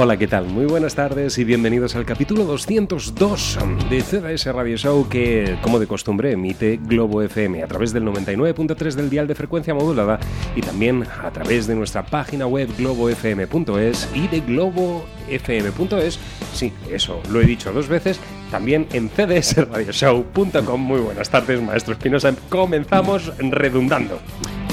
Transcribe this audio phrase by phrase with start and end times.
[0.00, 0.46] Hola, ¿qué tal?
[0.46, 3.58] Muy buenas tardes y bienvenidos al capítulo 202
[3.90, 8.94] de CDS Radio Show que, como de costumbre, emite Globo FM a través del 99.3
[8.94, 10.20] del dial de frecuencia modulada
[10.54, 16.20] y también a través de nuestra página web globofm.es y de globofm.es.
[16.54, 18.20] Sí, eso, lo he dicho dos veces.
[18.50, 20.80] También en cdsradioshow.com.
[20.80, 22.34] Muy buenas tardes, maestro Espinosa.
[22.48, 24.20] Comenzamos redundando.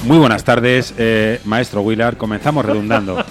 [0.06, 2.16] Muy buenas tardes, eh, maestro Willard.
[2.16, 3.26] Comenzamos redundando.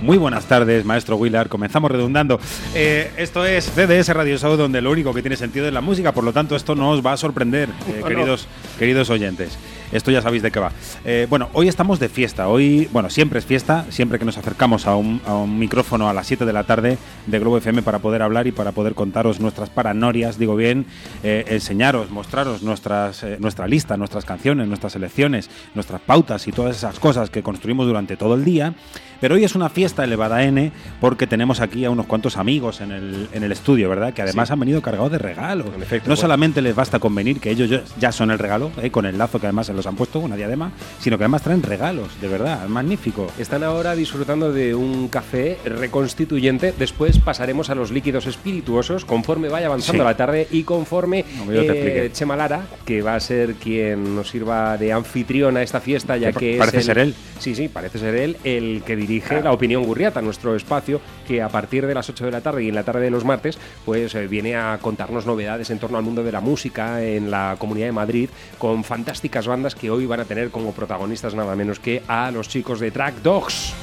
[0.00, 1.48] Muy buenas tardes, maestro Willard.
[1.48, 2.38] Comenzamos redundando.
[2.72, 6.12] Eh, esto es CDS Radio Show, donde lo único que tiene sentido es la música.
[6.12, 8.46] Por lo tanto, esto no os va a sorprender, eh, queridos,
[8.78, 9.58] queridos oyentes.
[9.92, 10.72] Esto ya sabéis de qué va.
[11.04, 12.48] Eh, bueno, hoy estamos de fiesta.
[12.48, 13.86] Hoy, bueno, siempre es fiesta.
[13.90, 16.98] Siempre que nos acercamos a un, a un micrófono a las 7 de la tarde
[17.26, 20.86] de Globo FM para poder hablar y para poder contaros nuestras paranorias, digo bien,
[21.22, 26.76] eh, enseñaros, mostraros nuestras, eh, nuestra lista, nuestras canciones, nuestras selecciones, nuestras pautas y todas
[26.76, 28.74] esas cosas que construimos durante todo el día.
[29.20, 32.90] Pero hoy es una fiesta elevada N porque tenemos aquí a unos cuantos amigos en
[32.92, 34.14] el, en el estudio, ¿verdad?
[34.14, 34.52] Que además Sí.
[34.54, 35.66] han venido cargados de regalos.
[35.80, 36.16] Efecto, no bueno.
[36.16, 38.90] solamente les basta con venir, que ellos ya- son el regalo, ¿eh?
[38.90, 41.62] con el lazo que además se los han puesto, una diadema, sino que además traen
[41.62, 43.30] regalos, de verdad, magnífico.
[43.38, 46.72] Están ahora disfrutando de un café reconstituyente.
[46.78, 50.06] Después pasaremos a los líquidos espirituosos conforme vaya avanzando Sí.
[50.08, 52.10] la tarde y conforme te eh.
[52.12, 56.32] Chema Lara, que va a ser quien nos sirva de anfitrión a esta fiesta, ya
[56.32, 57.14] Que parece es ser él.
[57.38, 59.09] Sí, sí, parece ser él el que dirige
[59.42, 62.68] la opinión Gurriata, nuestro espacio, que a partir de las 8 de la tarde y
[62.68, 66.04] en la tarde de los martes, pues eh, viene a contarnos novedades en torno al
[66.04, 68.28] mundo de la música en la Comunidad de Madrid,
[68.58, 72.48] con fantásticas bandas que hoy van a tener como protagonistas nada menos que a los
[72.48, 73.74] chicos de Track Dogs.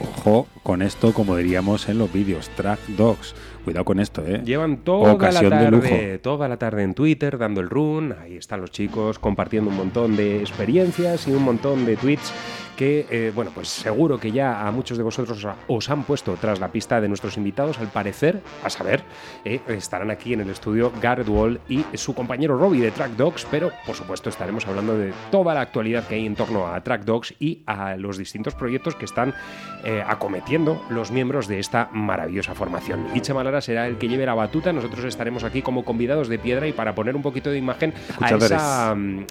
[0.00, 3.34] Ojo con esto, como diríamos en los vídeos, Track Dogs.
[3.64, 4.42] Cuidado con esto, ¿eh?
[4.44, 8.14] Llevan toda Ocasión la tarde, toda la tarde en Twitter dando el run.
[8.20, 12.32] Ahí están los chicos compartiendo un montón de experiencias y un montón de tweets
[12.78, 16.60] que, eh, bueno, pues seguro que ya a muchos de vosotros os han puesto tras
[16.60, 17.76] la pista de nuestros invitados.
[17.80, 19.02] Al parecer, a saber,
[19.44, 23.48] eh, estarán aquí en el estudio Garrett Wall y su compañero Robbie de Track Dogs,
[23.50, 27.02] pero por supuesto estaremos hablando de toda la actualidad que hay en torno a Track
[27.02, 29.34] Dogs y a los distintos proyectos que están
[29.84, 33.08] eh, acometiendo los miembros de esta maravillosa formación.
[33.12, 36.68] Iche Malara será el que lleve la batuta, nosotros estaremos aquí como convidados de piedra
[36.68, 39.26] y para poner un poquito de imagen a esa mm,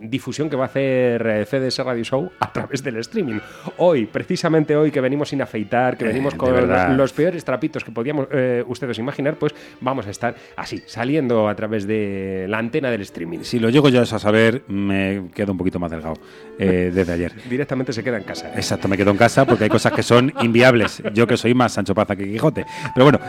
[0.00, 3.38] difusión que va a hacer CDS Radio Show a través del streaming.
[3.78, 6.52] Hoy, precisamente hoy que venimos sin afeitar, que Eh, venimos con
[6.96, 11.54] los peores trapitos que podíamos eh, ustedes imaginar, pues vamos a estar así, saliendo a
[11.54, 13.40] través de la antena del streaming.
[13.42, 16.16] Si lo llego yo a saber, me quedo un poquito más delgado
[16.58, 17.32] eh, desde ayer.
[17.48, 18.52] Directamente se queda en casa.
[18.54, 21.02] Exacto, me quedo en casa porque hay cosas que son inviables.
[21.14, 22.64] Yo que soy más Sancho Panza que Quijote.
[22.94, 23.20] Pero bueno,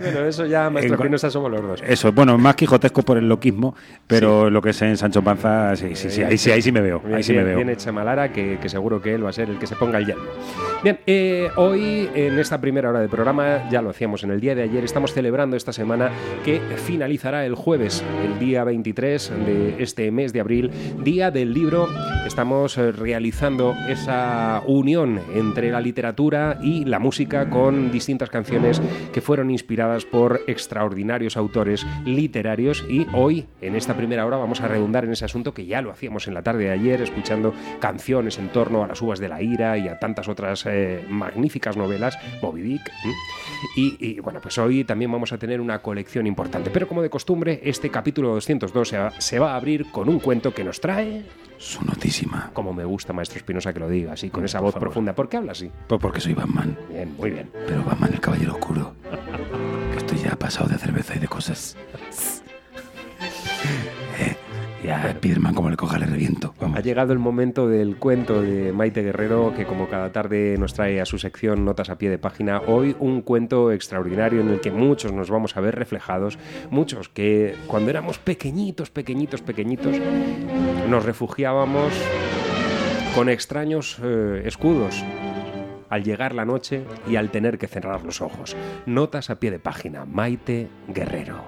[0.00, 0.96] Bueno, eso ya, maestro
[1.30, 1.82] somos los dos.
[1.86, 3.74] eso, bueno, más quijotesco por el loquismo,
[4.06, 6.80] pero lo que es en Sancho Panza, sí, sí, sí, ahí sí, ahí sí me
[6.80, 7.02] veo.
[7.12, 7.56] Ahí sí me veo.
[7.56, 10.06] Viene Chamalara, que, que seguro que él va a ser el que se ponga el
[10.06, 10.24] yelmo.
[10.82, 14.54] Bien, eh, hoy en esta primera hora del programa, ya lo hacíamos en el día
[14.54, 16.10] de ayer, estamos celebrando esta semana
[16.44, 20.70] que finalizará el jueves, el día 23 de este mes de abril,
[21.02, 21.88] día del libro
[22.28, 28.82] Estamos eh, realizando esa unión entre la literatura y la música con distintas canciones
[29.14, 34.68] que fueron inspiradas por extraordinarios autores literarios y hoy, en esta primera hora, vamos a
[34.68, 38.27] redundar en ese asunto que ya lo hacíamos en la tarde de ayer, escuchando canciones
[38.36, 42.18] en torno a las uvas de la ira y a tantas otras eh, magníficas novelas,
[42.42, 42.92] Moby Dick.
[43.74, 47.08] Y, y, bueno, pues hoy también vamos a tener una colección importante, pero como de
[47.08, 50.80] costumbre, este capítulo 202 se va, se va a abrir con un cuento que nos
[50.80, 51.24] trae...
[51.56, 52.50] Su notísima.
[52.52, 54.88] Como me gusta, maestro Espinosa, que lo diga así, con esa Por voz favor.
[54.88, 55.12] profunda.
[55.14, 55.70] ¿Por qué habla así?
[55.88, 56.76] Pues porque soy Batman.
[56.88, 57.50] Bien, muy bien.
[57.66, 58.94] Pero Batman el caballero oscuro.
[59.90, 61.76] Que estoy ya pasado de cerveza y de cosas.
[64.84, 66.54] Ya a como le coja le reviento.
[66.74, 71.00] Ha llegado el momento del cuento de Maite Guerrero, que como cada tarde nos trae
[71.00, 72.62] a su sección Notas a pie de página.
[72.66, 76.38] Hoy un cuento extraordinario en el que muchos nos vamos a ver reflejados.
[76.70, 79.96] Muchos que cuando éramos pequeñitos, pequeñitos, pequeñitos,
[80.88, 81.92] nos refugiábamos
[83.14, 85.02] con extraños eh, escudos
[85.90, 88.56] al llegar la noche y al tener que cerrar los ojos.
[88.86, 90.04] Notas a pie de página.
[90.04, 91.42] Maite Guerrero.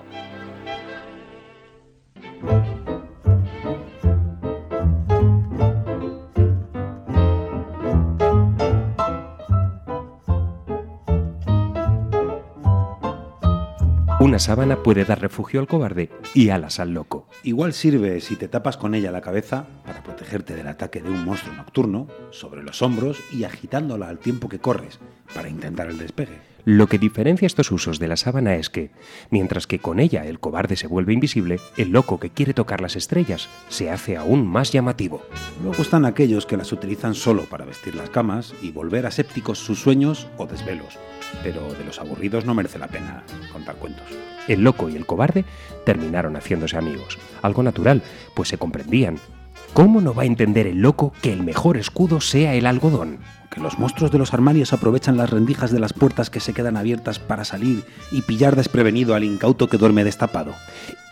[14.20, 17.26] Una sábana puede dar refugio al cobarde y alas al loco.
[17.42, 21.24] Igual sirve si te tapas con ella la cabeza para protegerte del ataque de un
[21.24, 25.00] monstruo nocturno sobre los hombros y agitándola al tiempo que corres
[25.34, 26.38] para intentar el despegue.
[26.66, 28.90] Lo que diferencia estos usos de la sábana es que,
[29.30, 32.96] mientras que con ella el cobarde se vuelve invisible, el loco que quiere tocar las
[32.96, 35.22] estrellas se hace aún más llamativo.
[35.62, 39.80] Luego están aquellos que las utilizan solo para vestir las camas y volver asépticos sus
[39.80, 40.98] sueños o desvelos.
[41.42, 43.22] Pero de los aburridos no merece la pena
[43.52, 44.06] contar cuentos.
[44.48, 45.44] El loco y el cobarde
[45.84, 47.18] terminaron haciéndose amigos.
[47.42, 48.02] Algo natural,
[48.34, 49.18] pues se comprendían.
[49.72, 53.20] ¿Cómo no va a entender el loco que el mejor escudo sea el algodón?
[53.50, 56.76] Que los monstruos de los armarios aprovechan las rendijas de las puertas que se quedan
[56.76, 60.54] abiertas para salir y pillar desprevenido al incauto que duerme destapado.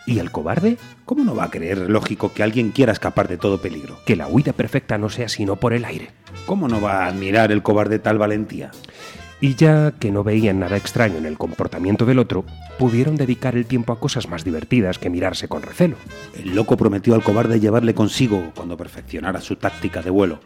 [0.05, 0.77] ¿Y el cobarde?
[1.05, 3.99] ¿Cómo no va a creer lógico que alguien quiera escapar de todo peligro?
[4.05, 6.09] Que la huida perfecta no sea sino por el aire.
[6.45, 8.71] ¿Cómo no va a admirar el cobarde tal valentía?
[9.41, 12.43] Y ya que no veían nada extraño en el comportamiento del otro,
[12.77, 15.95] pudieron dedicar el tiempo a cosas más divertidas que mirarse con recelo.
[16.37, 20.39] El loco prometió al cobarde llevarle consigo cuando perfeccionara su táctica de vuelo.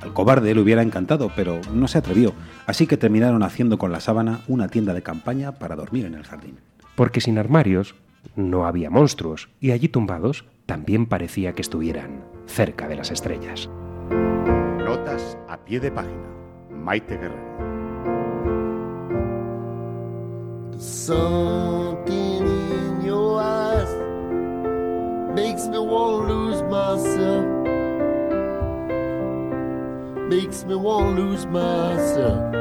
[0.00, 2.34] Al cobarde le hubiera encantado, pero no se atrevió,
[2.66, 6.24] así que terminaron haciendo con la sábana una tienda de campaña para dormir en el
[6.24, 6.58] jardín.
[6.96, 7.94] Porque sin armarios
[8.34, 13.70] no había monstruos, y allí tumbados también parecía que estuvieran cerca de las estrellas.
[14.78, 16.26] Notas a pie de página.
[16.70, 17.81] Maite Guerrero.
[20.82, 23.88] Something in your eyes
[25.32, 27.46] makes me want to lose myself.
[30.28, 32.54] Makes me want to lose myself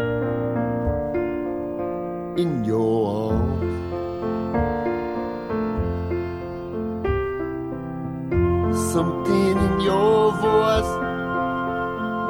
[2.37, 3.71] in your arms.
[8.93, 10.93] Something in your voice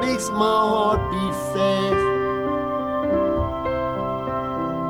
[0.06, 2.11] makes my heart beat fast.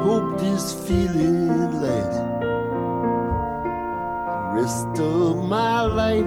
[0.02, 2.18] Hope this feeling lasts
[4.18, 6.26] the rest of my life.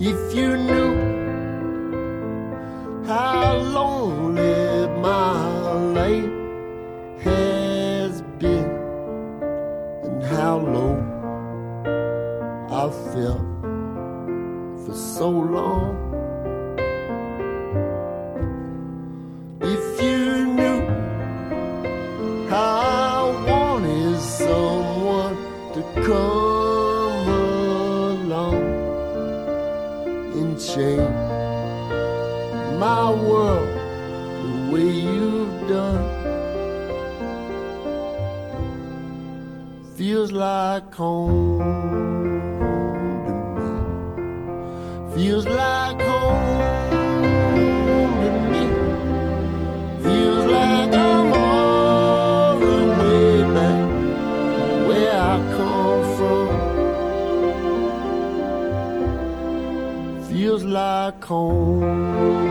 [0.00, 0.94] If you knew
[3.06, 6.32] how lonely my life
[7.22, 8.70] has been
[10.04, 10.96] and how low
[12.70, 13.46] I felt
[14.86, 16.07] for so long.
[34.70, 36.04] Way you've done.
[39.96, 41.58] Feels like home
[43.06, 43.70] to me.
[45.14, 47.30] Feels like home
[48.22, 48.64] to me.
[50.04, 53.88] Feels like I'm all the way back
[54.88, 56.48] where I come from.
[60.28, 62.47] Feels like home.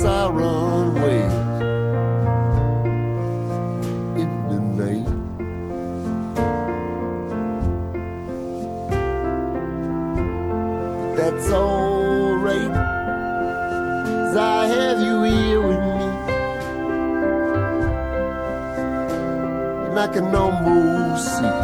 [0.00, 1.34] Siren waves
[4.22, 5.08] in the night.
[11.16, 12.74] That's alright,
[14.06, 16.06] 'cause I have you here with me.
[19.86, 21.58] And I can almost see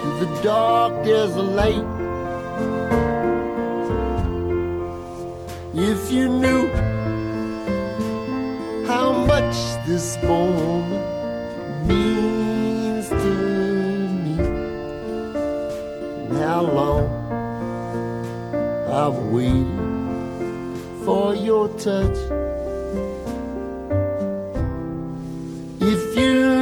[0.00, 1.97] through the dark there's a light.
[5.90, 6.68] If you knew
[8.86, 11.06] how much this moment
[11.88, 13.32] means to
[14.22, 14.36] me,
[16.28, 17.04] and how long
[19.00, 19.66] I've waited
[21.06, 22.18] for your touch.
[25.80, 26.57] If you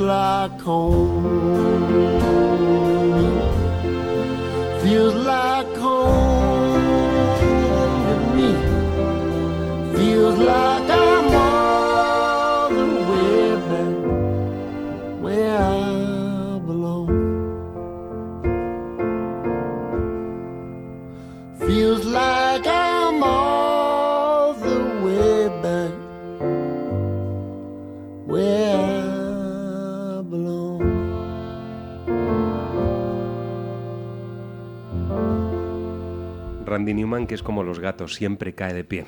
[37.26, 39.04] Que es como los gatos, siempre cae de pie.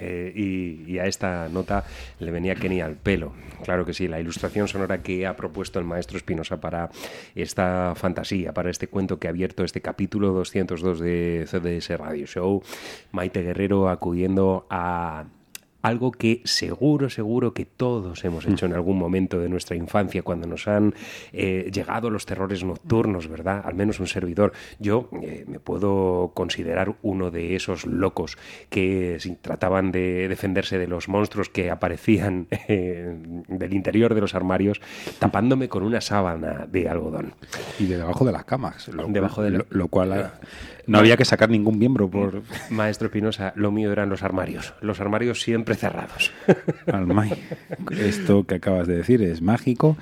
[0.00, 1.84] Eh, y, y a esta nota
[2.18, 3.32] le venía Kenny al pelo.
[3.64, 6.90] Claro que sí, la ilustración sonora que ha propuesto el maestro Espinosa para
[7.34, 12.62] esta fantasía, para este cuento que ha abierto este capítulo 202 de CDS Radio Show.
[13.12, 15.24] Maite Guerrero acudiendo a
[15.82, 20.46] algo que seguro, seguro que todos hemos hecho en algún momento de nuestra infancia cuando
[20.46, 20.94] nos han
[21.32, 23.62] eh, llegado los terrores nocturnos, ¿verdad?
[23.64, 24.52] Al menos un servidor.
[24.78, 28.36] Yo eh, me puedo considerar uno de esos locos
[28.68, 33.16] que trataban de defenderse de los monstruos que aparecían eh,
[33.48, 34.80] del interior de los armarios
[35.18, 37.34] tapándome con una sábana de algodón.
[37.78, 38.88] Y de debajo de las camas.
[38.88, 40.32] Lo, Debajo de la- lo, lo cual
[40.86, 44.74] no había que sacar ningún miembro por Maestro Espinosa, lo mío eran los armarios.
[44.80, 46.32] Los armarios siempre cerrados.
[46.92, 47.32] Almay.
[47.98, 49.96] Esto que acabas de decir es mágico,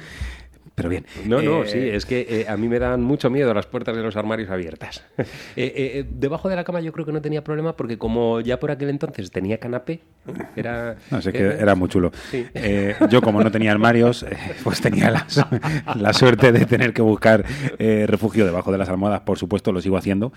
[0.74, 1.06] pero bien.
[1.26, 3.96] No, no, Eh, sí, es que eh, a mí me dan mucho miedo las puertas
[3.96, 5.02] de los armarios abiertas.
[5.56, 8.60] Eh, eh, debajo de la cama yo creo que no tenía problema porque como ya
[8.60, 10.00] por aquel entonces tenía canapé,
[10.54, 10.94] era...
[11.10, 12.12] No sé, que eh, era muy chulo.
[12.30, 12.46] Sí.
[12.54, 15.26] Eh, yo, como no tenía armarios, eh, pues tenía la,
[15.96, 17.44] la suerte de tener que buscar
[17.80, 19.22] eh, refugio debajo de las almohadas.
[19.22, 20.32] Por supuesto, lo sigo haciendo.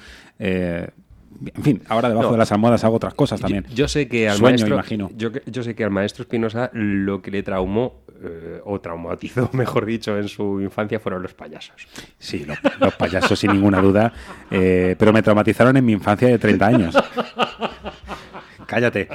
[1.55, 2.31] En fin, ahora debajo No.
[2.33, 3.65] de las almohadas hago otras cosas también.
[3.69, 5.09] Yo, yo sé que al Sueño, maestro, imagino.
[5.17, 10.15] Yo, sé que al maestro Espinosa lo que le traumó eh, o traumatizó, mejor dicho,
[10.17, 11.87] en su infancia fueron los payasos.
[12.19, 14.13] Sí, lo- los payasos sin ninguna duda,
[14.51, 16.95] eh, pero me traumatizaron en mi infancia de 30 años.
[18.67, 19.07] Cállate.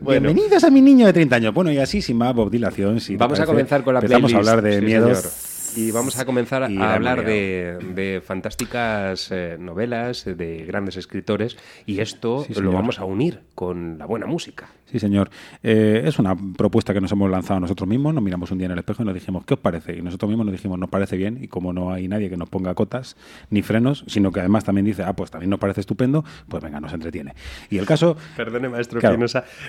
[0.00, 0.28] Bueno.
[0.28, 1.54] Bienvenidos a mi niño de 30 años.
[1.54, 4.48] Bueno, y así, sin más Bob dilación, si Vamos a comenzar con la empezamos playlist.
[4.48, 5.18] a hablar de sí, miedos.
[5.18, 5.53] señor.
[5.76, 11.56] Y vamos a comenzar a la hablar de, de fantásticas eh, novelas de grandes escritores
[11.86, 14.68] y esto Sí, lo vamos a unir con la buena música.
[14.86, 15.30] Sí, señor.
[15.62, 18.14] Eh, es una propuesta que nos hemos lanzado nosotros mismos.
[18.14, 19.96] Nos miramos un día en el espejo y nos dijimos, ¿qué os parece?
[19.96, 21.38] Y nosotros mismos nos dijimos, nos parece bien.
[21.42, 23.16] Y como no hay nadie que nos ponga cotas
[23.50, 26.80] ni frenos, sino que además también dice, ah, pues también nos parece estupendo, pues venga,
[26.80, 27.34] nos entretiene.
[27.70, 28.16] Y el caso.
[28.36, 29.18] Perdone, maestro Claro.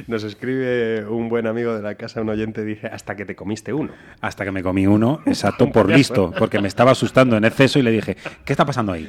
[0.07, 3.73] Nos escribe un buen amigo de la casa, un oyente, dice, hasta que te comiste
[3.73, 3.91] uno.
[4.21, 7.81] Hasta que me comí uno, exacto, por listo, porque me estaba asustando en exceso y
[7.81, 9.07] le dije, ¿qué está pasando ahí?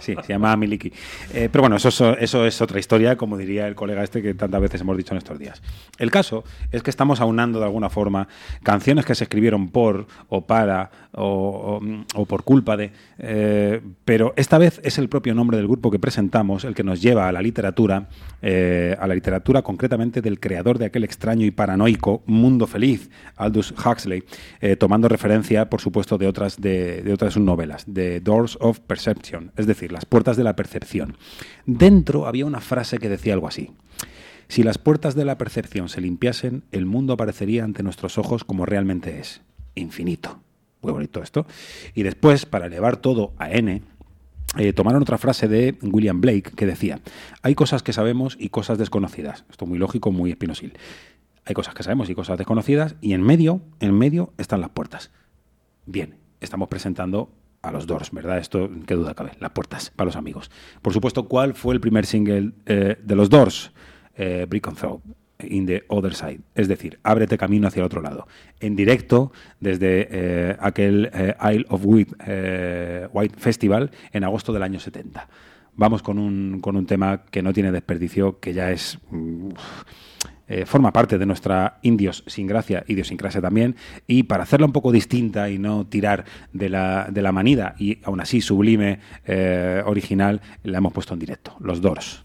[0.00, 0.92] Sí, se llama Miliki.
[1.34, 4.34] Eh, pero bueno, eso, es- eso es otra historia, como diría el colega este que
[4.34, 5.62] tantas veces hemos dicho en estos días.
[5.98, 8.28] El caso es que estamos aunando de alguna forma
[8.62, 11.80] canciones que se escribieron por o para o,
[12.14, 15.98] o- por culpa de, eh, pero esta vez es el propio nombre del grupo que
[15.98, 18.08] presentamos el que nos lleva a la literatura,
[18.42, 23.72] eh, a la literatura concretamente del creador de aquel extraño y paranoico Mundo Feliz, Aldous
[23.72, 24.22] Huxley,
[24.60, 28.80] eh, tomando referencia, por supuesto, de otras de, de otras de novelas, The Doors of
[28.80, 31.16] Perception, es decir, las puertas de la percepción.
[31.66, 33.70] Dentro había una frase que decía algo así.
[34.48, 38.66] Si las puertas de la percepción se limpiasen, el mundo aparecería ante nuestros ojos como
[38.66, 39.42] realmente es,
[39.74, 40.40] infinito.
[40.82, 41.46] Muy bonito esto.
[41.94, 43.82] Y después, para elevar todo a n,
[44.56, 47.00] eh, tomaron otra frase de William Blake que decía,
[47.42, 49.44] hay cosas que sabemos y cosas desconocidas.
[49.50, 50.72] Esto muy lógico, muy espinosil.
[51.44, 55.10] Hay cosas que sabemos y cosas desconocidas y en medio, en medio están las puertas.
[55.84, 57.30] Bien, estamos presentando
[57.62, 58.38] a los Doors, ¿verdad?
[58.38, 60.50] Esto, qué duda cabe, las puertas para los amigos.
[60.82, 63.72] Por supuesto, ¿cuál fue el primer single eh, de los Doors?
[64.16, 65.00] Eh, Brick and Throw.
[65.40, 68.26] In the Other Side, es decir, ábrete camino hacia el otro lado.
[68.58, 72.12] En directo, desde eh, aquel eh, Isle of Wight,
[73.12, 75.28] White Festival en agosto del año 70.
[75.76, 78.98] Vamos con un, con un tema que no tiene desperdicio, que ya es.
[79.12, 79.50] mm,
[80.48, 83.76] eh, forma parte de nuestra indios sin gracia, idiosincrasia también,
[84.06, 87.98] y para hacerla un poco distinta y no tirar de la, de la manida y
[88.04, 92.24] aún así sublime eh, original, la hemos puesto en directo, los Doors.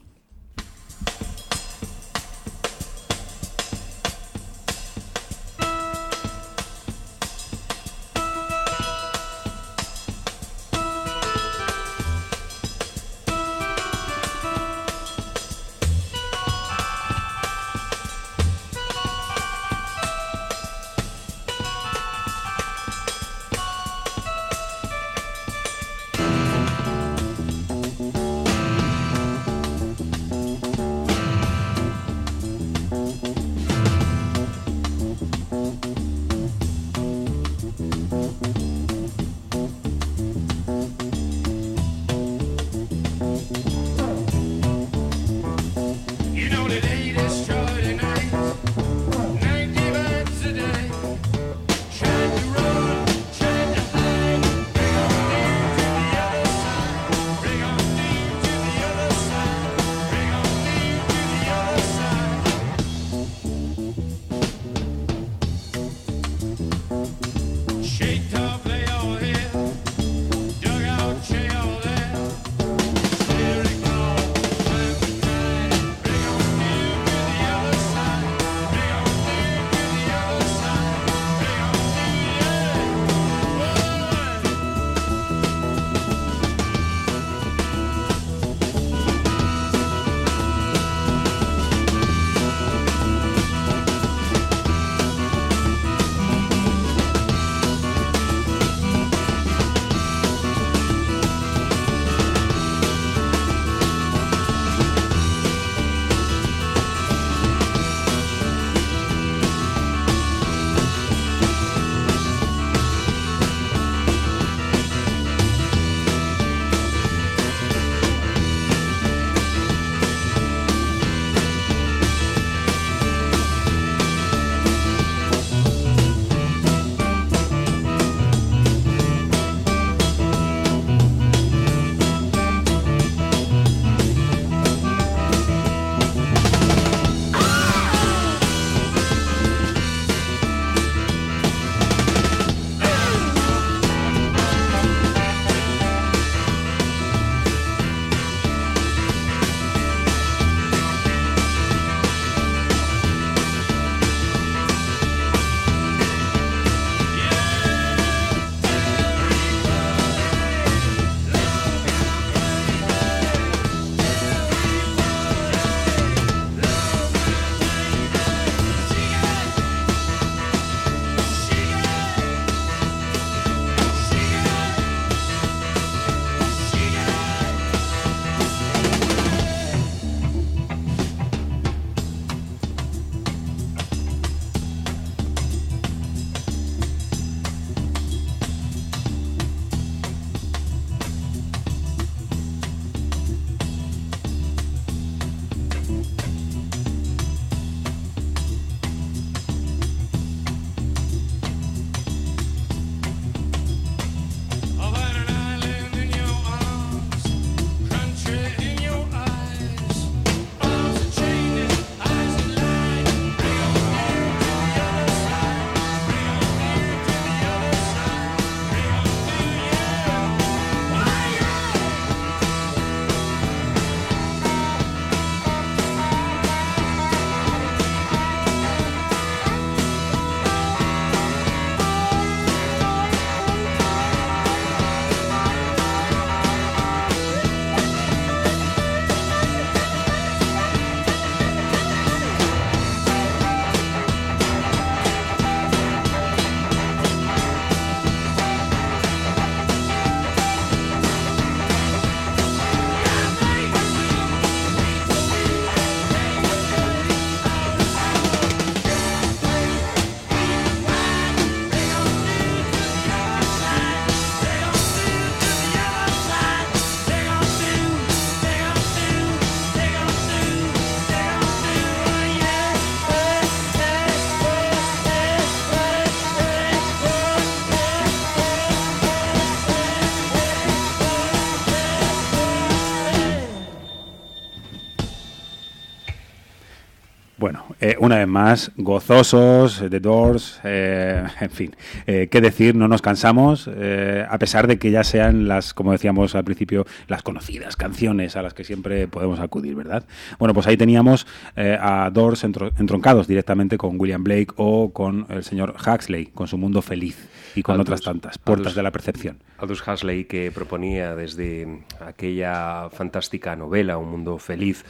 [288.03, 293.69] Una vez más, gozosos, The Doors, eh, en fin, eh, qué decir, no nos cansamos,
[293.73, 298.35] eh, a pesar de que ya sean las, como decíamos al principio, las conocidas canciones
[298.35, 300.03] a las que siempre podemos acudir, ¿verdad?
[300.39, 305.25] Bueno, pues ahí teníamos eh, a Doors entro- entroncados directamente con William Blake o con
[305.29, 308.83] el señor Huxley, con su mundo feliz y con Aldous- otras tantas, puertas Aldous- de
[308.83, 309.37] la percepción.
[309.59, 314.83] Aldous Huxley que proponía desde aquella fantástica novela Un mundo feliz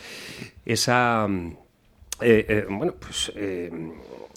[0.65, 1.57] esa mm,
[2.23, 3.71] eh, eh, bueno pues eh,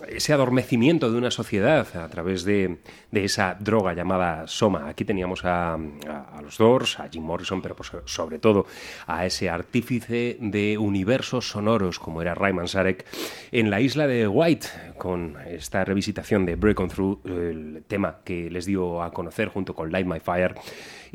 [0.09, 2.77] ese adormecimiento de una sociedad a través de,
[3.11, 4.88] de esa droga llamada soma.
[4.88, 8.66] Aquí teníamos a, a- los Doors, a Jim Morrison, pero pues, sobre todo
[9.07, 13.07] a ese artífice de universos sonoros como era Ryman Sarek
[13.53, 14.68] en la isla de White
[14.99, 19.75] con esta revisitación de Break On Through, el tema que les dio a conocer junto
[19.75, 20.55] con Light My Fire.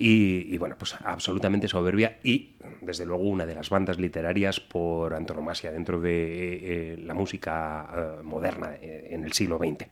[0.04, 5.72] Y, bueno, pues absolutamente soberbia y desde luego una de las bandas literarias por antonomasia
[5.72, 9.86] dentro de eh, eh, la música eh, moderna en el siglo XX.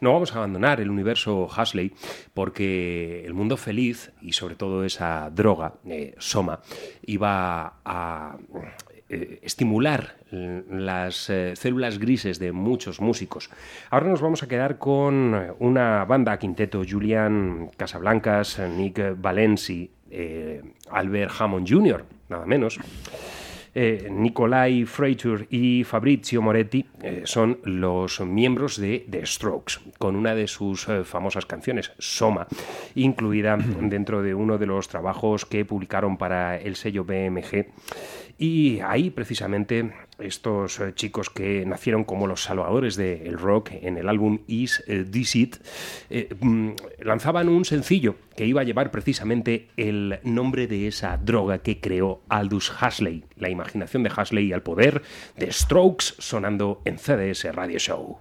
[0.00, 1.92] No vamos a abandonar el universo Huxley
[2.32, 5.74] porque el mundo feliz y sobre todo esa droga,
[6.16, 6.60] Soma,
[7.02, 8.38] iba a
[9.12, 13.50] eh, estimular las eh, células grises de muchos músicos.
[13.90, 19.90] Ahora nos vamos a quedar con eh, una banda quinteto, Julian Casablancas, Nick Valenci,
[20.90, 22.78] Albert Hammond Jr., nada menos.
[23.74, 26.84] Nicolai Freitur y Fabrizio Moretti
[27.22, 32.48] son los miembros de The Strokes, con una de sus famosas canciones, Soma,
[32.96, 37.68] incluida dentro de uno de los trabajos que publicaron para el sello BMG.
[38.42, 44.08] Y ahí precisamente estos eh, chicos que nacieron como los salvadores del rock en el
[44.08, 45.56] álbum Is eh, This It,
[46.08, 46.70] eh, mm,
[47.02, 52.22] lanzaban un sencillo que iba a llevar precisamente el nombre de esa droga que creó
[52.30, 55.02] Aldous Huxley, la imaginación de Huxley y el poder
[55.36, 58.18] de Strokes sonando en CDS Radio Show.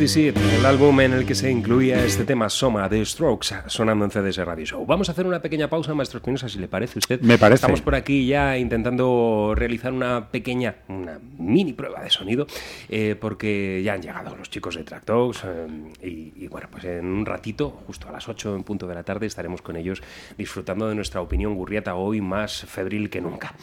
[0.00, 4.06] This It, el álbum en el que se incluía este tema Soma de Strokes sonando
[4.06, 4.86] en CDS Radio Show.
[4.86, 7.20] Vamos a hacer una pequeña pausa, maestro Espinosa, si le parece a usted.
[7.20, 7.56] Me parece.
[7.56, 12.46] Estamos por aquí ya intentando realizar una pequeña, una mini prueba de sonido,
[12.88, 15.66] eh, porque ya han llegado los chicos de Track Dogs eh,
[16.02, 19.02] y, y bueno, pues en un ratito, justo a las 8 en punto de la
[19.02, 20.02] tarde, estaremos con ellos
[20.38, 23.54] disfrutando de nuestra opinión gurriata hoy más febril que nunca.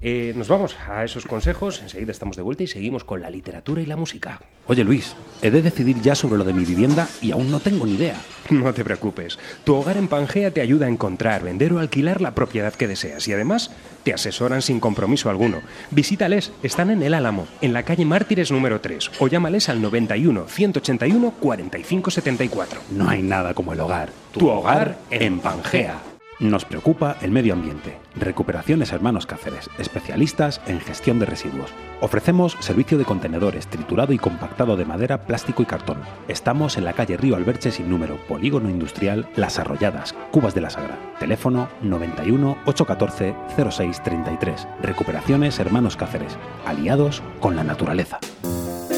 [0.00, 3.80] Eh, nos vamos a esos consejos, enseguida estamos de vuelta y seguimos con la literatura
[3.80, 4.40] y la música.
[4.66, 7.86] Oye Luis, he de decidir ya sobre lo de mi vivienda y aún no tengo
[7.86, 8.16] ni idea.
[8.48, 12.32] No te preocupes, tu hogar en Pangea te ayuda a encontrar, vender o alquilar la
[12.32, 13.72] propiedad que deseas y además
[14.04, 15.62] te asesoran sin compromiso alguno.
[15.90, 20.46] Visítales, están en El Álamo, en la calle Mártires número 3 o llámales al 91
[20.46, 22.80] 181 45 74.
[22.92, 24.10] No hay nada como el hogar.
[24.32, 26.15] Tu hogar en Pangea.
[26.38, 27.96] Nos preocupa el medio ambiente.
[28.14, 31.72] Recuperaciones Hermanos Cáceres, especialistas en gestión de residuos.
[32.02, 35.96] Ofrecemos servicio de contenedores, triturado y compactado de madera, plástico y cartón.
[36.28, 40.68] Estamos en la calle Río Alberche sin número, Polígono Industrial Las Arrolladas, Cubas de la
[40.68, 40.98] Sagra.
[41.18, 44.68] Teléfono 91 814 0633.
[44.82, 48.18] Recuperaciones Hermanos Cáceres, aliados con la naturaleza.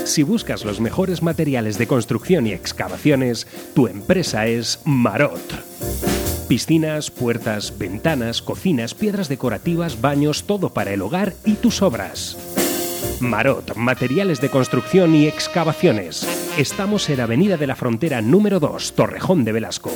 [0.08, 5.38] Si buscas los mejores materiales de construcción y excavaciones, tu empresa es Marot.
[6.48, 12.38] Piscinas, puertas, ventanas, cocinas, piedras decorativas, baños, todo para el hogar y tus obras.
[13.20, 16.26] Marot, materiales de construcción y excavaciones.
[16.56, 19.92] Estamos en Avenida de la Frontera número 2, Torrejón de Velasco.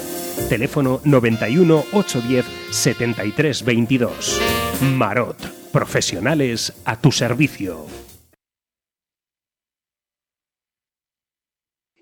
[0.51, 4.41] Teléfono 91 810 73 22.
[4.83, 5.39] Marot,
[5.73, 7.87] profesionales a tu servicio.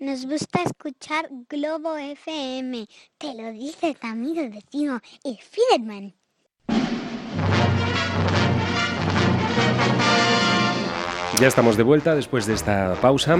[0.01, 2.87] Nos gusta escuchar Globo FM.
[3.19, 6.15] Te lo dice tu amigo vecino, el Fiderman.
[11.39, 13.37] Ya estamos de vuelta después de esta pausa.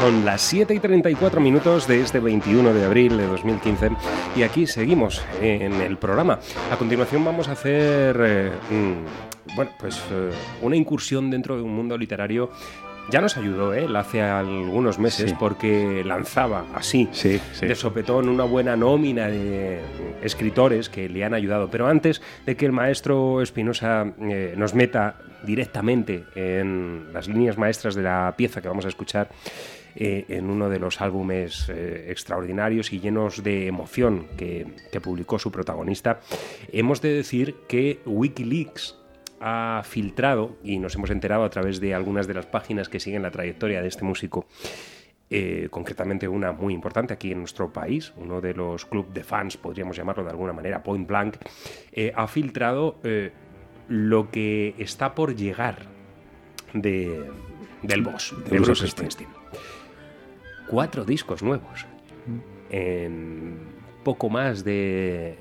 [0.00, 3.90] Son las 7 y 34 minutos de este 21 de abril de 2015
[4.36, 6.38] y aquí seguimos en el programa.
[6.70, 10.30] A continuación vamos a hacer eh, mm, bueno, pues, eh,
[10.62, 12.50] una incursión dentro de un mundo literario
[13.10, 13.84] ya nos ayudó ¿eh?
[13.84, 15.36] él hace algunos meses Sí.
[15.38, 17.66] porque lanzaba así Sí, sí.
[17.66, 19.80] de sopetón una buena nómina de
[20.22, 21.70] escritores que le han ayudado.
[21.70, 27.94] Pero antes de que el maestro Espinosa eh, nos meta directamente en las líneas maestras
[27.94, 29.28] de la pieza que vamos a escuchar,
[29.96, 35.38] eh, en uno de los álbumes eh, extraordinarios y llenos de emoción que, que publicó
[35.38, 36.18] su protagonista,
[36.72, 38.96] hemos de decir que Wikileaks
[39.40, 43.22] ha filtrado, y nos hemos enterado a través de algunas de las páginas que siguen
[43.22, 44.46] la trayectoria de este músico,
[45.30, 49.56] eh, concretamente una muy importante aquí en nuestro país, uno de los clubes de fans,
[49.56, 51.36] podríamos llamarlo de alguna manera, Point Blank,
[51.92, 53.32] eh, ha filtrado eh,
[53.88, 55.78] lo que está por llegar
[56.72, 57.30] de,
[57.82, 59.30] del boss, de, Bruce Bruce Springsteen.
[60.68, 61.86] Cuatro discos nuevos
[62.70, 63.58] en
[64.04, 65.36] poco más de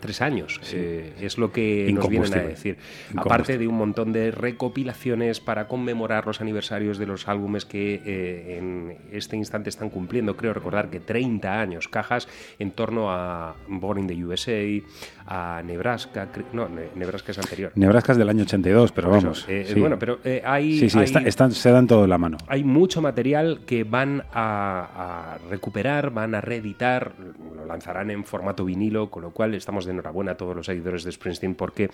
[0.00, 0.60] tres años.
[0.72, 2.76] Eh, es lo que nos vienen a decir.
[3.16, 8.58] Aparte de un montón de recopilaciones para conmemorar los aniversarios de los álbumes que eh,
[8.58, 14.00] en este instante están cumpliendo, creo recordar que 30 años, cajas en torno a Born
[14.00, 14.82] in the USA,
[15.26, 17.72] a Nebraska, no, Ne- Nebraska es anterior.
[17.74, 19.44] Nebraska es del año 82, pero Por vamos.
[19.48, 19.78] eh, sí.
[19.80, 22.38] Bueno, pero hay, Sí, sí, hay- está- están- se dan todo en la mano.
[22.46, 27.12] hay mucho material que van a, a recuperar, van a reeditar,
[27.56, 31.02] lo lanzarán en formato vinilo, con lo cual estamos de enhorabuena a todos los seguidores
[31.04, 31.90] de Springsteen porque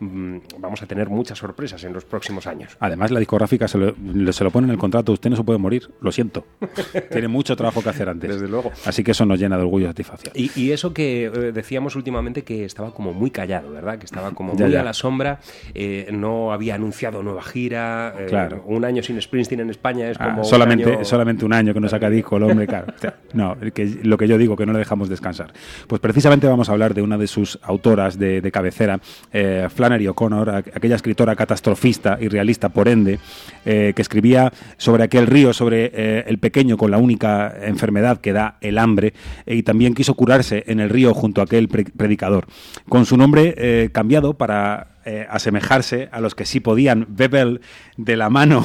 [0.00, 2.76] mm, vamos a tener muchas sorpresas en los próximos años.
[2.80, 5.12] Además, la discográfica se lo, se lo pone en el contrato.
[5.12, 6.46] Usted no se puede morir, lo siento.
[7.10, 8.30] Tiene mucho trabajo que hacer antes.
[8.32, 8.72] Desde luego.
[8.86, 10.32] Así que eso nos llena de orgullo y satisfacción.
[10.36, 13.98] Y, y eso que eh, decíamos últimamente que estaba como muy callado, ¿verdad?
[13.98, 14.80] Que estaba como Ya, muy ya.
[14.80, 15.40] a la sombra,
[15.74, 18.62] eh, no había anunciado nueva gira, eh, Claro.
[18.66, 21.74] un año sin Springsteen en España es Ah, como un solamente, año- solamente un año
[21.74, 22.92] que no saca disco el hombre, claro.
[22.94, 25.52] O sea, No, que, lo que yo digo, que no le dejamos descansar.
[25.86, 29.00] Pues precisamente vamos a hablar de una de sus autoras de, cabecera,
[29.32, 33.18] eh, Flannery O'Connor, aqu- aquella escritora catastrofista y realista por ende,
[33.64, 38.32] eh, que escribía sobre aquel río, sobre eh, el pequeño con la única enfermedad que
[38.32, 39.14] da el hambre,
[39.46, 42.46] y también quiso curarse en el río junto a aquel pre- predicador.
[42.88, 47.60] Con su nombre cambiado para eh, asemejarse a los que sí podían beber
[47.96, 48.64] de la mano.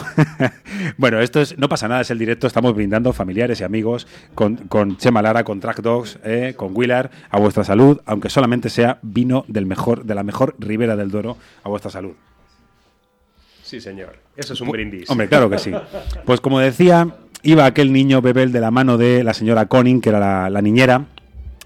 [0.98, 4.56] bueno, esto es, no pasa nada, es el directo, estamos brindando familiares y amigos con,
[4.68, 9.00] con Chema Lara, con Track Dogs, eh, con Willard, a vuestra salud, aunque solamente sea
[9.02, 12.14] vino del mejor, de la mejor Ribera del Duero, a vuestra salud.
[13.64, 14.18] Sí, señor.
[14.36, 15.10] Eso es un brindis.
[15.10, 15.72] Hombre, claro que sí.
[16.26, 20.10] Pues como decía, iba aquel niño Bebel de la mano de la señora Conning, que
[20.10, 21.08] era la, la niñera,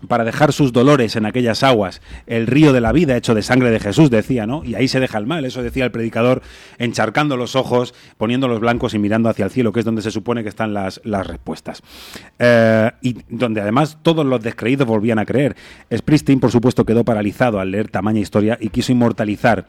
[0.07, 3.71] para dejar sus dolores en aquellas aguas, el río de la vida hecho de sangre
[3.71, 4.63] de Jesús, decía, ¿no?
[4.63, 6.41] Y ahí se deja el mal, eso decía el predicador,
[6.77, 10.43] encharcando los ojos, poniéndolos blancos y mirando hacia el cielo, que es donde se supone
[10.43, 11.81] que están las, las respuestas.
[12.39, 15.55] Eh, y donde además todos los descreídos volvían a creer.
[15.93, 19.67] Springsteen, por supuesto, quedó paralizado al leer tamaña historia y quiso inmortalizar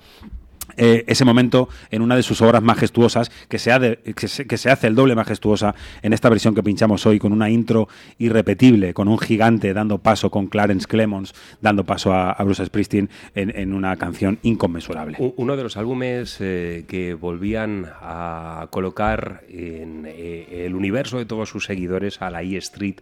[0.77, 4.71] eh, ese momento en una de sus obras majestuosas, que se, ha de- que, se,
[4.71, 9.09] hace el doble majestuosa en esta versión que pinchamos hoy, con una intro irrepetible, con
[9.09, 14.39] un gigante dando paso, con Clarence Clemons dando paso a, Bruce Springsteen en, una canción
[14.43, 15.17] inconmensurable.
[15.37, 21.49] Uno de los álbumes eh, que volvían a colocar en eh, el universo de todos
[21.49, 22.97] sus seguidores a la E Street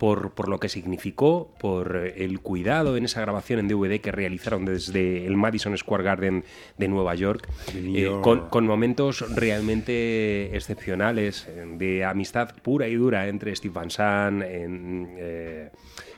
[0.00, 4.64] por, por lo que significó, por el cuidado en esa grabación en DVD que realizaron
[4.64, 6.42] desde el Madison Square Garden
[6.78, 13.28] de Nueva York, eh, con, con momentos realmente excepcionales eh, de amistad pura y dura
[13.28, 15.68] entre Steve Van Sant, en, eh,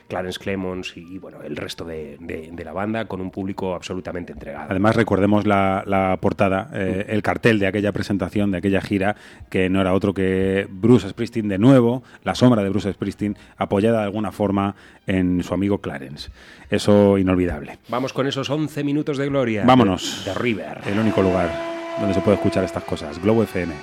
[0.07, 4.33] Clarence Clemons y, bueno, el resto de, de- de la banda con un público absolutamente
[4.33, 4.67] entregado.
[4.69, 9.15] Además, recordemos la, la portada, eh, el cartel de aquella presentación, de aquella gira,
[9.49, 13.99] que no era otro que Bruce Springsteen de nuevo, la sombra de Bruce Springsteen, apoyada
[13.99, 14.75] de alguna forma
[15.07, 16.29] en su amigo Clarence.
[16.69, 17.77] Eso inolvidable.
[17.89, 19.63] Vamos con esos 11 minutos de gloria.
[19.65, 20.23] Vámonos.
[20.25, 20.79] De, de River.
[20.85, 21.49] El único lugar
[21.99, 23.21] donde se puede escuchar estas cosas.
[23.21, 23.73] Globo FM.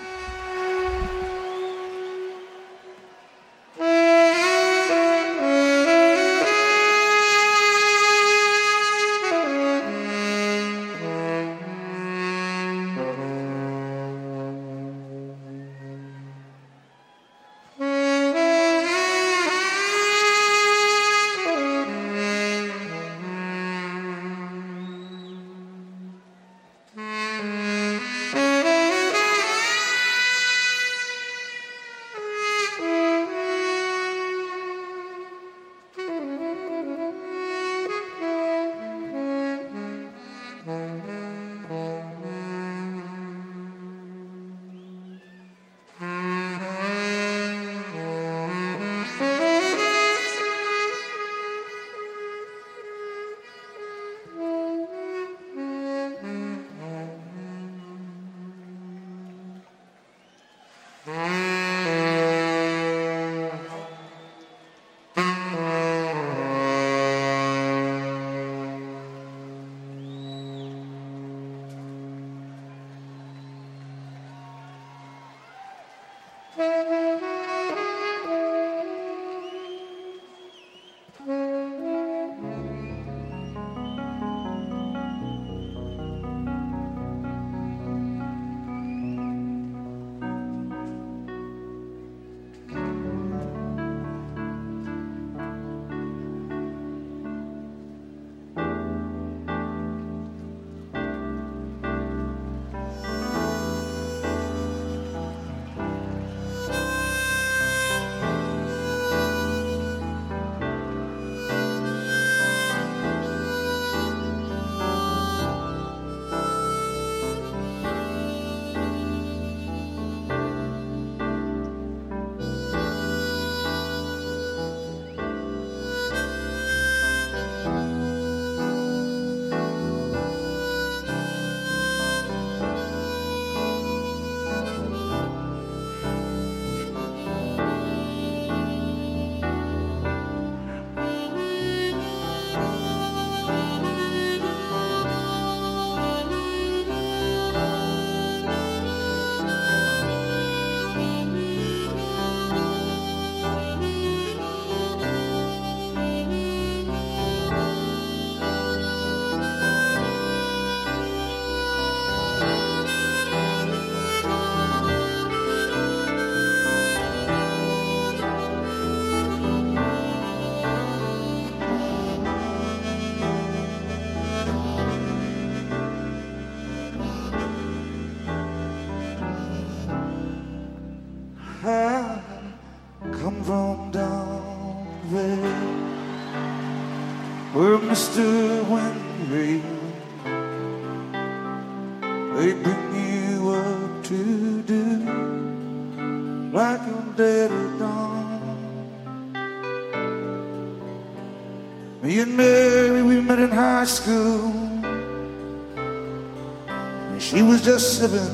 [208.02, 208.29] Was just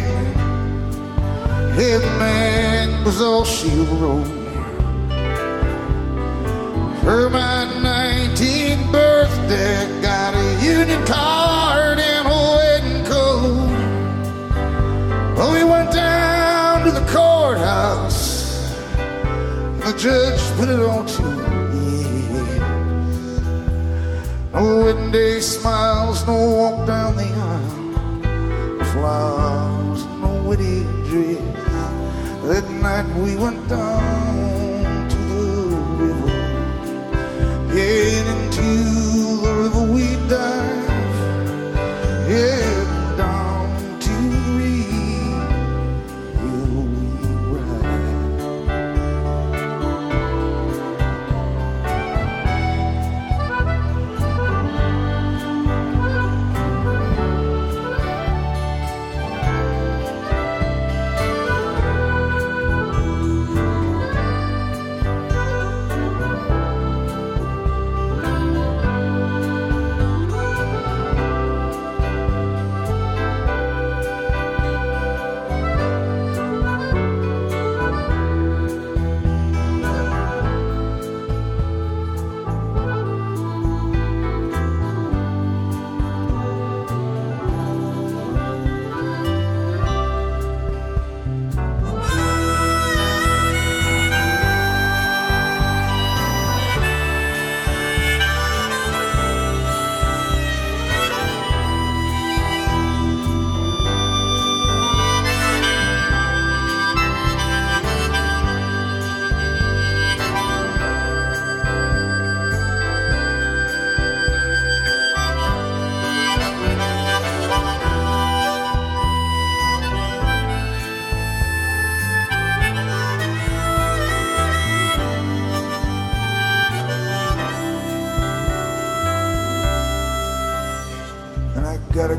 [0.00, 0.36] pregnant.
[2.18, 4.26] Man was all she wrote.
[7.02, 13.70] For my 19th birthday, got a union card and a wedding coat.
[15.36, 18.50] Well, we went down to the courthouse.
[19.84, 21.38] The judge put it on to me.
[24.52, 28.90] No wedding day smiles, no walk down the aisle.
[28.92, 29.59] Dress.
[32.50, 34.09] That night we went down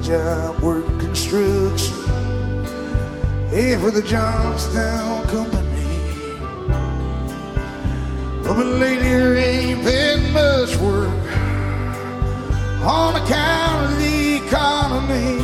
[0.02, 1.96] job working construction.
[3.50, 5.62] Hey, for the Johnstown Company.
[8.44, 11.10] Well, but lately there ain't been much work
[12.84, 15.38] on account of the economy.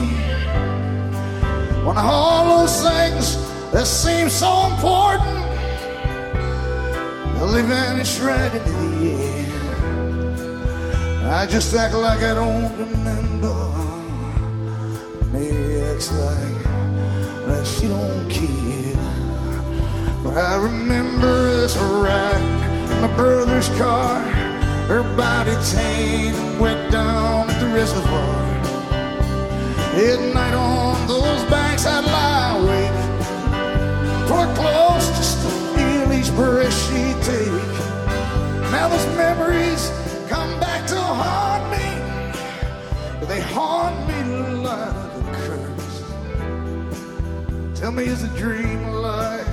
[1.85, 3.37] When all those things
[3.71, 5.37] that seem so important,
[7.35, 9.45] well, they vanish right into the air.
[11.31, 13.36] I just act like I don't remember.
[15.97, 16.63] Acts like
[17.47, 18.93] that she don't care.
[20.23, 24.21] But I remember us riding my brother's car.
[24.85, 28.45] Her body tan went down at the reservoir.
[29.97, 32.99] At night on those banks I'd lie awake.
[34.29, 37.71] For close just to feel each breath she'd take.
[38.69, 39.89] Now those memories
[47.97, 49.43] me, is a dream a lie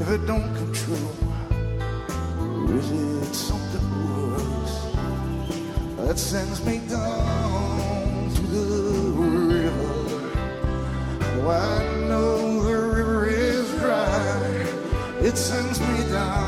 [0.00, 1.08] if it don't come true?
[2.38, 4.76] Or is it something worse
[5.96, 10.30] that sends me down to the river?
[11.34, 14.66] Oh, I know the river is dry.
[15.20, 16.41] It sends me down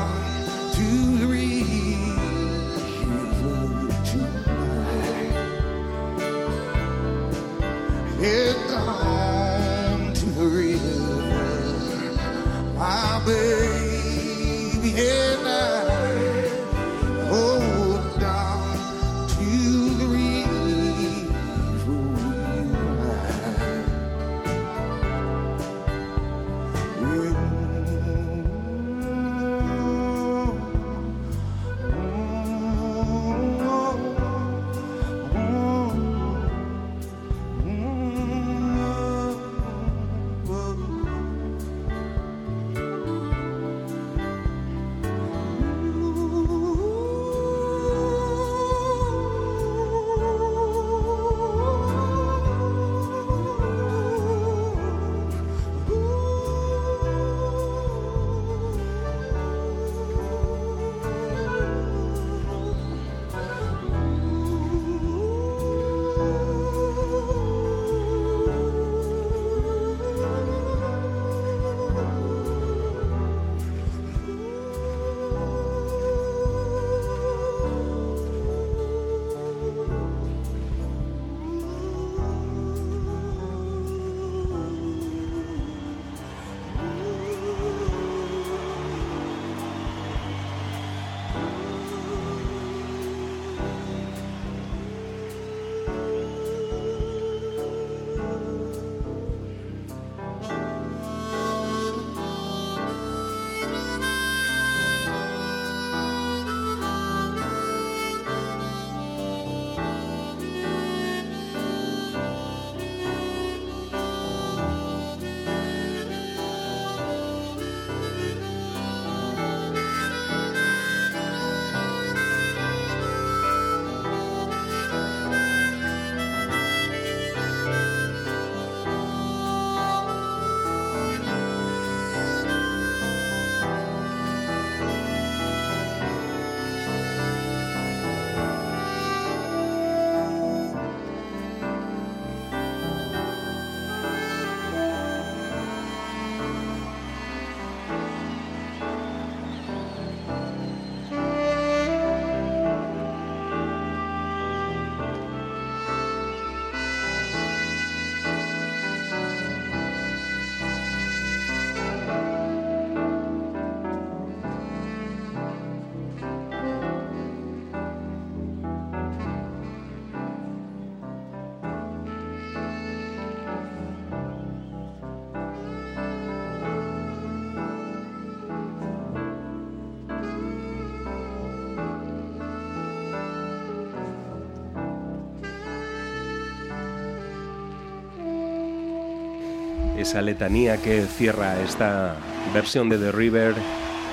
[190.15, 192.15] esa letanía que cierra esta
[192.53, 193.53] versión de The River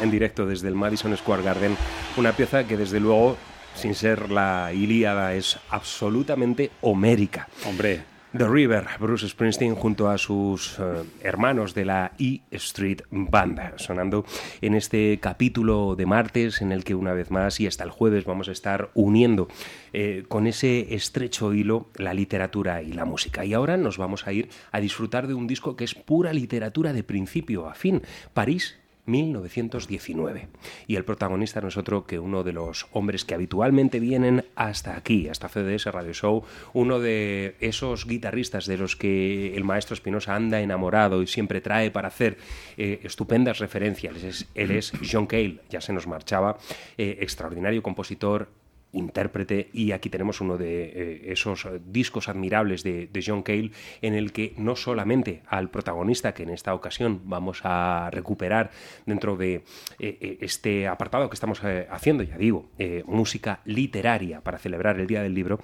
[0.02, 1.76] en directo desde el Madison Square Garden,
[2.16, 3.36] una pieza que desde luego,
[3.76, 7.46] sin ser la Ilíada, es absolutamente homérica.
[7.68, 8.02] Hombre,
[8.36, 14.24] The River, Bruce Springsteen junto a sus eh, hermanos de la E Street Band, sonando
[14.62, 18.24] en este capítulo de martes en el que una vez más y hasta el jueves
[18.24, 19.48] vamos a estar uniendo
[19.92, 23.44] eh, con ese estrecho hilo la literatura y la música.
[23.44, 26.94] Y ahora nos vamos a ir a disfrutar de un disco que es pura literatura
[26.94, 28.00] de principio a fin,
[28.32, 30.48] París 1919.
[30.86, 34.96] Y el protagonista no es otro que uno de los hombres que habitualmente vienen hasta
[34.96, 40.34] aquí, hasta CDS Radio Show, uno de esos guitarristas de los que el maestro Espinosa
[40.34, 42.38] anda enamorado y siempre trae para hacer
[42.76, 44.16] eh, estupendas referencias.
[44.22, 46.58] Es- él es John Cale, ya se nos marchaba,
[46.98, 48.48] eh, extraordinario compositor,
[48.92, 53.70] intérprete y aquí tenemos uno de eh, esos eh, discos admirables de, John Cale
[54.00, 58.70] en el que no solamente al protagonista que en esta ocasión vamos a recuperar
[59.06, 59.62] dentro de
[60.00, 62.68] eh, este apartado que estamos haciendo, ya digo,
[63.06, 65.60] música literaria para celebrar el Día del Libro,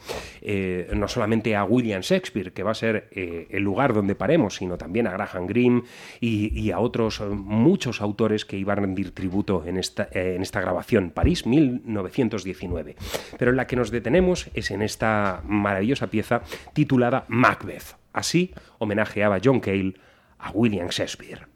[0.94, 5.08] no solamente a William Shakespeare, que va a ser el lugar donde paremos, sino también
[5.08, 5.82] a Graham Greene
[6.20, 10.60] y, y a otros muchos autores que iban a rendir tributo en esta, en esta
[10.60, 12.96] grabación, París 1919.
[13.38, 16.42] Pero en la que nos detenemos es en esta maravillosa pieza
[16.72, 17.96] titulada Macbeth.
[18.12, 19.94] Así homenajeaba John Cale
[20.38, 21.47] a William Shakespeare.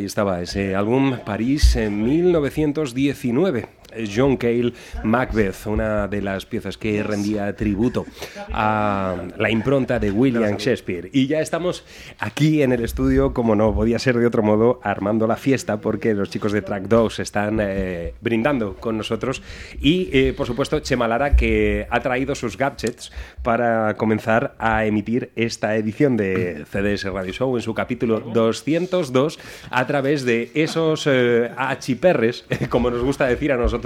[0.00, 3.79] Ahí estaba ese álbum París en 1919.
[4.14, 4.72] John Cale
[5.04, 8.06] Macbeth, una de las piezas que rendía tributo
[8.52, 11.10] a la impronta de William Shakespeare.
[11.12, 11.84] Y ya estamos
[12.18, 16.14] aquí en el estudio, como no podía ser de otro modo, armando la fiesta porque
[16.14, 19.42] los chicos de Track Dogs están eh, brindando con nosotros.
[19.80, 23.12] Y, eh, por supuesto, Chema Lara que ha traído sus gadgets
[23.42, 29.38] para comenzar a emitir esta edición de CDS Radio Show en su capítulo 202
[29.70, 33.79] a través de esos eh, achiperres, como nos gusta decir a nosotros,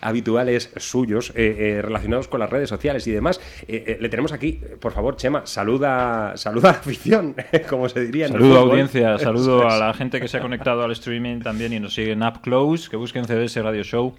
[0.00, 3.40] habituales suyos eh, eh, relacionados con las redes sociales y demás.
[3.66, 7.34] Eh, eh, le tenemos aquí, por favor, Chema, saluda, saluda a la afición,
[7.68, 8.26] como se diría.
[8.26, 8.70] en el Saludo a fútbol.
[8.70, 12.22] audiencia, saludo a la gente que se ha conectado al streaming también y nos siguen
[12.22, 14.14] Up Close, que busquen CDS Radio Show.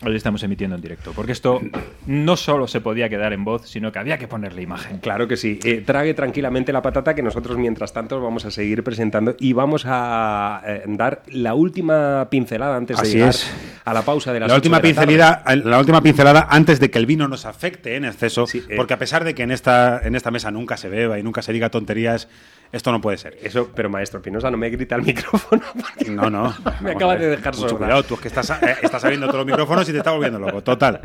[0.00, 1.60] Hoy estamos emitiendo en directo, porque esto
[2.06, 4.98] no solo se podía quedar en voz, sino que había que ponerle imagen.
[4.98, 5.58] Claro que sí.
[5.64, 9.82] Eh, trague tranquilamente la patata que nosotros mientras tanto vamos a seguir presentando y vamos
[9.86, 13.50] a eh, dar la última pincelada antes de llegar es.
[13.84, 15.06] a la pausa de las La última, de la tarde.
[15.06, 18.74] pincelada, la última pincelada antes de que el vino nos afecte en exceso, eh.
[18.76, 21.42] porque a pesar de que en esta, en esta mesa nunca se beba y nunca
[21.42, 22.28] se diga tonterías,
[22.72, 23.38] esto no puede ser.
[23.42, 25.62] Eso, pero maestro Pinoza, no me grita al micrófono.
[26.08, 26.54] No, no.
[26.80, 27.76] Me acaba de dejar sorda.
[27.76, 30.38] cuidado, tú es que estás, eh, estás abriendo todos los micrófonos y te está volviendo
[30.38, 30.62] loco.
[30.62, 31.00] Total.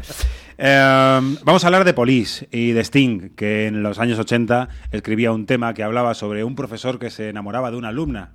[0.57, 5.31] Eh, vamos a hablar de Police y de Sting, que en los años 80 escribía
[5.31, 8.33] un tema que hablaba sobre un profesor que se enamoraba de una alumna.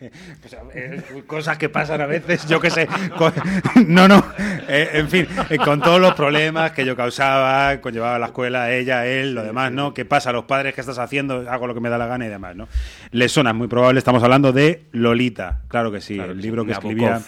[0.40, 2.88] Pues, eh, cosas que pasan a veces, yo qué sé.
[3.16, 3.32] con-
[3.86, 4.22] no, no.
[4.68, 8.72] eh, en fin, eh, con todos los problemas que yo causaba, conllevaba a la escuela,
[8.72, 9.94] ella, él, lo demás, ¿no?
[9.94, 10.32] ¿Qué pasa?
[10.32, 11.48] Los padres, ¿qué estás haciendo?
[11.50, 12.68] Hago lo que me da la gana y demás, ¿no?
[13.12, 13.98] Les suena muy probable.
[13.98, 16.90] Estamos hablando de Lolita, claro que sí, Claro el sí, libro que Nabokov.
[16.90, 17.20] escribía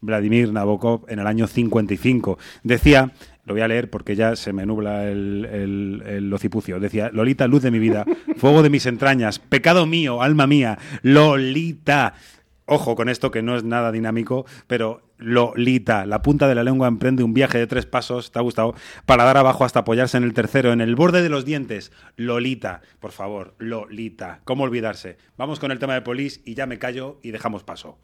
[0.00, 2.38] Vladimir Nabokov en el año 55.
[2.62, 3.10] Decía,
[3.48, 6.30] lo voy a leer porque ya se me nubla el, el-.
[6.80, 8.04] Decía, Lolita, luz de mi vida,
[8.36, 12.14] fuego de mis entrañas, pecado mío, alma mía, Lolita.
[12.66, 16.86] Ojo con esto que no es nada dinámico, pero Lolita, la punta de la lengua
[16.86, 18.74] emprende un viaje de tres pasos, ¿te ha gustado?
[19.06, 21.90] Para dar abajo hasta apoyarse en el tercero, en el borde de los dientes.
[22.16, 24.40] Lolita, por favor, Lolita.
[24.44, 25.16] ¿Cómo olvidarse?
[25.38, 27.98] Vamos con el tema de Polis y ya me callo y dejamos paso.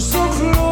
[0.00, 0.69] So close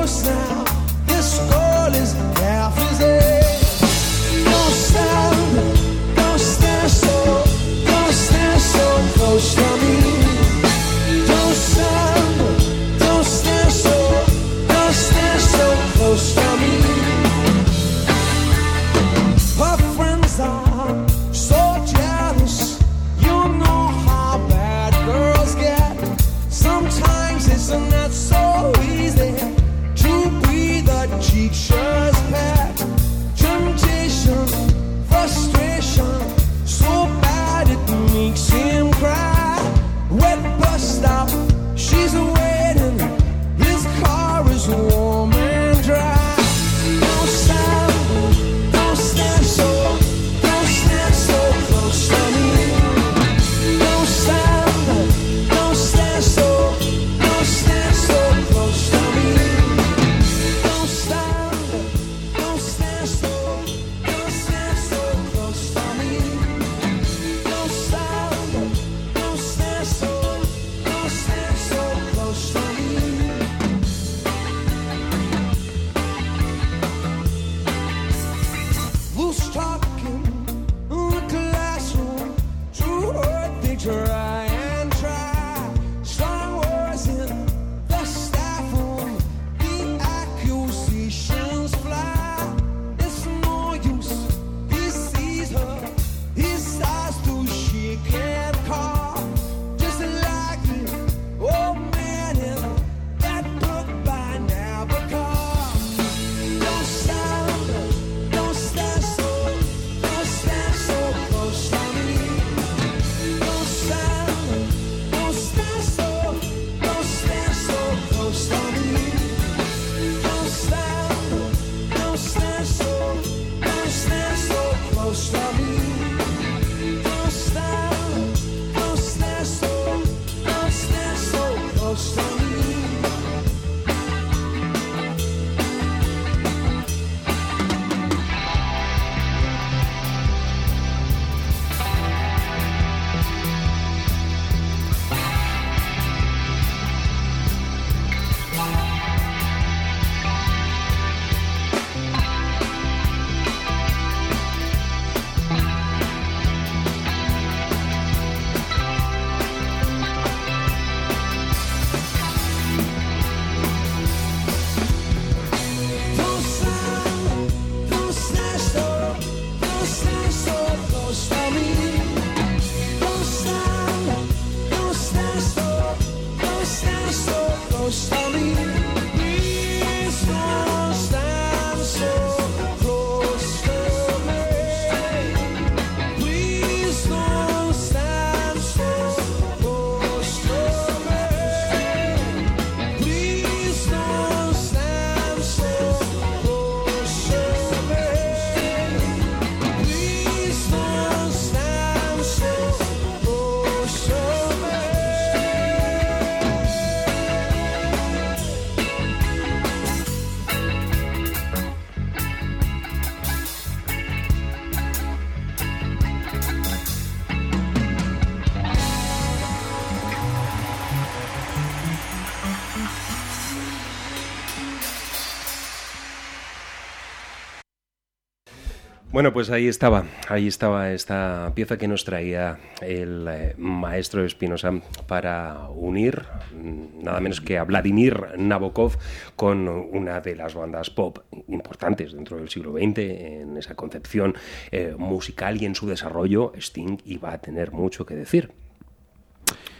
[229.18, 234.80] Bueno, pues ahí estaba, ahí estaba esta pieza que nos traía el eh, maestro Espinosa
[235.08, 236.22] para unir
[236.54, 238.96] mm, nada menos que a Vladimir Nabokov
[239.34, 244.36] con una de las bandas pop importantes dentro del siglo XX en esa concepción
[244.70, 246.52] eh, musical y en su desarrollo.
[246.54, 248.52] Sting iba a tener mucho que decir.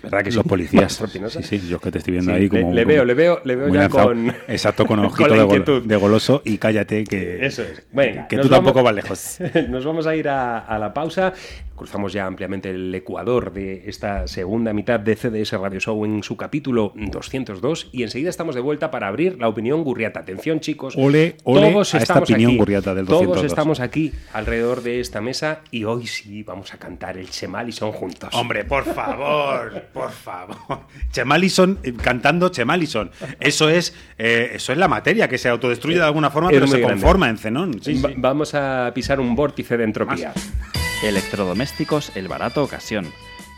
[0.03, 1.03] ¿Verdad que Los policías.
[1.29, 2.73] Sí, sí, yo que te estoy viendo Sí, ahí le- como.
[2.75, 5.97] le como- veo, le veo- le veo ya con- Exacto, con ojito con de, de
[5.97, 7.45] goloso y cállate que.
[7.45, 7.83] Eso es.
[7.93, 9.69] Venga, que tú tampoco vamos- vas lejos.
[9.69, 11.33] Nos vamos a ir a, a la pausa.
[11.79, 16.37] Cruzamos ya ampliamente el ecuador de esta segunda mitad de CDS Radio Show en su
[16.37, 20.21] capítulo 202 y enseguida estamos de vuelta para abrir la opinión gurriata.
[20.21, 23.45] Atención chicos, Ole, ole todos a esta estamos opinión aquí, gurriata del Todos 202.
[23.53, 27.73] estamos aquí alrededor de esta mesa y hoy sí vamos a cantar el Chemal y
[27.73, 28.31] son juntos.
[28.35, 30.57] Hombre, por favor, por favor.
[31.13, 33.11] Chemalison eh, cantando Chemalison.
[33.39, 36.67] Eso es, eh, eso es la materia que se autodestruye de alguna forma, Es pero
[36.67, 36.95] se grande.
[36.95, 37.81] conforma en Zenón.
[37.83, 38.15] Sí, Va- sí.
[38.19, 40.33] Vamos a pisar un vórtice de entropía.
[41.03, 43.07] Electrodomésticos El Barato Ocasión.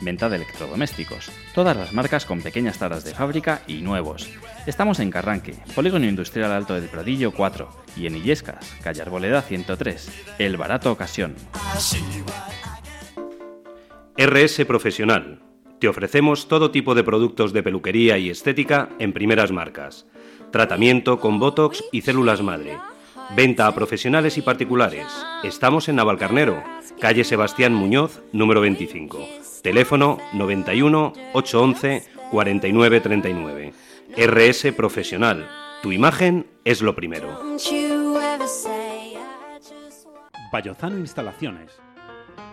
[0.03, 1.30] Venta de electrodomésticos.
[1.55, 4.28] Todas las marcas con pequeñas taras de fábrica y nuevos.
[4.66, 10.36] Estamos en Carranque, Polígono Industrial Alto del Pradillo 4 y en Illescas, calle Arboleda 103.
[10.38, 11.34] El Barato Ocasión.
[14.18, 15.41] RS Profesional.
[15.78, 20.07] Te ofrecemos todo tipo de productos de peluquería y estética en primeras marcas.
[20.51, 22.76] Tratamiento con Botox y células madre.
[23.37, 25.07] Venta a profesionales y particulares.
[25.45, 26.64] Estamos en Navalcarnero,
[27.01, 29.24] calle Sebastián Muñoz, número 25.
[29.62, 32.03] Teléfono 91 811
[32.33, 33.72] 4939.
[34.16, 35.49] RS Profesional.
[35.81, 37.41] Tu imagen es lo primero.
[40.53, 41.81] Bayozano Instalaciones.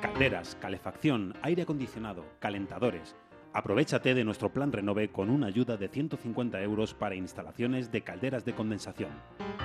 [0.02, 3.16] Calderas, calefacción, aire acondicionado, calentadores.
[3.58, 8.46] Aprovechate de nuestro plan Renove con una ayuda de 150 euros para instalaciones de calderas
[8.46, 9.10] de condensación.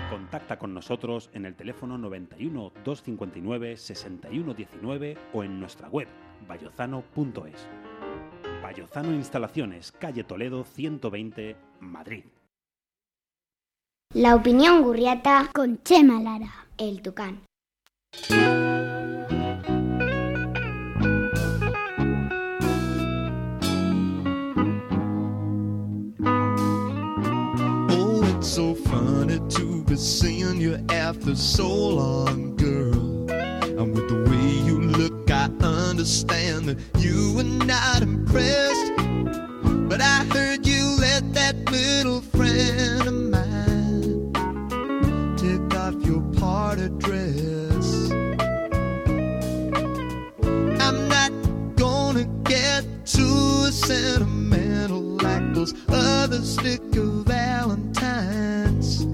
[0.08, 6.08] Contacta con nosotros en el teléfono 91 259 6119 o en nuestra web
[6.48, 7.68] bayozano.es.
[8.62, 12.24] Bayozano Instalaciones, calle Toledo 120, Madrid.
[14.14, 17.42] La opinión gurriata con Chema Lara, el tucán.
[28.44, 33.30] So funny to be seeing you after so long, girl.
[33.30, 38.92] And with the way you look, I understand that you were not impressed.
[39.88, 44.32] But I heard you let that little friend of mine
[45.36, 48.10] take off your party dress.
[50.80, 51.30] I'm not
[51.76, 54.31] gonna get too sentimental
[55.62, 59.06] those other sticker valentines.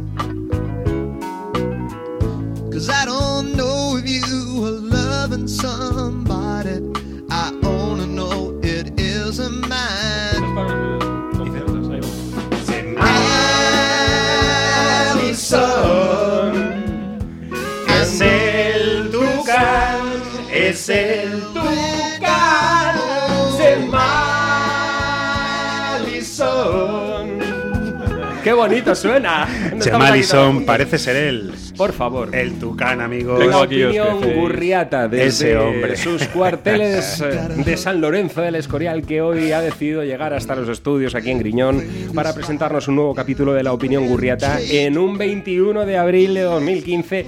[2.73, 6.81] Cause I don't know if you are loving somebody.
[7.31, 10.09] I only know it isn't mine.
[18.01, 19.13] Es el
[20.51, 21.58] es el
[28.59, 29.49] bonito suena!
[29.81, 31.53] Chemalison todos parece ser él.
[31.77, 32.35] Por favor.
[32.35, 33.45] El Tucán, amigos.
[33.47, 35.97] La opinión gurriata desde Ese hombre.
[35.97, 37.23] sus cuarteles
[37.65, 41.39] de San Lorenzo del Escorial que hoy ha decidido llegar hasta los estudios aquí en
[41.39, 41.83] Griñón
[42.15, 46.43] para presentarnos un nuevo capítulo de la opinión gurriata en un 21 de abril de
[46.43, 47.27] 2015.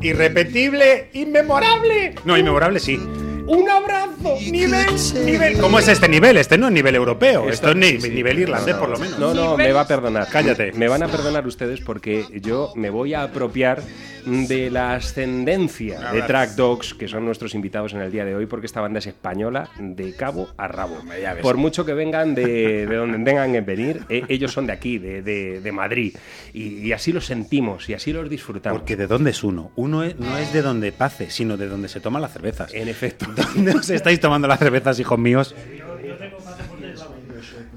[0.00, 2.14] Irrepetible, inmemorable.
[2.24, 2.98] No, inmemorable sí.
[3.46, 4.36] ¡Un abrazo!
[4.50, 4.86] ¡Nivel!
[5.24, 5.58] ¡Nivel!
[5.58, 6.36] ¿Cómo es este nivel?
[6.38, 7.42] Este no es nivel europeo.
[7.50, 9.18] Esto, Esto- es ni- sí, nivel irlandés, no, por lo menos.
[9.18, 10.28] No, no, me va a perdonar.
[10.30, 10.72] Cállate.
[10.72, 13.82] Me van a perdonar ustedes porque yo me voy a apropiar
[14.24, 16.22] de la ascendencia de.
[16.22, 19.06] Track Dogs, que son nuestros invitados en el día de hoy, porque esta banda es
[19.06, 20.96] española de cabo a rabo.
[21.42, 24.96] Por mucho que vengan de, de donde tengan que venir, eh, ellos son de aquí,
[24.96, 26.16] de, de- de Madrid.
[26.54, 28.78] Y, y así los sentimos y así los disfrutamos.
[28.78, 29.70] Porque ¿de dónde es uno?
[29.76, 32.72] Uno es- no es de donde pace, sino de donde se toman las cervezas.
[32.72, 33.26] En efecto.
[33.36, 35.54] ¿Dónde os estáis tomando las cervezas, hijos míos?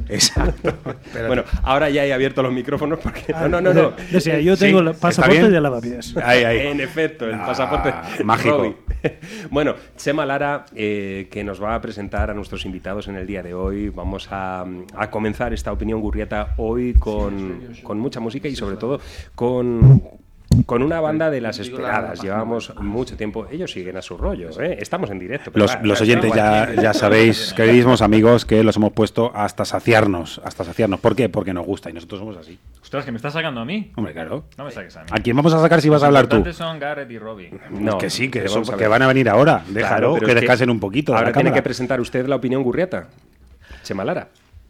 [0.10, 0.74] Exacto.
[1.12, 3.26] Pero- Bueno, ahora ya he abierto los micrófonos porque...
[3.34, 3.82] Ah, No, no, no.
[3.82, 3.94] no.
[4.10, 6.16] Decía, yo tengo el ¿está pasaporte de lavapiés.
[6.18, 6.68] Ahí, ahí.
[6.68, 7.94] En efecto, el Ah, pasaporte
[8.24, 8.58] mágico.
[8.58, 8.76] Robbie.
[9.52, 13.44] Bueno, Chema Lara, eh, que nos va a presentar a nuestros invitados en el día
[13.44, 13.90] de hoy.
[13.90, 19.00] Vamos a, a comenzar esta opinión gurrieta hoy con, con mucha música y sobre todo
[19.36, 20.02] con,
[20.66, 22.22] con una banda de las esperadas.
[22.22, 23.48] Llevamos mucho tiempo.
[23.52, 24.78] Ellos siguen a su rollo, ¿eh?
[24.80, 25.52] Estamos en directo.
[25.52, 29.32] pero Los, va, los va, oyentes ya, ya sabéis, queridísimos amigos, que los hemos puesto
[29.36, 30.42] hasta saciarnos.
[30.44, 31.00] Hasta saciarnos.
[31.00, 31.30] ¿Por qué?
[31.30, 32.58] Porque nos gusta y nosotros somos así.
[32.82, 33.92] Ostras, que me estás sacando a mí.
[33.96, 34.46] Hombre, claro.
[34.58, 35.10] No me saques a mí.
[35.12, 36.44] ¿A quién vamos a sacar si vas a hablar tú?
[36.54, 37.52] Son Garrett y Robbie.
[37.72, 39.64] No, que sí, que, a que van a venir ahora.
[39.64, 41.16] Claro, Déjalo, pero que es descansen un poquito.
[41.16, 43.08] Ahora tiene que presentar usted la opinión gurrieta.
[43.84, 44.04] Chema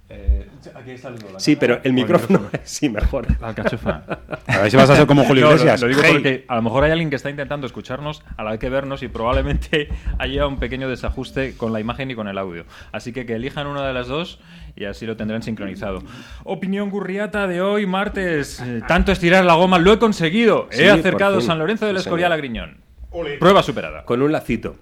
[0.10, 0.80] Lara.
[0.80, 3.28] aquí está la Sí, pero el micrófono sí, mejor.
[3.41, 4.03] La alcachofa.
[4.47, 5.82] A ver si vas a ser como Julio No, lo- Iglesias.
[5.82, 6.12] Lo, digo Hey.
[6.14, 9.03] porque a lo mejor hay alguien que está intentando escucharnos a la vez que vernos
[9.03, 9.89] y probablemente
[10.20, 12.66] haya un pequeño desajuste con la imagen y con el audio.
[12.91, 14.39] Así que que elijan una de las dos
[14.76, 16.01] y así lo tendrán sincronizado.
[16.43, 18.62] Opinión gurriata de hoy, martes.
[18.62, 20.68] Eh, tanto estirar la goma, lo he conseguido.
[20.72, 21.41] Sí, he acercado.
[21.41, 22.78] San Lorenzo del Escorial a Griñón.
[23.39, 24.05] Prueba superada.
[24.05, 24.76] Con un lacito.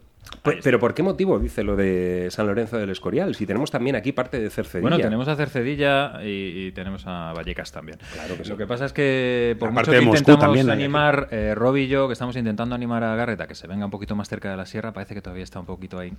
[0.45, 3.35] Pe- Pero ¿por qué motivo dice lo de San Lorenzo del Escorial?
[3.35, 4.81] Si tenemos también aquí parte de Cercedilla.
[4.89, 7.97] Bueno, tenemos a Cercedilla y, y tenemos a Vallecas también.
[8.13, 8.49] Claro que sí.
[8.49, 11.53] Lo que pasa es que por Aparte mucho que de Moscú intentamos también animar, eh,
[11.55, 14.15] Rob y yo, que estamos intentando animar a Garrett a que se venga un poquito
[14.15, 16.13] más cerca de la sierra, parece que todavía está un poquito ahí.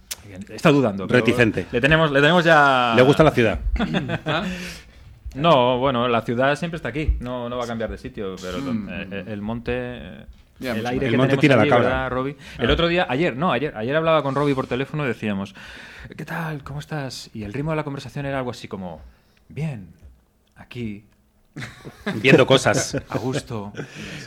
[0.50, 1.06] Está dudando.
[1.06, 1.66] pero Reticente.
[1.72, 2.92] Le tenemos, le tenemos ya...
[2.96, 3.60] Le gusta la ciudad.
[5.34, 7.16] No, bueno, la ciudad siempre está aquí.
[7.20, 10.00] No, no va a cambiar de sitio, pero eh, eh, el monte...
[10.58, 11.88] Ya, el aire El que monte tenemos tira la allí, cabra.
[11.88, 12.36] ¿verdad, Robbie?
[12.58, 12.72] El Ah.
[12.72, 15.54] otro día, ayer, no, ayer, ayer hablaba con Robbie por teléfono y decíamos,
[16.16, 16.62] ¿qué tal?
[16.64, 17.30] ¿Cómo estás?
[17.34, 19.00] Y el ritmo de la conversación era algo así como,
[19.48, 19.88] bien,
[20.56, 21.04] aquí,
[22.16, 22.94] Viendo cosas.
[23.08, 23.72] a gusto.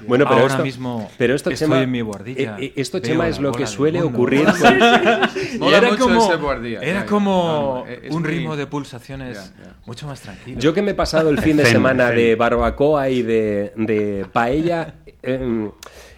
[0.07, 2.57] Bueno, pero ahora esto, mismo pero esto, estoy Chema, en mi guardilla.
[2.57, 4.47] eh, eh, esto, Chema, la es lo que suele ocurrir.
[5.61, 9.53] Era como, guardia, era como No, un muy- ritmo de pulsaciones
[9.85, 10.59] mucho más tranquilo.
[10.59, 14.95] Yo que me he pasado el fin de semana de barbacoa y de, de paella
[15.21, 15.69] em,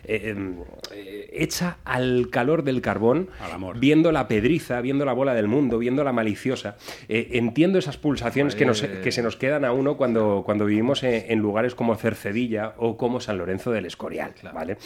[0.06, 3.80] eh, hecha al calor del carbón, Al amor.
[3.80, 6.76] viendo la pedriza, viendo la bola del mundo, viendo la maliciosa,
[7.10, 9.02] eh, entiendo esas pulsaciones que, nos- Joder.
[9.02, 12.98] que se nos quedan a uno cuando, cuando vivimos en, en lugares como Cercedilla o
[12.98, 14.34] como San Lorenzo del Escorial.
[14.54, 14.78] ¿vale?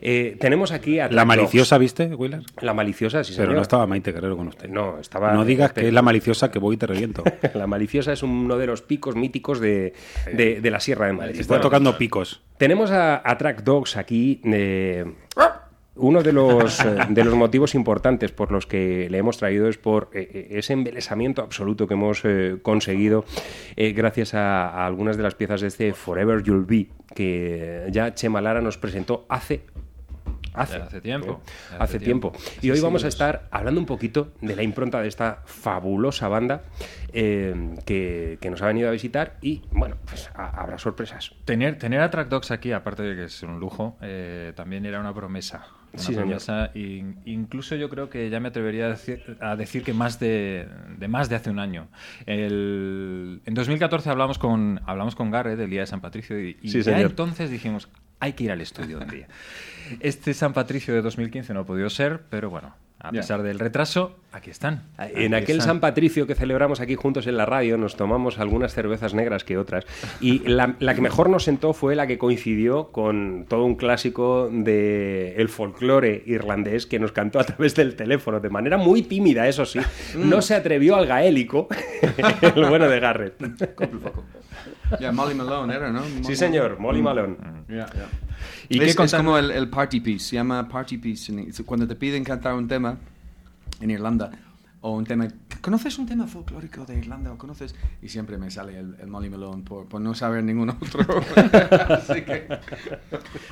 [0.00, 2.08] Eh, tenemos aquí a La maliciosa, ¿viste?
[2.08, 2.42] Dogs.
[2.60, 3.56] La maliciosa, sí, Pero señor.
[3.56, 4.68] no estaba Maite Guerrero con usted.
[4.68, 5.32] No, estaba.
[5.32, 7.22] No digas que es la maliciosa que voy y te reviento.
[7.54, 9.92] La maliciosa es uno de los picos míticos de,
[10.32, 11.40] de- de la Sierra de Madrid.
[11.40, 12.42] Está Bueno, tocando picos.
[12.58, 14.40] tenemos a, a Track Dogs aquí.
[14.74, 15.04] Eh,
[15.96, 19.78] uno de los, eh, de los motivos importantes por los que le hemos traído es
[19.78, 22.22] por eh, ese embelesamiento absoluto que hemos
[22.62, 23.24] conseguido
[23.76, 28.40] gracias a, a algunas de las piezas de este Forever You'll Be que ya Chema
[28.40, 29.62] Lara nos presentó hace
[30.54, 31.42] Hace, Hace tiempo.
[31.72, 31.76] ¿eh?
[31.78, 32.30] Hace tiempo.
[32.30, 32.50] tiempo.
[32.62, 36.62] Y hoy vamos a estar hablando un poquito de la impronta de esta fabulosa banda
[37.12, 41.32] eh, que, que nos ha venido a visitar y, bueno, pues ha- habrá sorpresas.
[41.44, 45.00] Tener, tener a Track Dogs aquí, aparte de que es un lujo, eh, también era
[45.00, 45.66] una promesa.
[45.92, 46.70] Una Sí, promesa.
[46.74, 50.66] incluso yo creo que ya me atrevería a decir, a decir que más de,
[50.98, 51.86] de más de hace un año.
[52.26, 56.68] El- en 2014 hablamos con, hablamos con Garrett del día de San Patricio y, y
[56.68, 57.10] Sí, ya señor.
[57.10, 57.88] entonces dijimos,
[58.20, 59.28] hay que ir al estudio un día.
[60.00, 62.74] Este San Patricio de 2015 no ha podido ser, pero bueno,
[63.04, 63.20] a Ya.
[63.20, 64.84] pesar del retraso, aquí están.
[64.98, 65.74] En Aquí aquel están.
[65.74, 69.58] San Patricio que celebramos aquí juntos en la radio, nos tomamos algunas cervezas negras que
[69.58, 69.84] otras.
[70.20, 74.48] Y la, la que mejor nos sentó fue la que coincidió con todo un clásico
[74.50, 79.46] del el folclore irlandés que nos cantó a través del teléfono, de manera muy tímida,
[79.48, 79.80] eso sí.
[80.16, 81.68] No se atrevió al gaélico,
[82.56, 83.34] el bueno de Garrett.
[85.00, 86.02] Ya, Molly Malone era, ¿no?
[86.22, 87.36] Sí, señor, Molly Malone.
[87.68, 88.08] Ya, ya.
[88.68, 91.32] ¿Y es, qué es como el, el party piece, se llama party piece.
[91.64, 92.93] Cuando te piden cantar un tema
[93.80, 94.30] en Irlanda,
[94.80, 95.26] o un tema...
[95.60, 97.74] ¿Conoces un tema folclórico de Irlanda o conoces?
[98.02, 101.00] Y siempre me sale el, Molly Malone por, no saber ningún otro.
[101.88, 102.46] Así que...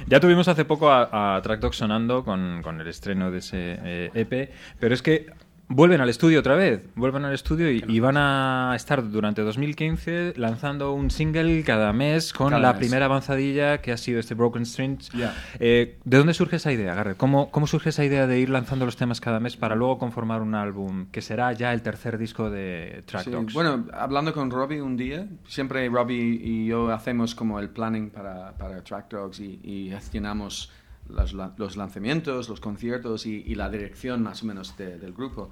[0.07, 3.79] Ya tuvimos hace poco a, a Track Dog sonando con, con el estreno de ese
[3.83, 5.33] eh, EP, pero es que
[5.75, 10.35] vuelven al estudio otra vez, vuelven al estudio y, y van a estar durante 2015
[10.37, 12.79] lanzando un single cada mes con Cada la mes.
[12.81, 15.11] primera avanzadilla que ha sido este Broken Strings.
[15.11, 15.35] Ya.
[15.59, 17.17] Eh, ¿De dónde surge esa idea, Garrett?
[17.17, 20.43] ¿Cómo, ¿Cómo surge esa idea de ir lanzando los temas cada mes para luego conformar
[20.43, 23.53] un álbum que será ya el tercer disco de Track Sí, Dogs?
[23.55, 28.53] Bueno, hablando con Robbie un día, siempre Robbie y yo hacemos como el planning para,
[28.57, 30.71] para Track Dogs y, y gestionamos
[31.09, 35.51] los lanzamientos, los conciertos y, y la dirección más o menos de- del grupo.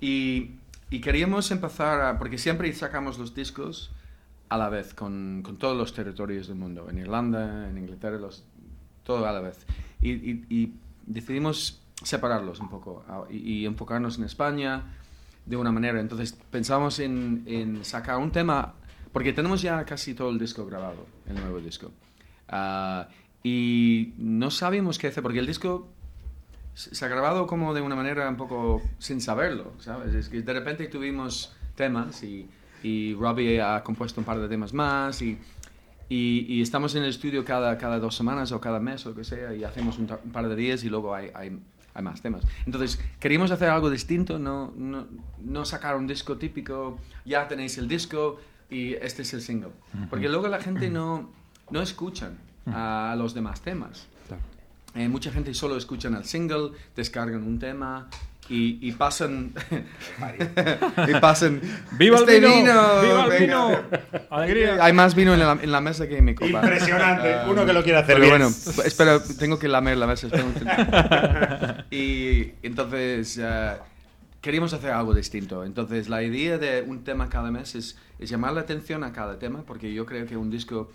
[0.00, 0.52] Y,
[0.90, 3.90] y queríamos empezar, a- porque siempre sacamos los discos
[4.48, 8.44] a la vez con, con todos los territorios del mundo, en Irlanda, en Inglaterra, los,
[9.02, 9.66] todo a la vez.
[10.00, 10.74] Y, y-
[11.06, 14.84] decidimos separarlos un poco y, enfocarnos en España
[15.46, 16.00] de una manera.
[16.00, 18.74] Entonces pensamos en, en sacar un tema,
[19.12, 21.90] porque tenemos ya casi todo el disco grabado, el nuevo disco.
[22.48, 23.08] Ah,
[23.42, 25.88] y no sabíamos qué hacer, porque el disco
[26.74, 30.14] se ha grabado como de una manera un poco sin saberlo, ¿sabes?
[30.14, 32.48] Es que de repente tuvimos temas y,
[32.82, 35.38] y Robbie ha compuesto un par de temas más y,
[36.08, 39.16] y, y estamos en el estudio cada, cada dos semanas o cada mes o lo
[39.16, 41.58] que sea y hacemos un, un par de días y luego hay, hay,
[41.94, 42.44] hay más temas.
[42.64, 45.06] Entonces queríamos hacer algo distinto, no, no,
[45.40, 48.40] no sacar un disco típico, ya tenéis el disco
[48.70, 49.72] y este es el single.
[50.08, 51.28] Porque luego la gente no,
[51.70, 54.06] no escuchan a los demás temas.
[54.94, 58.08] Eh, mucha gente solo escuchan el single, descargan un tema
[58.50, 59.54] y, y pasan.
[61.08, 61.62] y pasan.
[61.92, 62.54] ¡Viva el "Este vino!
[62.56, 63.02] vino!
[63.02, 63.68] ¡Viva el venga".
[63.68, 63.80] vino!
[64.28, 64.78] ¡Alegría!
[64.84, 66.60] Hay más vino en la, en la mesa que en mi copa.
[66.60, 67.32] Impresionante.
[67.34, 68.32] Ah, Uno que lo quiere hacer pero bien.
[68.32, 68.54] bueno,
[68.84, 70.26] espero, tengo que lamer la mesa.
[70.26, 73.38] espera y entonces.
[73.40, 73.72] eh,
[74.42, 75.62] Queríamos hacer algo distinto.
[75.64, 79.38] Entonces, la idea de un tema cada mes es, es llamar la atención a cada
[79.38, 80.90] tema, porque yo creo que un disco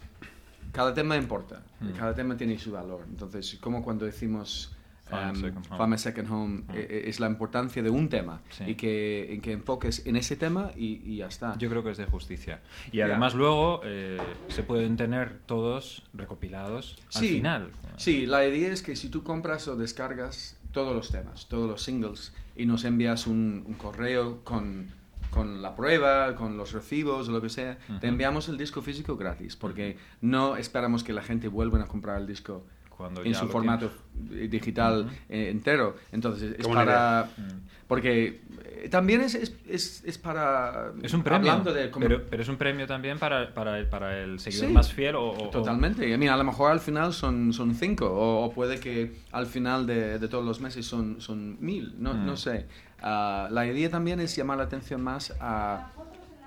[0.77, 1.91] cada tema importa, Mm.
[1.97, 3.01] cada tema tiene su valor.
[3.09, 4.71] Entonces, como cuando decimos
[5.11, 5.77] um, second home.
[5.79, 8.63] Find a Second Home, e- e- es la importancia de un tema Sí.
[8.67, 11.57] y que, en que enfoques en ese tema y, y ya está.
[11.57, 12.59] Yo creo que es de justicia.
[12.91, 14.17] Y además luego eh,
[14.49, 17.69] se pueden tener todos recopilados al Sí, final.
[17.95, 21.81] Sí, la idea es que si tú compras o descargas todos los temas, todos los
[21.81, 24.89] singles, y nos envías un, un correo con,
[25.29, 29.17] con la prueba, con los recibos o lo que sea, te enviamos el disco físico
[29.17, 33.39] gratis, porque no esperamos que la gente vuelva a comprar el disco Cuando en ya
[33.39, 35.95] su formato digital eh, entero.
[36.11, 37.29] Entonces, es para...
[37.35, 37.59] idea.
[37.87, 38.41] Porque
[38.89, 40.91] también es, es, es, es para...
[41.01, 41.89] Es un premio, Hablando de...
[41.91, 44.93] como- pero, pero es un premio también para, para, el, para el seguidor Sí, más
[44.93, 46.07] fiel o, o- Totalmente.
[46.07, 49.45] I mean, a lo mejor al final son, son cinco, o, o puede que al
[49.47, 52.25] final de, de todos los meses son, son mil, no, Mm.
[52.25, 52.65] no sé.
[53.01, 55.91] Ah, la idea también es llamar la atención más a,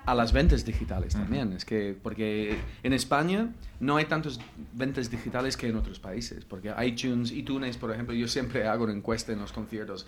[0.05, 1.53] a las ventas digitales también.
[1.53, 4.39] Es que, porque en España no hay tantas
[4.73, 6.43] ventas digitales que en otros países.
[6.43, 10.05] Porque iTunes, iTunes, por ejemplo, yo siempre hago una encuesta en los conciertos.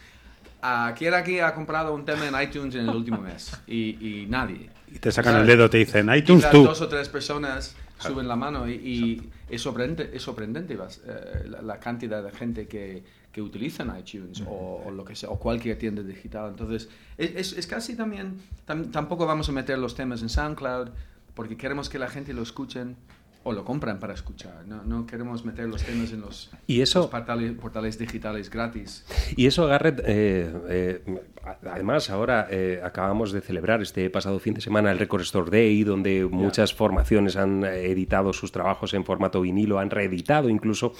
[0.66, 3.52] ¿A quién aquí ha comprado un tema en iTunes en el último mes?
[3.68, 4.70] Y, y nadie.
[4.90, 5.50] Y te sacan ¿Sabes?
[5.50, 6.64] el dedo, te dicen, iTunes tú.
[6.64, 11.48] dos o tres personas suben la mano y, y es sorprendente, es sorprendente vas- eh,
[11.50, 15.40] la, la cantidad de gente que, que utilizan iTunes o, o lo que sea, o
[15.40, 16.50] cualquier tienda digital.
[16.52, 20.90] Entonces, es, es- es casi también, tam- tampoco vamos a meter los temas en SoundCloud
[21.34, 22.96] porque queremos que la gente lo escuchen
[23.44, 24.66] o lo compran para escuchar.
[24.68, 29.06] No, no queremos meter los temas en los, Y eso- los portales, portales digitales gratis.
[29.36, 31.02] Y eso, Garrett, eh, eh,
[31.44, 35.84] además ahora eh, acabamos de celebrar este pasado fin de semana el Record Store Day,
[35.84, 40.94] donde muchas formaciones han eh, editado sus trabajos en formato vinilo, han reeditado incluso.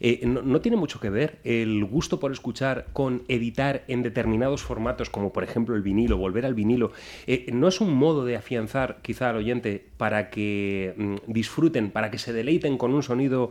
[0.00, 4.62] Eh, no, no tiene mucho que ver el gusto por escuchar con editar en determinados
[4.62, 6.92] formatos, como por ejemplo el vinilo, volver al vinilo.
[7.26, 12.10] Eh, no es un modo de afianzar quizá al oyente para que mm, disfruten, para
[12.10, 13.50] que se deleiten con un sonido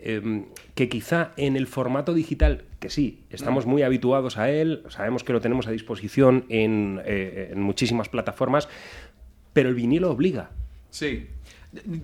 [0.00, 0.44] eh,
[0.74, 5.32] que quizá en el formato digital, que sí, estamos muy habituados a él, sabemos que
[5.32, 8.68] lo tenemos a disposición en, eh, en muchísimas plataformas,
[9.52, 10.50] pero el vinilo obliga.
[10.90, 11.26] Sí,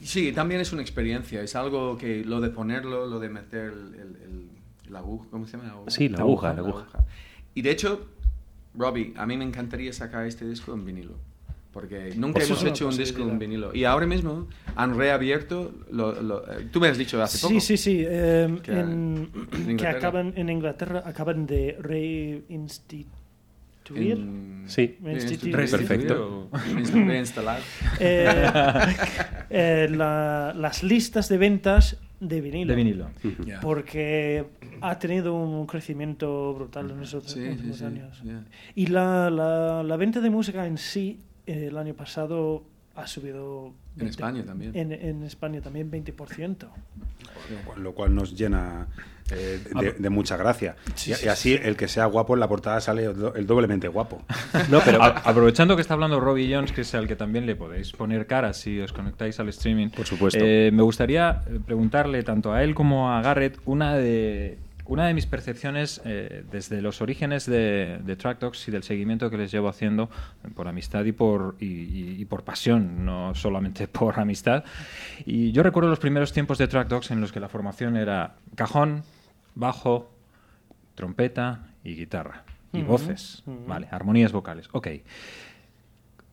[0.03, 3.95] sí, también es una experiencia, es algo que lo de ponerlo, lo de meter el,
[3.95, 4.49] el- el-
[4.91, 5.71] la aguja, ¿cómo se llama?
[5.71, 5.91] aguja?
[5.91, 6.87] Sí, la aguja, la aguja.
[7.55, 8.07] Y de hecho,
[8.75, 11.15] Robbie, a mí me encantaría sacar este disco en vinilo.
[11.75, 13.75] Porque nunca Eso hemos hecho un disco en vinilo.
[13.75, 14.47] Y ahora mismo
[14.77, 15.75] han reabierto.
[15.91, 17.53] Lo, lo- eh, tú me has dicho hace poco.
[17.55, 18.05] Sí, sí, sí.
[18.07, 19.99] eh, que- en, en que Inglaterra.
[19.99, 23.09] acaban en Inglaterra acaban de reinstituir.
[23.87, 25.55] En- Sí, Reinstituir.
[25.55, 26.49] perfecto.
[26.53, 27.61] Reinst- Reinstalar.
[28.01, 28.25] Eh,
[29.51, 32.71] eh, la- las listas de ventas de vinilo.
[32.71, 33.11] De vinilo.
[33.45, 33.61] Ya.
[33.61, 34.45] Porque
[34.81, 38.23] ha tenido un crecimiento brutal en esos Sí, últimos sí, años.
[38.23, 38.45] yeah.
[38.75, 42.65] Y la, la, la venta de música en sí, el año pasado
[42.97, 43.73] ha subido...
[43.99, 44.77] En España también.
[44.77, 46.67] En, en España también 20%.
[47.67, 48.87] Con lo cual nos llena
[49.31, 50.77] eh, de, de mucha gracia.
[50.95, 53.35] Sí, y, sí, y así el que sea guapo en la portada sale el do-
[53.35, 54.23] el doblemente guapo.
[54.71, 57.57] No, pero a- aprovechando que está hablando Robbie Jones, que es al que también le
[57.57, 59.89] podéis poner cara si os conectáis al streaming.
[59.91, 60.39] Por supuesto.
[60.45, 65.25] me gustaría eh, preguntarle tanto a él como a Garrett una de una de mis
[65.27, 69.69] percepciones eh, desde los orígenes de, de Track Dogs y del seguimiento que les llevo
[69.69, 70.11] haciendo
[70.45, 74.65] eh, por amistad y por, y, y- y por pasión, no solamente por amistad.
[75.25, 78.37] Y yo recuerdo los primeros tiempos de Track Dogs en los que la formación era
[78.57, 79.05] cajón,
[79.55, 80.11] bajo,
[80.95, 82.45] trompeta y guitarra.
[82.73, 84.69] Y voces, vale, armonías vocales.
[84.73, 84.89] Ok.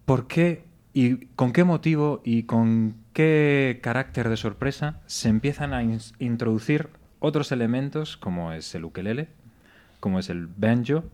[0.06, 5.84] ¿Por qué y con qué motivo y con qué carácter de sorpresa se empiezan a
[5.84, 6.90] introducir
[7.22, 9.30] otros elementos como es el ukelele,
[10.02, 11.06] como es el banjo?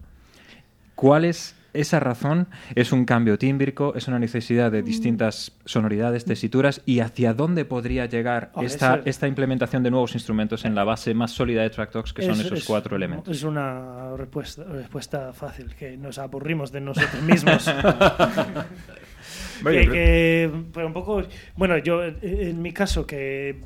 [0.95, 2.47] ¿Cuál es esa razón?
[2.73, 3.93] ¿Es un cambio tímbrico?
[3.95, 6.81] ¿Es una necesidad de distintas sonoridades, tesituras?
[6.87, 11.29] ¿Y hacia dónde podría llegar esta, esta implementación de nuevos instrumentos en la base más
[11.31, 13.37] sólida de Track Dogs, que son Es- esos es- cuatro elementos?
[13.37, 17.69] Es una respuesta, respuesta fácil, que nos aburrimos de nosotros mismos.
[19.63, 21.23] Que, que, pero un poco,
[21.55, 23.59] bueno, yo eh, en mi caso, que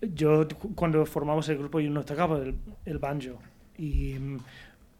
[0.00, 2.54] yo cu- cuando formamos el grupo yo no tocaba el,
[2.84, 3.38] el banjo
[3.76, 4.38] y mm,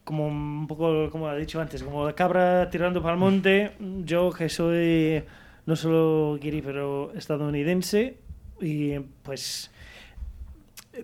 [0.04, 3.72] como un poco, como ha dicho antes, como la cabra tirando para el monte,
[4.04, 5.22] yo que soy
[5.66, 8.16] no solo guiri, pero estadounidense
[8.60, 9.70] y pues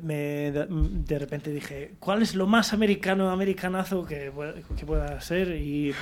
[0.02, 4.32] me, de, repente dije, ¿cuál es lo más americano, americanazo que,
[4.76, 5.56] que pueda ser?
[5.56, 5.92] Y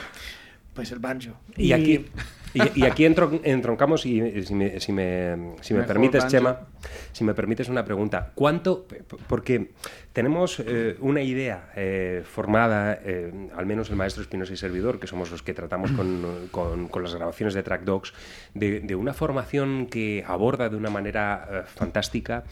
[0.75, 1.33] pues el banjo.
[1.57, 2.07] Y aquí,
[2.55, 6.25] y, y aquí entro- entroncamos, y si me, si me, si me permites.
[6.29, 6.61] Chema,
[7.13, 8.33] si me permites una pregunta.
[8.35, 8.87] ¿Cuánto?
[9.29, 9.71] Porque
[10.13, 15.07] tenemos eh, una idea eh, formada, eh, al menos el maestro Espinosa y Servidor, que
[15.07, 18.13] somos los que tratamos con, con- con las grabaciones de Track Dogs,
[18.55, 22.45] de, de una formación que aborda de una manera fantástica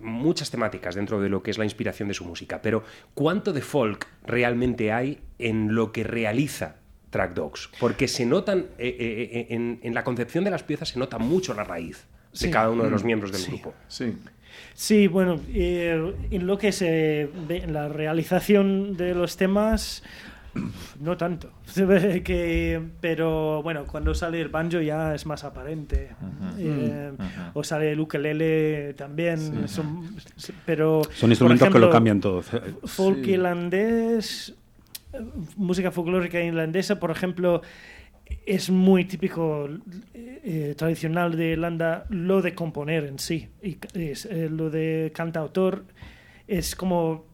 [0.00, 2.60] muchas temáticas dentro de lo que es la inspiración de su música.
[2.62, 2.84] Pero
[3.14, 6.76] ¿cuánto de folk realmente hay en lo que realiza
[7.12, 7.70] Track Dogs?
[7.78, 11.18] Porque se notan, eh, eh, eh, en, en la concepción de las piezas se nota
[11.18, 12.50] mucho la raíz de Sí.
[12.50, 13.06] cada uno de los Mm.
[13.06, 13.50] miembros del Sí.
[13.52, 13.74] grupo.
[13.86, 14.16] Sí.
[14.74, 20.02] Sí, bueno, eh, en lo que se ve en la realización de los temas,
[21.00, 21.50] no tanto.
[21.64, 26.10] Se ve que, pero bueno, cuando sale el banjo ya es más aparente.
[26.58, 27.12] Eh.
[27.54, 29.38] O sale el ukelele también.
[29.38, 29.74] Sí.
[29.74, 30.16] son-
[30.66, 32.42] pero, Son instrumentos que lo cambian todo.
[32.42, 33.30] Folk Sí.
[33.32, 34.54] irlandés,
[35.56, 37.62] música folclórica irlandesa, por ejemplo,
[38.46, 39.68] es muy típico
[40.14, 43.48] eh, tradicional de Irlanda lo de componer en sí.
[43.62, 45.84] Y es, eh, lo de cantautor
[46.46, 47.26] es como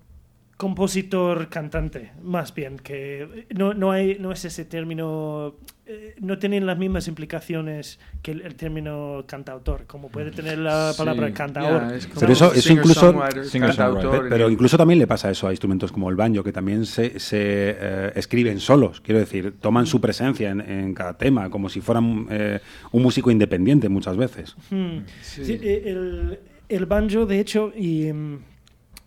[0.56, 5.54] compositor cantante, más bien, que no, no es ese término,
[5.90, 10.92] eh, no tienen las mismas implicaciones que el, el término cantautor, como puede tener la
[10.92, 11.88] Sí, palabra cantaor.
[11.88, 13.14] ya, es Pero eso, eso incluso,
[13.52, 17.18] cantautor, pero incluso también le pasa eso a instrumentos como el banjo, que también se,
[17.18, 21.80] se, eh, escriben solos, quiero decir, toman su presencia en, en cada tema, como si
[21.80, 22.60] fueran eh,
[22.92, 24.54] un músico independiente muchas veces.
[24.70, 24.98] Hmm.
[25.22, 26.38] Sí, el,
[26.68, 28.38] el banjo, de hecho, y mm,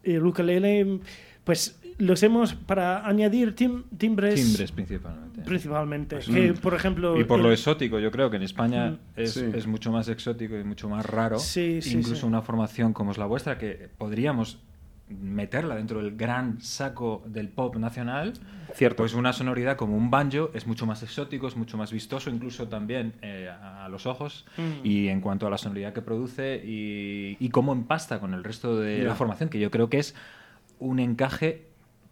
[0.03, 0.99] el ukelele,
[1.43, 4.35] pues los hemos para añadir tim- timbres.
[4.35, 5.41] Timbres principalmente.
[5.41, 6.15] Principalmente.
[6.17, 7.19] Pues, que, mm, por ejemplo.
[7.19, 8.97] Y por el- lo exótico, yo creo que en España Mm.
[9.15, 9.45] es, Sí.
[9.53, 11.39] es mucho más exótico y mucho más raro.
[11.39, 12.25] Sí, sí, Incluso sí.
[12.25, 14.59] una formación como es la vuestra, que podríamos
[15.09, 18.31] meterla dentro del gran saco del pop nacional.
[18.73, 19.03] Cierto.
[19.03, 22.69] Pues una sonoridad como un banjo es mucho más exótico, es mucho más vistoso, incluso
[22.69, 24.45] también eh, a los ojos.
[24.57, 24.85] Mm.
[24.85, 28.79] Y en cuanto a la sonoridad que produce y, y cómo empasta con el resto
[28.79, 29.03] de Ya.
[29.09, 30.15] la formación, que yo creo que es
[30.79, 31.67] un encaje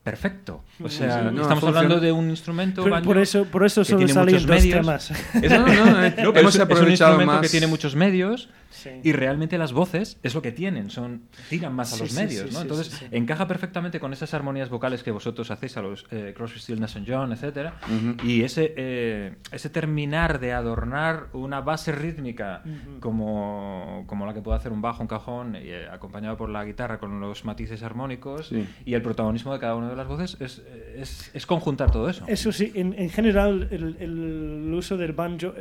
[0.10, 0.64] perfecto.
[0.84, 3.84] O sea, sí, no, estamos hablando de un instrumento Por- banjo por eso- por eso
[3.84, 4.77] solo salen dos medios.
[4.80, 5.11] temas.
[5.11, 7.95] Es, No, no, no, pero hemos es, es un aprovechado instrumento más- que tiene muchos
[7.95, 8.89] medios Sí.
[9.03, 12.15] y realmente las voces es lo que tienen, son tiran más a Sí, los sí,
[12.17, 12.59] medios, sí, ¿no?
[12.59, 13.05] sí, Entonces sí, sí.
[13.11, 16.97] encaja perfectamente con esas armonías vocales que vosotros hacéis a los eh, Crosby, Stills, Nash
[17.05, 18.27] John, etcétera, Ujú.
[18.27, 22.61] y ese eh, ese terminar de adornar una base rítmica
[22.99, 26.63] como, como la que puede hacer un bajo, un cajón, y, eh, acompañado por la
[26.63, 28.67] guitarra con los matices armónicos Sí.
[28.85, 30.61] y el protagonismo de cada una de las voces es,
[30.95, 32.23] es, es conjuntar todo eso.
[32.27, 35.53] Eso sí, en, en general, el, el uso del banjo.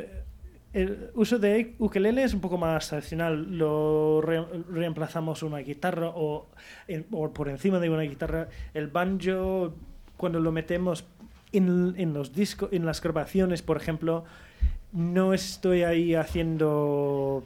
[0.71, 3.57] El uso de ukelele es un poco más tradicional.
[3.57, 6.47] Lo re- reemplazamos una guitarra o,
[6.87, 8.49] en- por encima de una guitarra.
[8.73, 9.73] El banjo,
[10.17, 11.05] cuando lo metemos
[11.51, 14.25] en, en los discos, en las grabaciones, por ejemplo,
[14.91, 17.43] no estoy ahí haciendo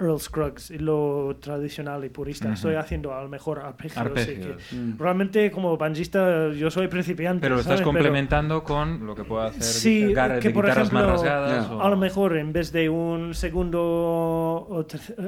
[0.00, 2.46] Earl Scruggs y lo tradicional y purista.
[2.46, 2.54] Ujú.
[2.54, 3.98] Estoy haciendo a lo mejor arpegios.
[3.98, 4.62] Arpegios.
[4.72, 4.98] y que Mm.
[4.98, 7.40] Realmente como banjista yo soy principiante.
[7.42, 7.84] Pero lo estás ¿sabes?
[7.84, 11.70] complementando con lo que puede hacer Sí, que de por guitarras ejemplo, más rasgadas.
[11.70, 14.86] o- a lo mejor en vez de un segundo o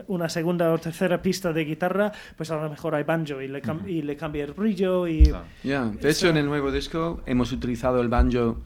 [0.09, 3.63] una segunda o tercera pista de guitarra, pues a lo mejor hay banjo y le,
[3.63, 7.53] cam- y le cambia el brillo y Ya, De hecho, en el nuevo disco hemos
[7.53, 8.59] utilizado el banjo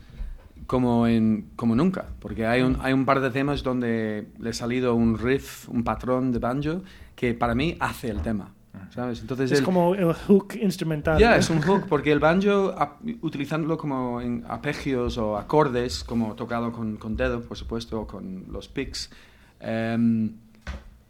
[0.71, 4.53] como, en, como nunca, porque hay un, hay un par de temas donde le ha
[4.53, 6.83] salido un riff, un patrón de banjo
[7.17, 8.53] que para mí hace el tema.
[8.95, 9.21] ¿sabes?
[9.21, 11.19] Entonces es el- como el hook instrumental.
[11.19, 11.37] Ya, ¿no?
[11.39, 16.71] es un hook, porque el banjo, a- utilizándolo como en arpegios o acordes, como tocado
[16.71, 19.11] con, con dedo, por supuesto, o con los picks,
[19.59, 20.33] em,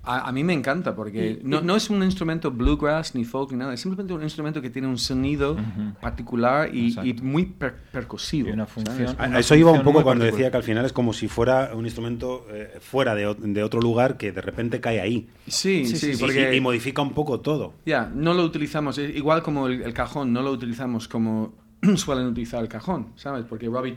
[0.02, 3.24] a, a mí me encanta, porque Y- no, y- no es un instrumento bluegrass ni
[3.24, 5.56] folk ni nada, es simplemente un instrumento que tiene un sonido
[6.00, 8.48] particular y, y muy per- percusivo.
[8.48, 10.32] Y una función- A, Una a eso iba un poco cuando particular.
[10.32, 13.80] decía que al final es como si fuera un instrumento eh, fuera de, de otro
[13.80, 15.28] lugar que de repente cae ahí.
[15.46, 17.74] Sí, sí, Y- porque- y, y modifica un poco todo.
[17.86, 21.52] Ya, no lo utilizamos, igual como el, el cajón, no lo utilizamos como
[21.96, 23.44] suelen utilizar el cajón, ¿sabes?
[23.48, 23.96] Porque Robbie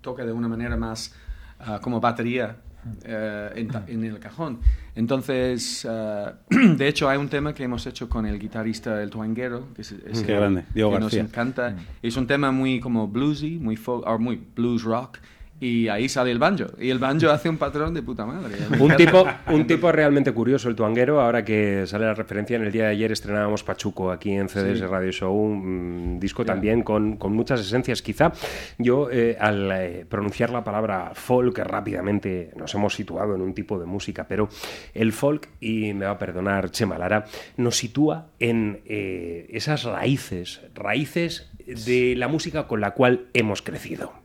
[0.00, 1.14] toca de una manera más
[1.60, 2.56] ah, como batería
[3.04, 4.60] eh, en, el cajón.
[4.94, 9.72] Entonces, ah, de hecho, hay un tema que hemos hecho con el guitarrista El Tuanguero,
[9.74, 11.22] que es, es Qué el- grande, Diego que García.
[11.22, 11.76] nos encanta.
[12.02, 15.18] Es un tema muy como bluesy, muy folk, o muy blues rock.
[15.60, 16.66] Y ahí sale el banjo.
[16.78, 18.56] Y el banjo hace un patrón de puta madre.
[18.78, 21.20] Un tipo, un tipo realmente curioso, el tuanguero.
[21.20, 24.78] Ahora que sale la referencia, en el día de ayer estrenábamos Pachuco aquí en CDS
[24.80, 24.84] Sí.
[24.84, 26.52] Radio Show, un disco Ya.
[26.52, 28.02] también con, con muchas esencias.
[28.02, 28.32] Quizá
[28.78, 33.78] yo, eh, al eh, pronunciar la palabra folk, rápidamente nos hemos situado en un tipo
[33.78, 34.48] de música, pero
[34.92, 37.24] el folk, y me va a perdonar Chema Lara,
[37.56, 41.50] nos sitúa en eh, esas raíces, raíces
[41.86, 44.23] de la música con la cual hemos crecido.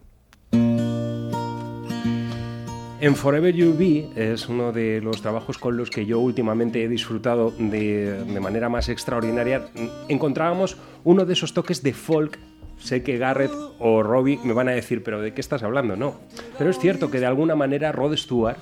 [3.01, 6.89] En Forever You'll Be es uno de los trabajos con los que yo últimamente he
[6.89, 9.69] disfrutado de, de manera más extraordinaria.
[10.09, 12.37] Encontrábamos uno de esos toques de folk.
[12.77, 15.95] Sé que Garrett o Robbie me van a decir, pero ¿de qué estás hablando?
[15.95, 16.15] No.
[16.57, 18.57] Pero es cierto que de alguna manera Rod Stewart,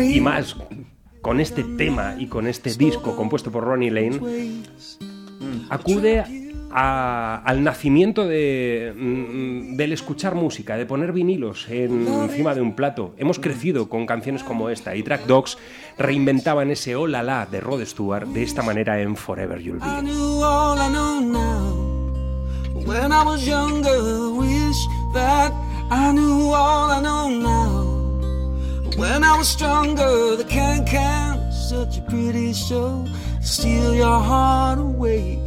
[0.00, 0.56] y más
[1.20, 4.62] con este tema y con este disco compuesto por Ronnie Lane,
[5.68, 6.45] acude
[6.78, 13.14] al nacimiento de, mm, del escuchar música, de poner vinilos en- encima de un plato.
[13.16, 15.56] Hemos crecido con canciones como esta y Track Dogs
[15.96, 19.86] reinventaban ese hola la de Rod Stewart de esta manera en Forever You'll Be.
[28.98, 33.04] When I was stronger, the can can such a pretty show.
[33.42, 35.38] Steal your heart away.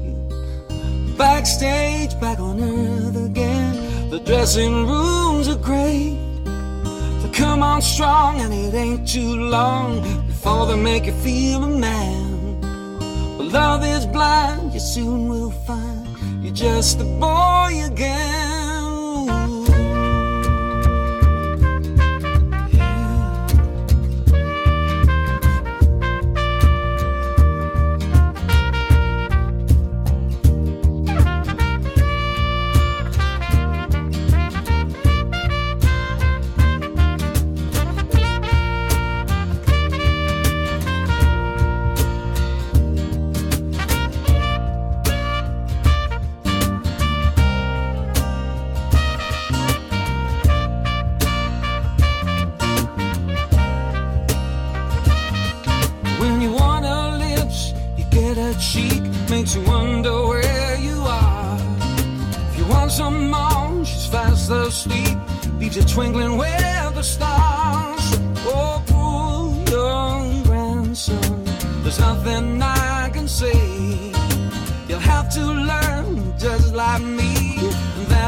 [1.20, 4.10] Backstage, back on earth again.
[4.10, 6.18] The dressing rooms are great.
[6.46, 11.68] They come on strong, and it ain't too long before they make you feel a
[11.68, 12.62] man.
[13.38, 16.08] But love is blind, you soon will find
[16.42, 18.49] you're just a boy again.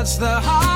[0.02, 0.71] That's the hardest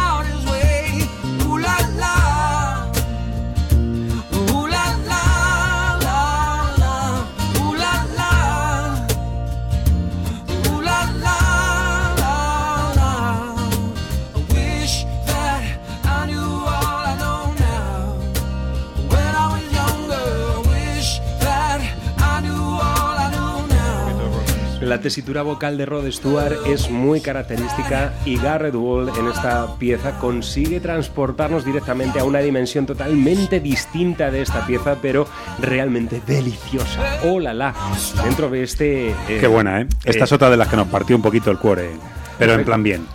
[25.06, 30.80] tesitura vocal de Rod Stewart es muy característica y Garrett Wall en esta pieza consigue
[30.80, 35.28] transportarnos directamente a una dimensión totalmente distinta de esta pieza, pero
[35.62, 37.20] realmente deliciosa.
[37.24, 37.76] ¡Oh, la, la!
[38.24, 39.10] Dentro de este...
[39.12, 39.88] eh, Qué buena, ¿eh?
[40.06, 41.92] Esta eh, es otra de las que nos partió un poquito el cuore,
[42.40, 43.06] pero en plan bien.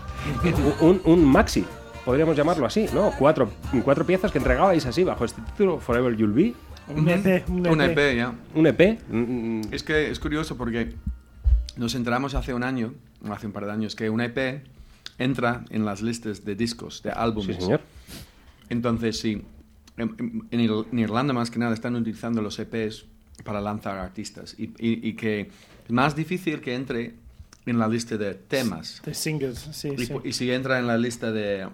[0.82, 1.64] un, un maxi,
[2.04, 3.10] podríamos llamarlo así, ¿no?
[3.18, 3.50] Cuatro,
[3.82, 6.54] cuatro piezas que entregabais así bajo este título, Forever You'll Be.
[6.94, 7.98] Un EP, un Un EP.
[7.98, 8.32] EP, ya.
[8.54, 8.80] ¿Un EP?
[9.72, 10.94] Es que es curioso porque
[11.80, 12.94] nos enteramos hace un año,
[13.30, 14.62] hace un par de años, que un EP
[15.18, 17.56] entra en las listas de discos, de álbumes.
[17.56, 17.80] Sí, señor.
[18.68, 19.42] Entonces, sí,
[19.96, 23.04] en, en- en Ir- en Irlanda más que nada están utilizando los EPs
[23.44, 25.50] para lanzar artistas y, y- y que
[25.86, 27.14] es más difícil que entre
[27.66, 29.02] en la lista de temas.
[29.04, 30.14] De singles, sí, Y, sí.
[30.24, 31.68] y si entra en la lista de,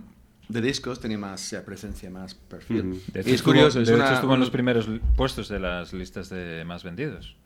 [0.49, 2.83] de discos, tiene más presencia, más perfil.
[3.13, 5.49] De Y hecho, es estuvo- curioso, es de una- hecho, estuvo en los primeros puestos
[5.49, 7.37] de las listas de más vendidos.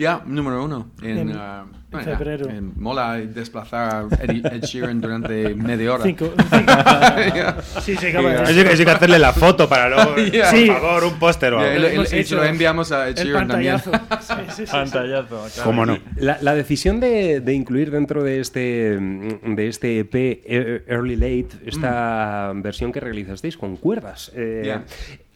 [0.00, 0.90] Ya, número uno.
[1.02, 1.66] En, En- ya,
[2.02, 2.48] febrero.
[2.48, 6.04] en- mola desplazar a Ed, Ed Sheeran durante media hora.
[6.04, 6.32] Cinco-
[7.34, 7.56] Ya.
[7.82, 10.16] Sí, se acaba de- Eso hay que- eso hay que hacerle la foto para luego,
[10.32, 10.50] Ya.
[10.50, 11.76] por favor, un póster o Ya, algo.
[11.88, 13.78] y lo- y- y se lo enviamos a Ed el Sheeran también.
[13.78, 14.20] pantallazo.
[14.20, 14.72] Sí, sí, sí, sí.
[14.72, 15.28] Pantallazo.
[15.52, 15.64] claro.
[15.64, 15.98] ¿Cómo no?
[16.16, 21.16] La, la decisión de, de incluir dentro de este, mm, de este EP eh, Early
[21.16, 24.78] Late esta versión que realizasteis con cuerdas, eh.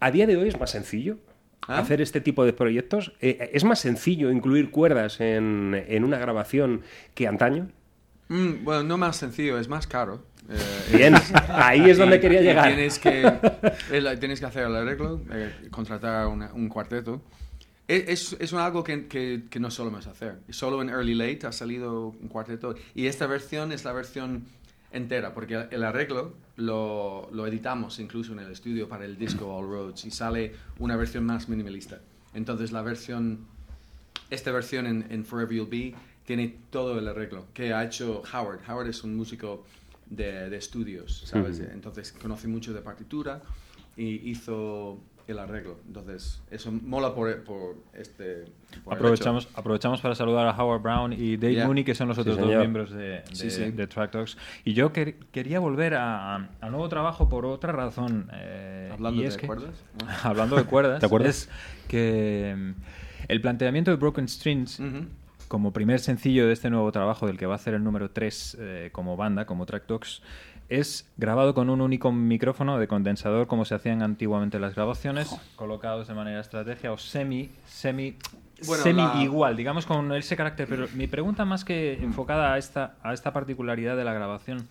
[0.01, 1.17] ¿a día de hoy es más sencillo?
[1.67, 1.79] ¿Ah?
[1.79, 3.13] Hacer este tipo de proyectos.
[3.21, 6.83] Eh, ¿Es más sencillo incluir cuerdas en, en una grabación
[7.15, 7.69] que antaño?
[8.29, 10.23] Mm, bueno, no más sencillo, es más caro.
[10.51, 11.15] Eh, Bien,
[11.49, 12.67] ahí es donde y- quería llegar.
[12.69, 13.33] Tienes que,
[13.93, 17.23] el- tienes que hacer el arreglo, eh, contratar una- un cuarteto.
[17.89, 20.37] E- Es, es un algo que, que, que no solemos hacer.
[20.51, 22.75] Solo en Early Late ha salido un cuarteto.
[22.95, 24.45] Y esta versión es la versión
[24.95, 29.69] entera, porque el arreglo lo, lo editamos incluso en el estudio para el disco All
[29.69, 32.01] Roads y sale una versión más minimalista.
[32.33, 33.47] Entonces la versión,
[34.31, 35.95] esta versión en, en Forever You'll Be
[36.25, 38.61] tiene todo el arreglo que ha hecho Howard.
[38.69, 39.65] Howard es un músico
[40.07, 41.61] de, de estudios, ¿sabes?
[41.61, 43.43] Entonces conoce mucho de partitura
[43.97, 45.79] y hizo el arreglo.
[45.87, 48.45] Entonces eso mola por, por este...
[48.85, 51.67] por Aprovechamos, aprovechamos para saludar a Howard Brown y Dave Yeah.
[51.67, 53.71] Mooney, que son los Sí, otros dos miembros de, de, Sí, sí.
[53.71, 54.37] de Track Talks.
[54.65, 58.29] Y yo quer- quería volver a- a- al nuevo trabajo por otra razón.
[58.35, 59.75] eh, Hablando y es de que- cuerdas.
[60.25, 61.01] hablando de cuerdas.
[61.01, 61.49] ¿Te acuerdas?
[61.49, 61.51] Es
[61.89, 62.71] que mm,
[63.29, 64.81] el planteamiento de Broken Strings,
[65.49, 68.59] como primer sencillo de este nuevo trabajo, del que va a ser el número 3
[68.93, 70.23] como banda, como Track Talks,
[70.69, 76.09] es grabado con un único micrófono de condensador, como se hacían antiguamente las grabaciones, colocados
[76.09, 78.17] de manera estrategia o semi, semi,
[78.67, 80.67] Bueno, semi la- igual, digamos con ese carácter.
[80.69, 84.67] Pero mi pregunta más que enfocada a esta, a esta particularidad de la grabación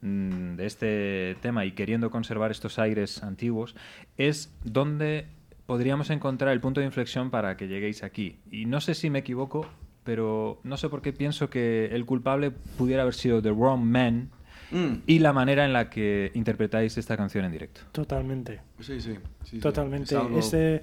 [0.00, 3.76] mm, de este tema y queriendo conservar estos aires antiguos,
[4.16, 5.26] es dónde
[5.66, 8.36] podríamos encontrar el punto de inflexión para que lleguéis aquí.
[8.50, 9.66] Y no sé si me equivoco,
[10.04, 14.30] pero no sé por qué pienso que el culpable pudiera haber sido The Wrong Man
[14.72, 15.02] Mm.
[15.06, 17.82] y la manera en la que interpretáis esta canción en directo.
[17.92, 18.60] Totalmente.
[18.80, 19.12] Sí, sí.
[19.12, 19.58] sí, sí.
[19.60, 20.14] Totalmente.
[20.14, 20.82] Es algo- Este,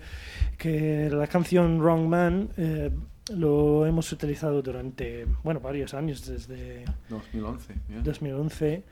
[0.57, 2.91] que la canción Wrong Man eh,
[3.33, 7.73] lo hemos utilizado durante, bueno, varios años, desde 2011.
[7.89, 8.01] ya.
[8.01, 8.83] 2011,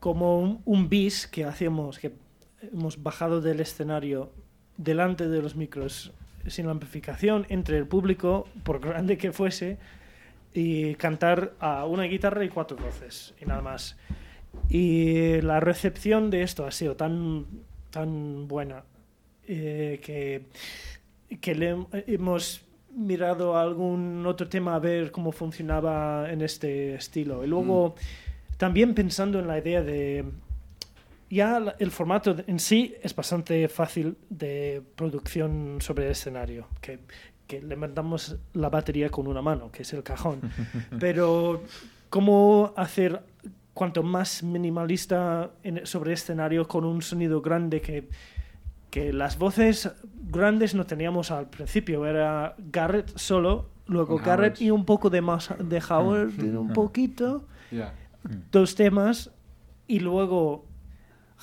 [0.00, 2.12] como un, un bis que hacíamos, que
[2.72, 4.32] hemos bajado del escenario
[4.76, 6.12] delante de los micros
[6.46, 9.78] sin la amplificación entre el público, por grande que fuese,
[10.56, 13.96] y cantar a una guitarra y cuatro voces, y nada más.
[14.70, 17.44] Y la recepción de esto ha sido tan,
[17.90, 18.82] tan buena
[19.46, 20.46] eh, que,
[21.42, 27.44] que le hem- hemos mirado algún otro tema a ver cómo funcionaba en este estilo.
[27.44, 27.94] Y luego
[28.56, 30.24] también pensando en la idea de...
[31.28, 37.00] Ya el formato en sí es bastante fácil de producción sobre el escenario, que,
[37.46, 40.40] que levantamos la batería con una mano, que es el cajón.
[41.00, 41.62] Pero
[42.10, 43.22] cómo hacer
[43.74, 48.08] cuanto más minimalista en- sobre escenario con un sonido grande que,
[48.90, 49.90] que las voces
[50.30, 54.62] grandes no teníamos al principio, era Garrett solo, luego Con Garrett Howard.
[54.66, 56.56] y un poco de más de Howard, Mm.
[56.56, 57.94] un poquito, Ya.
[58.50, 59.30] dos temas
[59.86, 60.64] y luego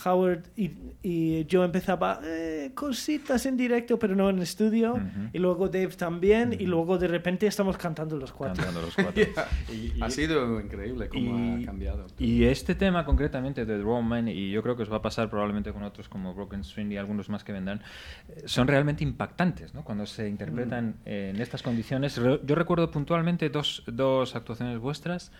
[0.05, 0.71] Howard y,
[1.03, 4.99] y yo empezaba eh, cositas en directo pero no en estudio
[5.31, 8.63] y luego Dave también y luego de repente estamos cantando los cuatro.
[8.63, 9.23] Cantando los cuatro.
[10.01, 12.07] ha sido increíble cómo ha cambiado.
[12.17, 15.01] Y este tema concretamente de The Wrong Man, y yo creo que os va a
[15.01, 17.81] pasar probablemente con otros como Broken String y algunos más que vendrán,
[18.29, 19.83] eh, son realmente impactantes ¿no?
[19.83, 22.15] cuando se interpretan eh, en estas condiciones.
[22.15, 25.31] Yo recuerdo puntualmente dos, dos actuaciones vuestras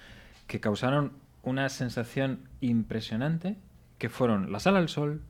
[0.47, 1.13] que causaron
[1.43, 3.57] una sensación impresionante,
[4.03, 5.21] que fueron La Sala al Sol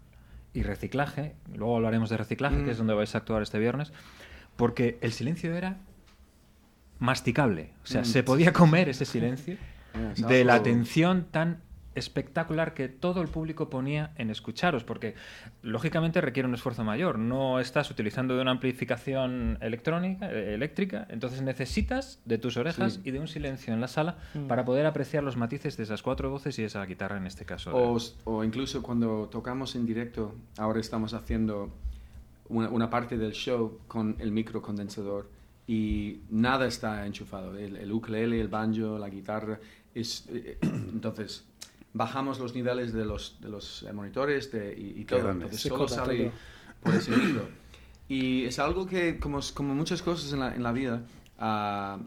[0.51, 1.35] y Reciclaje.
[1.53, 2.65] Luego hablaremos de Reciclaje, Mm.
[2.65, 3.93] que es donde vais a actuar este viernes,
[4.55, 5.77] porque el silencio era
[6.97, 7.69] masticable.
[7.83, 9.57] O sea, Mm, se podía comer ese silencio
[10.15, 11.61] es de la atención tan
[11.95, 15.15] espectacular que todo el público ponía en escucharos, porque
[15.61, 17.19] lógicamente requiere un esfuerzo mayor.
[17.19, 23.01] No estás utilizando de una amplificación electrónica, eh, eléctrica, entonces necesitas de tus orejas Sí.
[23.05, 24.47] y de un silencio en la sala Mm.
[24.47, 27.71] para poder apreciar los matices de esas cuatro voces y esa guitarra en este caso.
[27.75, 31.73] O, o incluso cuando tocamos en directo, ahora estamos haciendo
[32.49, 35.29] una, una parte del show con el microcondensador
[35.67, 37.57] y nada está enchufado.
[37.57, 39.59] El, el ukulele, el banjo, la guitarra.
[39.95, 41.45] Es, eh, entonces,
[41.93, 45.19] bajamos los niveles de los, de los monitores de- y, todo.
[45.19, 45.45] grande.
[45.45, 46.31] Entonces, Se solo sale todo.
[46.81, 47.47] por ese micro.
[48.09, 51.03] Y es algo que, como, como muchas cosas en la, en la vida,
[51.39, 51.97] ah,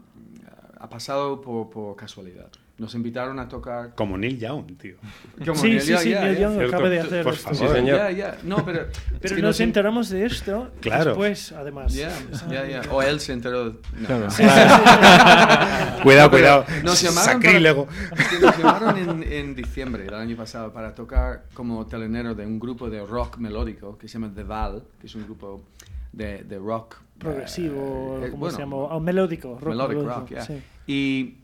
[0.79, 2.49] ha pasado por, por casualidad.
[2.77, 4.97] Nos invitaron a tocar Como Neil Young, tío.
[5.43, 6.37] como Sí, Neil sí, Young, sí, ya, Neil.
[6.37, 7.49] Young acaba de hacer Por esto.
[7.55, 7.67] favor.
[7.69, 7.99] Sí, señor.
[8.43, 8.81] No, pero...
[8.81, 8.87] es
[9.19, 11.05] Pero que nos en- enteramos de esto Claro.
[11.05, 11.91] después, además.
[11.91, 12.11] Ya,
[12.51, 12.81] ya, ya.
[12.91, 13.65] O él se enteró.
[13.65, 14.05] No.
[14.05, 14.29] Claro.
[14.29, 16.03] Sí, sí, sí.
[16.03, 16.65] Cuidado, cuidado.
[16.83, 17.85] Nos llamaron, Sacrílego.
[17.87, 22.45] para- es nos llamaron en, en diciembre del año pasado para tocar como telenero de
[22.45, 25.63] un grupo de rock melódico que se llama The Val, que es un grupo
[26.11, 28.75] de, de rock Progresivo, eh, ¿cómo bueno, se llama?
[28.75, 29.57] Oh, melódico.
[29.59, 30.59] Rock melodic melódico, rock, yeah.
[30.85, 31.37] y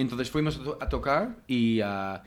[0.00, 2.22] entonces fuimos a, to- a tocar y, ah,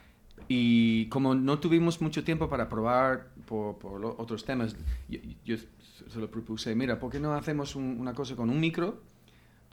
[0.48, 3.76] y como no tuvimos mucho tiempo para probar por,
[4.18, 4.76] otros temas,
[5.10, 8.60] yo, yo se lo propuse, mira, ¿por qué no hacemos un- una cosa con un
[8.60, 9.02] micro?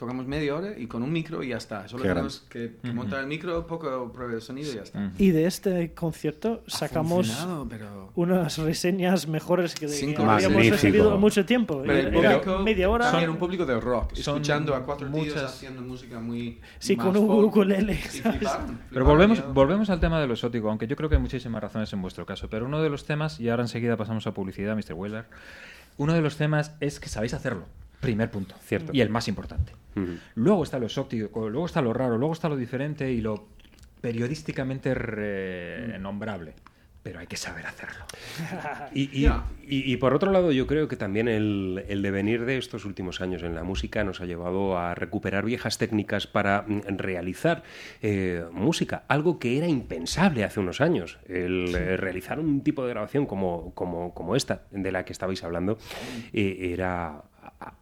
[0.02, 1.86] Tocamos media hora y con un micro y ya está.
[1.86, 5.12] Solo Qué tenemos que, que montar el micro, poco prueba de sonido y ya está.
[5.16, 7.30] Y de este concierto sacamos
[7.70, 10.72] pero- unas reseñas mejores que, de que habíamos Magnífico.
[10.74, 11.82] recibido mucho tiempo.
[11.86, 13.10] Pero el Era público, media hora.
[13.12, 16.58] también un público de rock, son escuchando a cuatro tíos muchas- haciendo música muy...
[16.80, 18.00] Sí, más con un ukulele,
[18.90, 21.92] Pero volvemos, volvemos al tema de lo exótico, aunque yo creo que hay muchísimas razones
[21.92, 22.50] en vuestro caso.
[22.50, 24.94] Pero uno de los temas, y ahora enseguida pasamos a publicidad, Mr.
[24.94, 25.26] Wheeler,
[25.96, 27.66] uno de los temas es que sabéis hacerlo.
[28.02, 28.54] Primer punto.
[28.62, 28.92] Cierto.
[28.92, 29.72] Y el más importante.
[30.34, 33.46] Luego está lo exótico, luego está lo raro, luego está lo diferente y lo
[34.00, 36.54] periodísticamente renombrable.
[37.02, 38.04] Pero hay que saber hacerlo.
[38.94, 39.26] Y, y-
[39.66, 43.20] y- y por otro lado, yo creo que también el, el devenir de estos últimos
[43.20, 47.62] años en la música nos ha llevado a recuperar viejas técnicas para mm, realizar
[48.02, 51.18] eh, música, algo que era impensable hace unos años.
[51.28, 55.42] El eh, realizar un tipo de grabación como, como, como esta, de la que estabais
[55.42, 55.78] hablando,
[56.32, 57.22] eh, era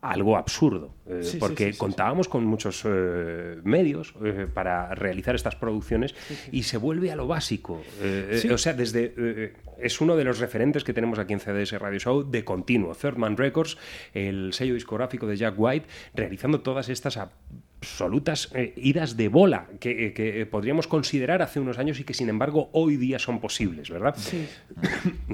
[0.01, 5.35] algo absurdo, eh, Sí, porque sí, sí, contábamos con muchos eh, medios eh, para realizar
[5.35, 6.15] estas producciones
[6.53, 7.83] y se vuelve a lo básico.
[8.53, 12.31] O sea, desde es uno de los referentes que tenemos aquí en CDS Radio Show
[12.31, 12.95] de continuo.
[12.95, 13.79] Third Man Records,
[14.15, 17.19] el sello discográfico de Jack White, realizando todas estas
[17.81, 22.13] absolutas eh, idas de bola que, eh, que podríamos considerar hace unos años y que
[22.13, 24.15] sin embargo hoy día son posibles, ¿verdad?
[24.19, 24.47] Sí.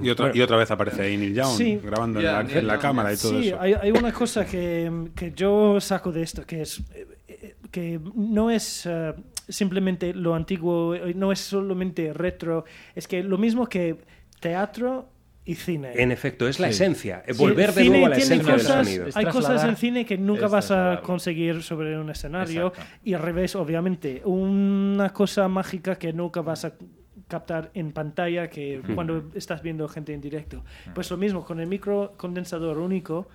[0.00, 1.80] Y otra, y otra vez aparece ahí Neil Young Sí.
[1.82, 2.40] grabando en, la,
[2.76, 3.60] en cámara y todo Sí, eso.
[3.60, 8.00] hay, hay una cosa que, que yo saco de esto, que es eh, eh, que
[8.14, 9.12] no es eh,
[9.48, 12.64] simplemente lo antiguo, eh, no es solamente retro,
[12.94, 13.96] es que lo mismo que
[14.38, 15.08] teatro
[15.46, 15.92] y cine.
[15.94, 16.72] En efecto, es la Sí.
[16.82, 19.06] esencia, eh, Sí, volver de cine nuevo a la esencia del cosas- sonido.
[19.06, 22.92] Es Hay cosas en cine que nunca vas a conseguir sobre un escenario Exacto.
[23.04, 24.20] y al revés, obviamente.
[24.24, 26.72] Una cosa mágica que nunca vas a
[27.28, 30.64] captar en pantalla que cuando estás viendo gente en directo.
[30.94, 33.28] Pues lo mismo con el microcondensador único,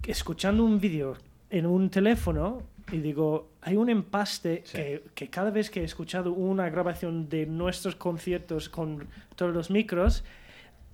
[0.00, 1.16] que escuchando un vídeo
[1.50, 6.32] en un teléfono y digo, hay un empaste que, que cada vez que he escuchado
[6.32, 9.06] una grabación de nuestros conciertos con
[9.36, 10.24] todos los micros,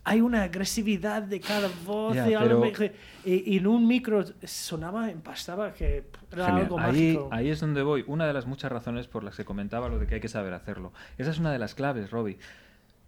[0.05, 2.93] hay una agresividad de cada voz Ya, de algo pero-
[3.25, 6.65] y, y en un micro sonaba, empastaba que era Genial.
[6.65, 7.29] algo Ahí, mágico.
[7.33, 8.05] ahí es donde voy.
[8.07, 10.55] Una de las muchas razones por las que comentaba lo de que hay que saber
[10.55, 10.93] hacerlo.
[11.19, 12.39] Esa es una de las claves, Robbie.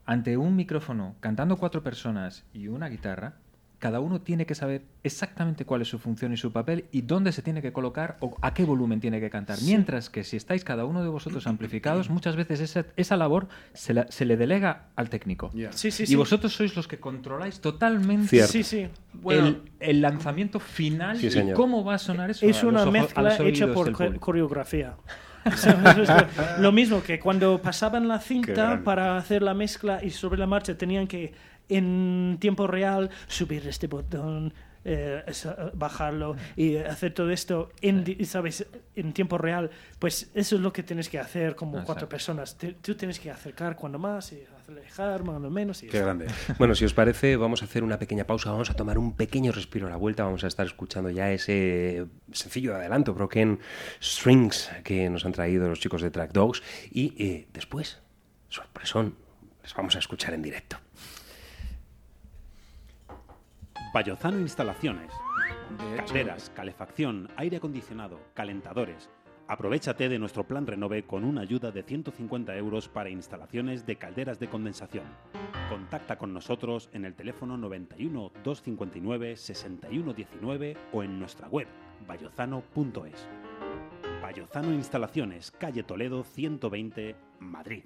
[0.04, 3.34] Ante un micrófono, cantando cuatro personas y una guitarra,
[3.80, 7.32] cada uno tiene que saber exactamente cuál es su función y su papel y dónde
[7.32, 9.58] se tiene que colocar o a qué volumen tiene que cantar.
[9.64, 13.94] Mientras que si estáis cada uno de vosotros amplificados, muchas veces esa, esa labor se,
[13.94, 15.50] la- se le delega al técnico.
[15.70, 16.14] Sí, sí, y sí.
[16.14, 18.52] vosotros sois los que controláis totalmente Cierto.
[18.52, 18.86] Sí, sí.
[19.30, 22.46] el, el lanzamiento final Sí, y cómo va a sonar eso.
[22.46, 24.94] Es una mezcla hecha por coreografía.
[26.58, 30.76] Lo mismo que cuando pasaban la cinta para hacer la mezcla y sobre la marcha
[30.76, 31.32] tenían que
[31.70, 34.52] en tiempo real subir este botón,
[34.82, 38.66] eh, esa- bajarlo y hacer todo esto en, di- ¿sabes?
[38.96, 39.70] en tiempo real.
[39.98, 41.86] Pues eso es lo que tienes que hacer como Exacto.
[41.86, 42.56] cuatro personas.
[42.56, 45.82] Te- tú tienes que acercar cuando más y alejar cuando menos.
[45.82, 46.26] Y Qué grande.
[46.58, 49.52] Bueno, si os parece, vamos a hacer una pequeña pausa, vamos a tomar un pequeño
[49.52, 53.58] respiro a la vuelta, vamos a estar escuchando ya ese sencillo de adelanto, Broken
[54.02, 57.98] Strings, que nos han traído los chicos de Track Dogs, y eh, después,
[58.48, 59.16] sorpresón,
[59.62, 60.78] les vamos a escuchar en directo.
[63.92, 65.12] Bayozano Instalaciones.
[65.96, 69.10] Calderas, calefacción, aire acondicionado, calentadores.
[69.48, 74.38] Aprovechate de nuestro plan Renove con una ayuda de 150 euros para instalaciones de calderas
[74.38, 75.06] de condensación.
[75.68, 81.66] Contacta con nosotros en el teléfono 91 259 6119 o en nuestra web
[82.06, 83.26] bayozano.es.
[84.22, 87.82] Bayozano Instalaciones, calle Toledo 120, Madrid.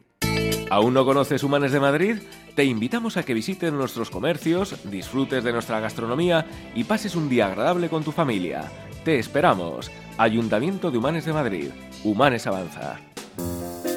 [0.70, 2.16] ¿Aún no conoces Humanes de Madrid?
[2.55, 7.46] Te invitamos a que visites nuestros comercios, disfrutes de nuestra gastronomía y pases un día
[7.46, 8.70] agradable con tu familia.
[9.05, 9.90] Te esperamos.
[10.18, 11.68] Ayuntamiento de Humanes de Madrid.
[12.02, 12.98] Humanes Avanza.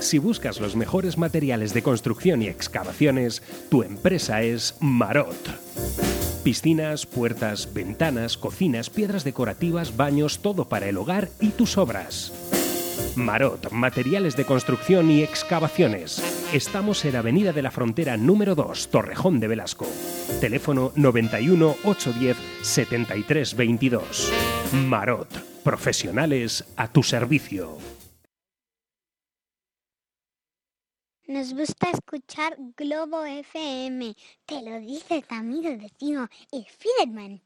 [0.01, 5.35] Si buscas los mejores materiales de construcción y excavaciones, tu empresa es Marot.
[6.43, 12.31] Piscinas, puertas, ventanas, cocinas, piedras decorativas, baños, todo para el hogar y tus obras.
[13.18, 16.22] Marot, materiales de construcción y excavaciones.
[16.53, 19.88] Estamos en Avenida de la Frontera número 2, Torrejón de Velasco.
[20.39, 24.34] Teléfono 91 810 73 22.
[24.73, 25.27] Marot,
[25.64, 27.77] profesionales a tu servicio.
[31.26, 34.15] Nos gusta escuchar Globo FM.
[34.45, 37.41] Te lo dice tu amigo vecino, el Fiderman.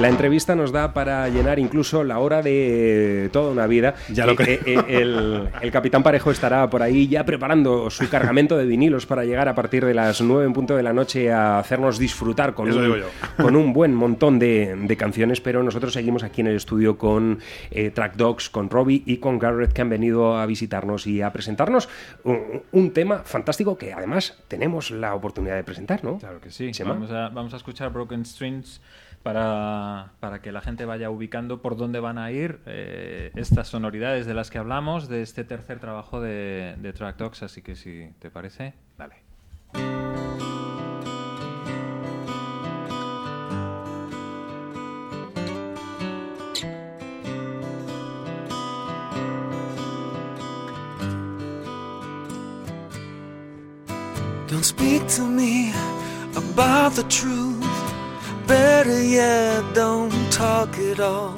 [0.00, 3.94] La entrevista nos da para llenar incluso la hora de toda una vida.
[4.10, 4.60] Ya lo Eh, creo.
[4.64, 9.04] eh, eh, el, el capitán Parejo estará por ahí ya preparando su cargamento de vinilos
[9.04, 12.54] para llegar a partir de las 9 en punto de la noche a hacernos disfrutar
[12.54, 13.02] con, un,
[13.36, 15.42] con un buen montón de, de canciones.
[15.42, 17.38] Pero nosotros seguimos aquí en el estudio con
[17.70, 21.30] eh, Track Dogs, con Robbie y con Garrett que han venido a visitarnos y a
[21.30, 21.90] presentarnos
[22.24, 26.16] un, un tema fantástico que además tenemos la oportunidad de presentar, ¿no?
[26.18, 26.70] Claro que sí.
[26.70, 26.94] Chema.
[26.94, 28.80] Vamos a, vamos a escuchar Broken Strings
[29.22, 34.26] para, para que la gente vaya ubicando por dónde van a ir eh, estas sonoridades
[34.26, 37.42] de las que hablamos de este tercer trabajo de, de Track Dogs.
[37.42, 39.16] Así que si te parece, dale.
[54.48, 55.72] Don't speak to me
[56.34, 57.49] about the truth.
[58.70, 61.34] Better yet, don't talk at all.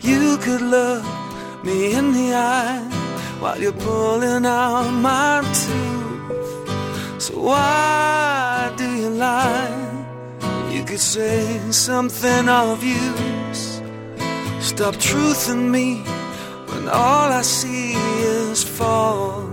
[0.00, 1.04] You could look
[1.62, 2.82] me in the eye
[3.40, 7.22] while you're pulling out my tooth.
[7.24, 9.80] So why do you lie?
[10.74, 11.40] You could say
[11.70, 13.64] something of use.
[14.60, 16.02] Stop truthing me
[16.68, 17.92] when all I see
[18.38, 19.48] is false.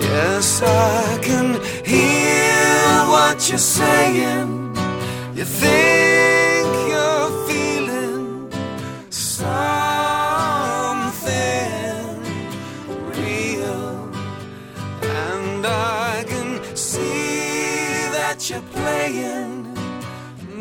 [0.00, 1.48] Yes, I can
[1.92, 4.63] hear what you're saying.
[5.34, 8.48] You think you're feeling
[9.10, 9.42] something
[13.10, 14.12] real,
[15.02, 19.74] and I can see that you're playing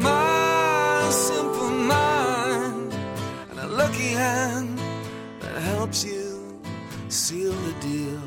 [0.02, 2.94] my simple mind
[3.52, 4.80] and a lucky hand
[5.42, 6.60] that helps you
[7.10, 8.22] seal the deal.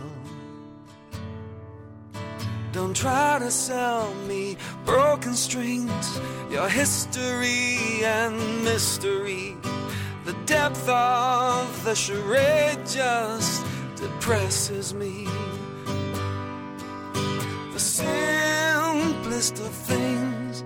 [2.73, 4.57] Don't try to sell me
[4.87, 9.57] broken strings, your history and mystery.
[10.25, 15.27] The depth of the charade just depresses me.
[17.73, 20.65] The simplest of things,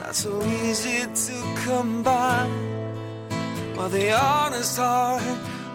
[0.00, 2.46] not so easy to come by.
[3.74, 5.22] While the honest heart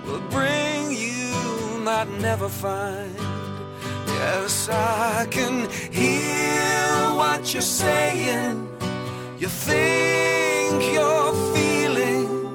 [0.06, 3.29] will bring you might never find.
[4.20, 8.68] Yes, I can hear what you're saying.
[9.38, 12.54] You think you're feeling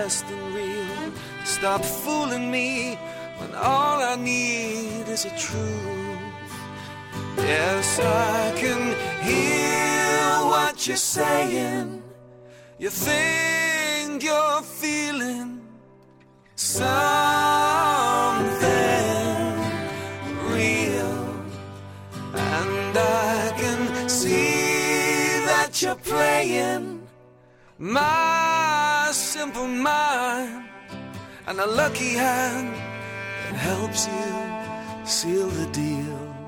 [0.00, 1.12] less than real.
[1.44, 2.70] Stop fooling me
[3.38, 6.52] when all I need is a truth.
[7.36, 8.80] Yes, I can
[9.28, 10.22] hear
[10.52, 11.88] what you're saying.
[12.82, 15.50] You think you're feeling
[16.56, 16.88] something
[20.54, 21.18] real,
[22.54, 26.84] and I can see that you're playing
[27.78, 28.49] my
[29.12, 30.68] simple mind
[31.46, 36.39] and a lucky hand that helps you seal the deal.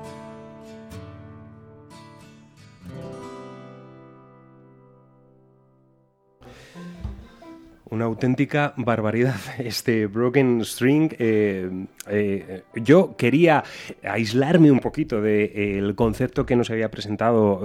[7.93, 11.13] Una auténtica barbaridad este Broken String.
[11.19, 13.63] eh, eh, yo quería
[14.03, 17.61] aislarme un poquito del concepto que nos había presentado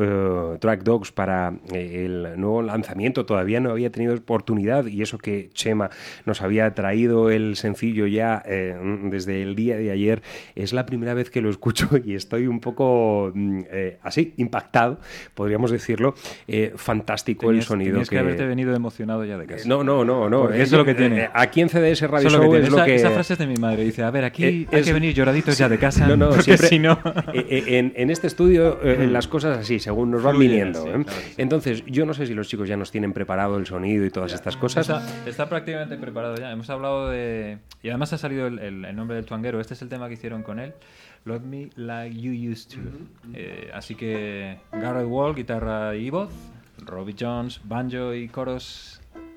[0.54, 3.24] eh, Track Dogs para eh, el nuevo lanzamiento.
[3.26, 5.90] Todavía no había tenido oportunidad y eso que Chema
[6.26, 10.22] nos había traído el sencillo ya eh, desde el día de ayer.
[10.54, 15.00] Es la primera vez que lo escucho y estoy un poco mm, eh, así, impactado,
[15.34, 16.14] podríamos decirlo.
[16.46, 17.92] Eh, fantástico el sonido.
[17.92, 19.68] tenías que haberte venido emocionado ya de casa.
[19.68, 20.40] No, no, no, no.
[20.42, 21.24] Porque eso es lo que tiene.
[21.24, 22.94] eh, Aquí en CDS Radio Eso es lo Show es lo Esa- que.
[22.94, 23.84] esa frase es de mi madre.
[23.84, 26.06] Dice, a ver, aquí Eh, hay es- que venir lloraditos ya de casa.
[26.06, 26.68] No, no, porque siempre.
[26.68, 26.92] si no...
[27.34, 30.82] eh, eh, en, en este estudio eh, las cosas así, según nos van viniendo.
[30.82, 30.92] sí, ¿eh?
[30.92, 31.34] claro que sí.
[31.36, 34.32] Entonces, yo no sé si los chicos ya nos tienen preparado el sonido y todas
[34.32, 34.88] estas cosas.
[34.88, 36.50] Está, está prácticamente preparado ya.
[36.50, 37.58] Hemos hablado de.
[37.82, 39.60] Y además ha salido el, el- el nombre del tuanguero.
[39.60, 40.72] Este es el tema que hicieron con él.
[41.24, 42.78] Love Me Like You Used to.
[43.34, 46.30] Eh, así que Garrett Wall, guitarra y voz.
[46.86, 48.97] Robbie Jones, banjo y coros.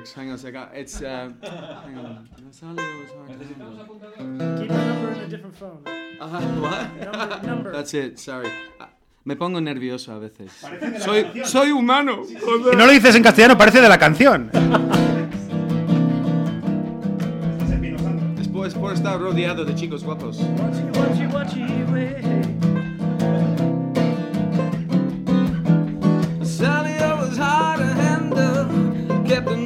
[0.00, 0.12] lyrics.
[0.14, 0.68] Hang on a second.
[0.74, 1.30] It's uh,
[1.84, 2.28] hang on.
[2.46, 2.78] Was hard.
[4.58, 5.82] Keep your number in a different phone.
[6.20, 7.12] Ajá, what?
[7.12, 7.72] Number, number.
[7.72, 8.18] That's it.
[8.18, 8.48] Sorry.
[8.78, 8.88] Ah,
[9.24, 10.50] Me pongo nervioso a veces.
[11.00, 12.22] Soy, soy humano.
[12.28, 12.34] Y
[12.76, 14.50] no lo dices en castellano, parece de la canción.
[18.40, 20.38] Es por, es por estar rodeado de chicos guapos.
[20.38, 22.16] Watchy, way.
[26.42, 29.24] Sally was hard to handle.
[29.24, 29.56] Kept the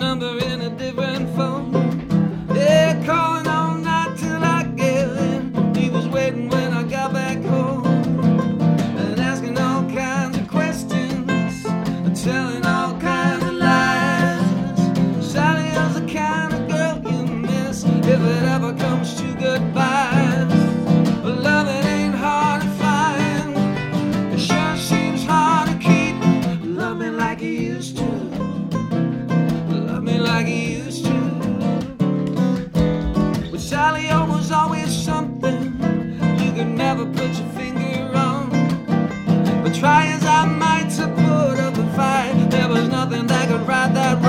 [43.93, 44.24] that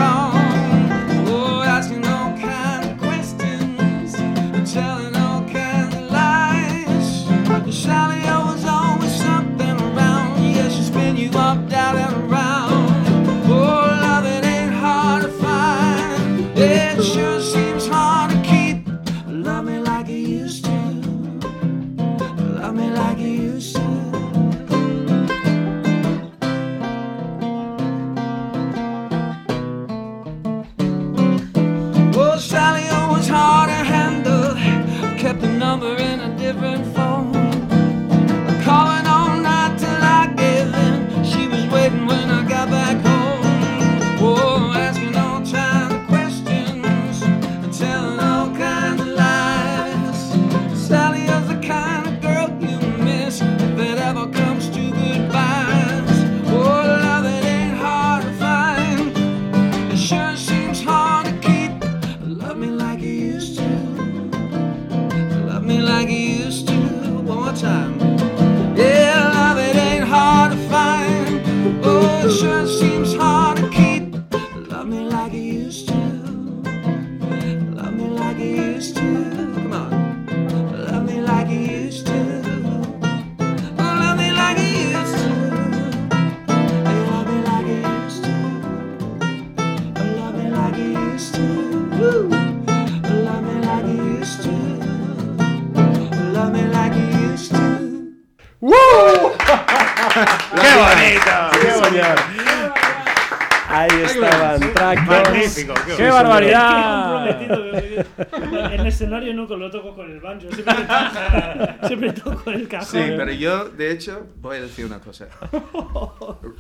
[109.06, 112.88] escenario nunca lo toco con el banjo, siempre, toco- siempre toco el cajón.
[112.88, 115.27] Sí, pero yo, de hecho, voy a decir una cosa.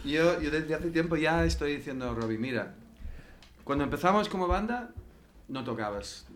[0.05, 2.73] Yo, yo desde hace tiempo ya estoy diciendo a Robbie, mira,
[3.63, 4.89] cuando empezamos como banda,
[5.47, 6.27] no tocabas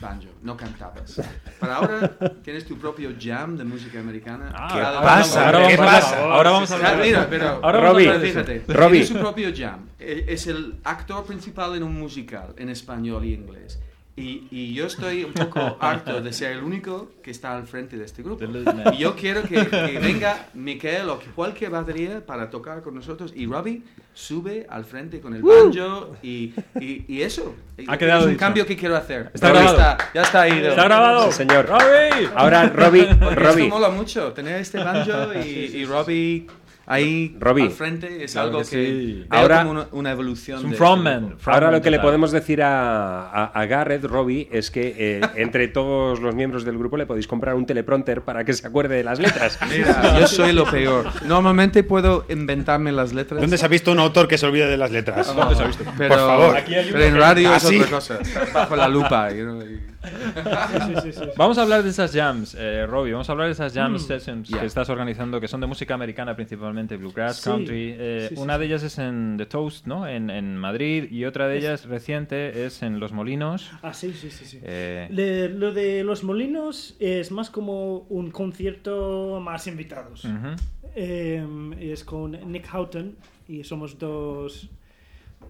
[0.00, 1.20] banjo, no cantabas.
[1.58, 4.50] Para ahora tienes tu propio jam de música americana.
[4.54, 6.20] Ah, Cada ahora uno- vamos a- ahora ¿Qué a- pasa?
[6.32, 8.40] ahora vamos a hablar de Mira, pero Ahora a Robbie, hablar eso.
[8.44, 9.00] fíjate, Robbie.
[9.00, 9.88] tiene su propio jam.
[9.98, 13.80] E- Es el actor principal en un musical en español y inglés.
[14.16, 17.96] Y, y yo estoy un poco harto de ser el único que está al frente
[17.96, 18.44] de este grupo.
[18.92, 23.32] Y yo quiero que, que venga Miquel o que cualquier batería para tocar con nosotros.
[23.34, 23.82] Y Robbie
[24.12, 27.56] sube al frente con el banjo y, y, y eso.
[27.88, 28.38] Ha quedado es un dicho.
[28.40, 29.32] cambio que quiero hacer.
[29.34, 29.90] Está Robbie grabado.
[29.92, 30.52] está- ya está ahí.
[30.64, 31.26] Está grabado.
[31.26, 31.66] Sí, señor.
[31.66, 32.28] ¡Robbie!
[32.36, 36.46] Ahora, Robbie, Robbie, Esto mola mucho, tener este banjo y, y Robbie
[36.86, 37.64] ahí Robbie.
[37.64, 39.26] al frente es Claro algo que que, sí.
[39.30, 40.58] veo Ahora- como una, una evolución.
[40.58, 41.14] Es un de frontman.
[41.14, 41.42] este grupo.
[41.50, 45.20] Ahora frontman lo que le podemos decir a, a- a Garrett, Robbie, es que eh,
[45.36, 48.96] entre todos los miembros del grupo le podéis comprar un teleprompter para que se acuerde
[48.96, 49.58] de las letras.
[49.70, 51.06] Mira, yo soy lo peor.
[51.26, 53.40] Normalmente puedo inventarme las letras.
[53.40, 55.34] ¿Dónde se ha visto un autor que se olvide de las letras?
[55.34, 55.84] ¿Dónde se ha visto?
[55.96, 56.56] Pero, Por favor.
[56.56, 57.76] Aquí hay uno pero en que- radio ¿Ah, es sí?
[57.78, 58.18] otra cosa.
[58.52, 59.28] Bajo la lupa.
[59.44, 61.20] know, y- Sí, sí, sí, sí.
[61.36, 63.12] Vamos a hablar de esas jams, eh, Robbie.
[63.12, 63.98] Vamos a hablar de esas jam Mm.
[63.98, 64.60] sessions Yeah.
[64.60, 67.50] que estás organizando, que son de música americana principalmente, bluegrass, Sí.
[67.50, 67.94] country.
[67.98, 68.60] Eh, una sí.
[68.60, 70.06] de ellas es en The Toast, ¿no?
[70.06, 73.70] En, en Madrid, y otra de Es- ellas reciente es en Los Molinos.
[73.82, 74.44] Ah, sí, sí, sí.
[74.44, 74.58] sí.
[74.62, 80.26] Eh, Le- lo de los molinos es más como un concierto más invitados.
[80.96, 81.44] Eh,
[81.80, 83.16] es con Nick Houghton
[83.48, 84.68] y somos dos,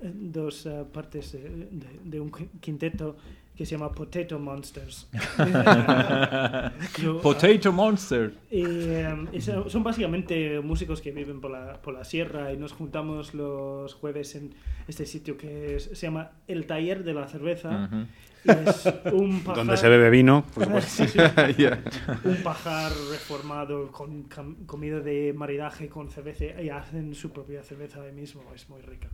[0.03, 1.41] dos eh, partes de,
[1.71, 3.17] de- de un qui- quinteto
[3.57, 5.09] que se llama Potato Monsters.
[7.01, 8.35] Yo, Potato Monster.
[8.51, 12.73] y, eh, y son básicamente músicos que viven por la, por la sierra y nos
[12.73, 14.55] juntamos los jueves en
[14.89, 17.89] este sitio que es- se llama El Taller de la Cerveza.
[18.45, 21.05] Es un pajar, Donde se bebe vino, por supuesto.
[21.07, 21.19] Sí, sí.
[21.59, 21.83] Yeah.
[22.25, 24.25] Un pajar reformado con
[24.67, 28.43] comida de maridaje con cerveza y hacen su propia cerveza ahí mismo.
[28.55, 29.09] Es muy rica.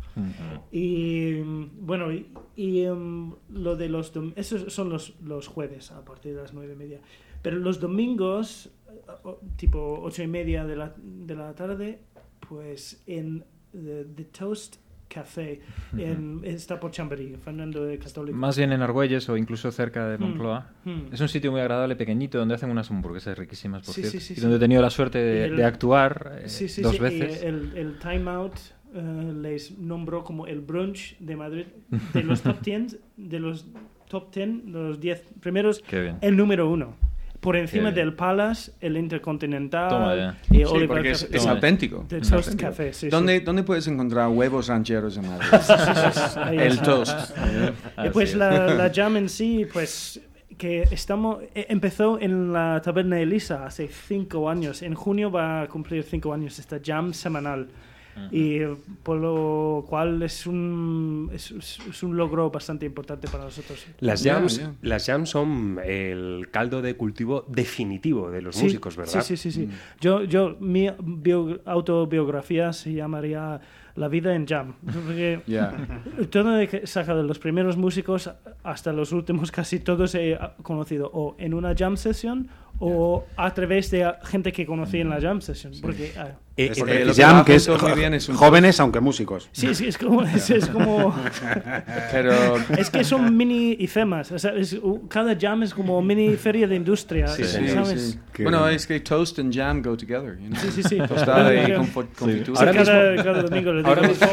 [0.72, 2.26] Y mm, bueno, y,
[2.56, 6.52] y, mm, lo de los dom- esos son los, los jueves a partir de las
[6.54, 7.00] nueve y media.
[7.42, 12.00] Pero los domingos, eh, tipo ocho y media de la, de la tarde,
[12.48, 14.76] pues en The, The Toast
[15.12, 15.60] Café,
[15.98, 18.38] en, está por Chamberí, Fernando de Católico.
[18.38, 20.70] Más bien en Argüelles o incluso cerca de Mm, Moncloa.
[20.84, 21.12] mm.
[21.12, 24.20] Es un sitio muy agradable, pequeñito, donde hacen unas hamburguesas riquísimas, por Sí, cierto.
[24.20, 26.80] sí, sí, y donde he tenido la suerte de, El- de actuar eh, Sí, sí,
[26.80, 27.42] dos sí, y veces.
[27.42, 28.54] el, el Time Out
[28.94, 31.66] eh, les nombró como el brunch de Madrid
[32.14, 33.66] de los top 10, de los
[34.08, 35.82] top 10, los 10 primeros,
[36.20, 36.94] el número uno.
[37.40, 37.94] Por encima bien.
[37.94, 40.36] del Palace, el Intercontinental Toma ya.
[40.50, 41.36] y Sí, Oliver porque es, Café.
[41.38, 42.06] es auténtico.
[42.10, 42.68] Es Toast auténtico.
[42.70, 43.44] Café, sí, ¿Dónde, sí.
[43.44, 45.46] ¿Dónde puedes encontrar huevos rancheros en Madrid?
[45.62, 47.30] sí, sí, El toast.
[48.04, 50.20] Y pues la, la jam en sí, pues
[50.58, 54.82] que estamos eh, empezó en la taberna Elisa hace cinco años.
[54.82, 57.68] En junio va a cumplir cinco años esta jam semanal.
[58.30, 58.60] Y
[59.02, 63.86] por lo cual es un, es, es- un logro bastante importante para nosotros.
[64.00, 64.72] Las jams, ya.
[64.82, 69.22] las jams son el caldo de cultivo definitivo de los Sí, músicos, ¿verdad?
[69.22, 69.66] Sí, sí, sí.
[69.66, 69.72] sí.
[70.00, 73.60] Yo, yo, mi bio- autobiografía se llamaría
[73.96, 74.74] La vida en jam.
[74.84, 75.74] Porque Ya.
[76.30, 78.30] todo de que saca de los primeros músicos
[78.62, 83.90] hasta los últimos, casi todos he conocido o en una jam session o a través
[83.90, 85.72] de gente que conocí en la jam session.
[85.82, 86.30] Porque, ah,
[86.60, 89.48] Eh, Es eh, lo que jam, es muy bien es un jóvenes, aunque músicos.
[89.52, 90.22] sí, sí, es como...
[90.22, 91.14] Es, es como
[92.12, 92.32] Pero
[92.76, 94.32] es que son mini IFEMAs.
[94.32, 94.78] O sea, es-
[95.08, 97.26] cada jam es como mini feria de industria.
[97.28, 98.18] Sí, Sí, ¿sabes?
[98.34, 98.42] sí.
[98.42, 100.38] Bueno, es que toast and jam go together.
[100.38, 100.60] you know.
[100.60, 100.98] Sí, sí, sí.
[101.06, 101.72] Tostada y
[102.16, 102.60] confitura.
[102.60, 104.26] Ahora cada, mismo- cada domingo le digo, Ahora mismo,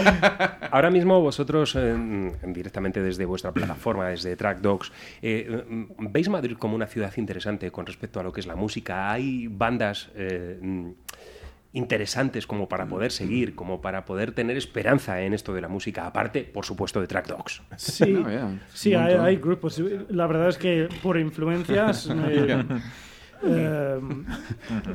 [0.72, 4.92] ahora mismo vosotros, eh, directamente desde vuestra plataforma, desde Track Dogs,
[5.22, 8.56] eh, mm, ¿veis Madrid como una ciudad interesante con respecto a lo que es la
[8.56, 9.12] música?
[9.12, 10.60] ¿Hay bandas eh,
[11.78, 16.06] interesantes como para poder seguir, como para poder tener esperanza en esto de la música?
[16.06, 17.62] Aparte, por supuesto, de Track Dogs.
[17.78, 19.82] Sí, No, yeah, sí hay grupos.
[20.10, 22.10] La verdad es que por influencias...
[22.30, 22.66] eh,
[23.44, 24.00] eh,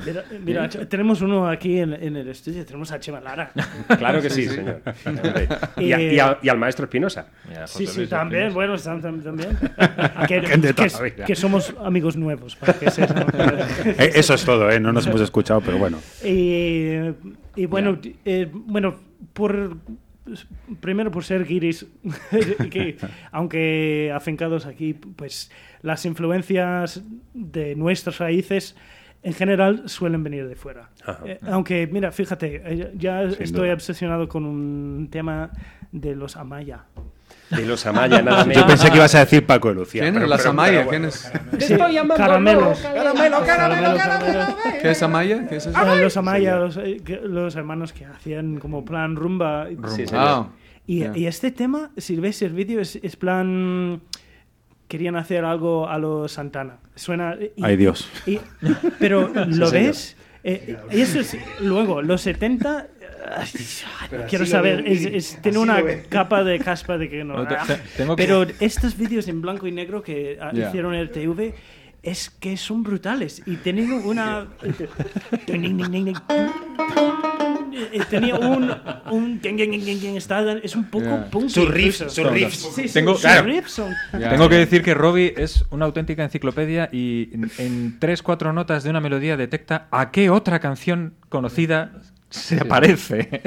[0.06, 3.52] mira, mira, tenemos uno aquí en, en el estudio, tenemos a Chema Lara.
[3.98, 4.54] Claro que sí, Sí, sí.
[4.56, 4.80] señor.
[5.76, 7.26] Y, a- Eh, y a- y al maestro Espinosa.
[7.66, 9.50] Sí, sí, también, bueno, están tam- también.
[10.28, 11.24] que, Que que- la vida.
[11.24, 13.26] que somos amigos nuevos, para que sepan.
[13.98, 14.78] Eh, Eso es todo, ¿eh?
[14.80, 15.98] No nos hemos escuchado, pero bueno.
[16.24, 16.96] Y,
[17.56, 18.96] y bueno, eh, bueno,
[19.32, 19.76] por
[20.80, 21.84] primero por ser guiris,
[22.70, 22.96] que
[23.32, 25.50] aunque afincados aquí, pues
[25.82, 27.02] las influencias
[27.34, 28.76] de nuestras raíces
[29.24, 30.88] en general suelen venir de fuera.
[31.24, 33.74] Eh, aunque, mira, fíjate, eh, ya Sin estoy duda.
[33.74, 35.50] obsesionado con un tema
[35.92, 36.84] de los Amaya.
[37.50, 38.64] De los Amaya, nada Yo menos.
[38.64, 40.02] pensé que ibas a decir Paco de Lucía.
[40.02, 40.14] ¿Quién?
[40.14, 40.78] pero- ¿Las pero- Amaya?
[40.78, 41.32] pero ¿Quién es?
[41.58, 41.76] Sí,
[42.16, 42.80] caramelos.
[42.80, 44.56] Caramelo, caramelo, caramelo.
[44.80, 45.46] ¿Qué es Amaya?
[45.48, 45.78] ¿Qué es eso?
[45.94, 49.66] Eh, los Amaya, los, eh, los hermanos que hacían como plan rumba.
[49.66, 49.88] Rumba.
[49.90, 50.04] Sí.
[50.12, 50.48] Ah,
[50.86, 54.00] y este tema, si ves el vídeo, es, es plan.
[54.92, 56.76] Querían hacer algo a los Santana.
[56.94, 57.34] Suena.
[57.56, 58.10] y- Ay, Dios.
[58.26, 58.38] y-
[58.98, 60.18] pero lo ves.
[60.44, 61.34] eh, y eso es.
[61.62, 62.88] Luego, los 70.
[63.34, 63.48] ay,
[64.10, 64.92] Pero quiero saber, ve.
[64.92, 67.38] es, es- tiene una capa de caspa de que no.
[67.38, 70.92] No, te- te- tengo que- pero estos vídeos en blanco y negro que ah, hicieron
[70.92, 71.54] el TV
[72.02, 74.88] es que son brutales y tienen una Eh,
[78.10, 78.72] tenía un
[79.10, 79.40] un
[80.16, 81.30] está- es un poco Ya.
[81.30, 82.56] punk Sus riffs, sus riffs.
[82.74, 83.44] Sí, sí, Tengo- sus claro.
[83.46, 88.22] riffs son Tengo que decir que Robbie es una auténtica enciclopedia y en, en tres,
[88.22, 91.92] cuatro notas de una melodía detecta a qué otra canción conocida
[92.32, 93.42] se aparece.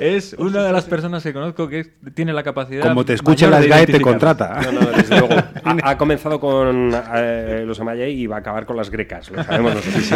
[0.00, 2.82] es una de las personas que conozco que tiene la capacidad.
[2.88, 4.60] Como te escuche mayor las de GAE, te contrata.
[4.62, 5.34] No, no, desde luego.
[5.64, 9.30] Ha, ha comenzado con eh, los Amaya y va a acabar con las grecas.
[9.30, 10.12] Lo sabemos nosotros.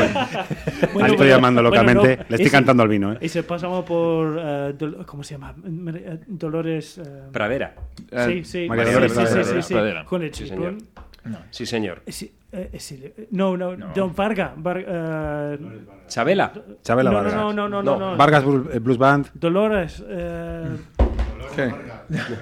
[0.94, 2.16] Bueno, estoy llamando locamente.
[2.16, 3.18] no, Le estoy ese- cantando al vino, ¿eh?
[3.20, 4.74] Y se pasamos por eh,
[5.06, 5.54] ¿cómo se llama?
[5.94, 7.00] Eh, Dolores
[7.32, 7.74] Pradera.
[8.26, 8.66] Sí, sí.
[8.68, 9.44] María sí, Dolores sí, sí, Pradera.
[9.54, 10.04] sí, sí, Pradera.
[10.04, 10.48] Con el Sí,
[11.22, 11.42] señor.
[11.50, 12.02] Sí, señor.
[12.06, 14.54] Sí, eh, sí, eh, no, no, Don Varga.
[14.56, 15.58] Var- eh,
[16.08, 16.52] Chabela.
[16.82, 17.34] Chabela no, Vargas.
[17.34, 18.16] No, no, no, no, no.
[18.16, 19.28] Vargas Blues, eh, Blues Band.
[19.34, 20.02] Dolores.
[20.08, 20.76] Eh,
[21.54, 21.70] ¿Qué?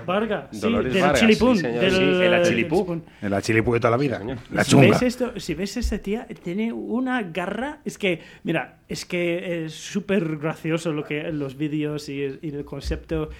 [0.06, 1.56] Varga, sí, Dolores del Vargas, chilipún.
[1.56, 3.02] sí, señor, del, sí, el achilipú.
[3.22, 4.20] El achilipú de toda la vida.
[4.52, 4.88] La si chunga.
[4.88, 7.78] ves esto, si ves esta tía, tiene una garra.
[7.84, 12.64] Es que, mira, es que es súper gracioso lo que los vídeos y, y el
[12.64, 13.30] concepto.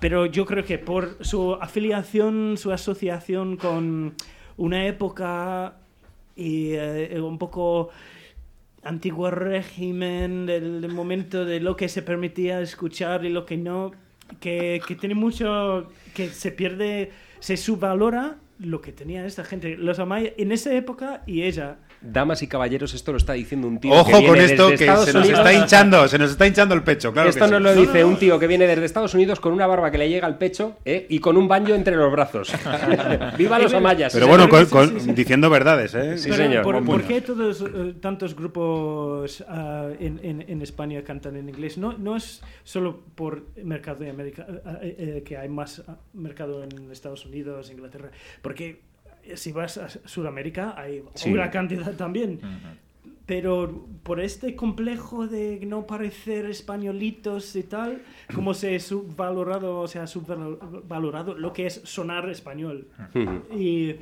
[0.00, 4.14] Pero yo creo que por su afiliación, su asociación con
[4.56, 5.76] una época
[6.36, 7.90] y eh, un poco
[8.82, 13.92] antiguo régimen, del, momento de lo que se permitía escuchar y lo que no,
[14.40, 17.10] que, que tiene mucho, que se pierde,
[17.40, 21.78] se subvalora lo que tenía esta gente, los Amaya, en esa época y ella.
[22.06, 23.92] Damas y caballeros, esto lo está diciendo un tío.
[23.92, 25.38] Ojo que viene con esto desde que Estados se nos Unidos.
[25.40, 27.52] está hinchando, se nos está hinchando el pecho, claro Esto que sí.
[27.52, 30.08] nos lo dice un tío que viene desde Estados Unidos con una barba que le
[30.08, 31.06] llega al pecho ¿eh?
[31.08, 32.52] y con un banjo entre los brazos.
[33.38, 34.12] ¡Viva los amayas!
[34.12, 36.18] Pero bueno, con- con- diciendo verdades, ¿eh?
[36.18, 36.84] Sí, Pero, señor.
[36.84, 41.78] ¿por, qué todos eh, tantos grupos ah, en, en- en España cantan en inglés?
[41.78, 44.46] No, no es solo por mercado de América,
[44.82, 45.82] eh, que hay más
[46.12, 48.10] mercado en Estados Unidos, Inglaterra,
[48.42, 48.82] porque
[49.34, 51.32] si vas a Sudamérica hay Sí.
[51.32, 52.40] una cantidad también.
[53.26, 58.02] Pero por este complejo de no parecer españolitos y tal,
[58.34, 62.88] como se ha subvalorado, o sea, subvalorado lo que es sonar español.
[63.50, 63.96] Y,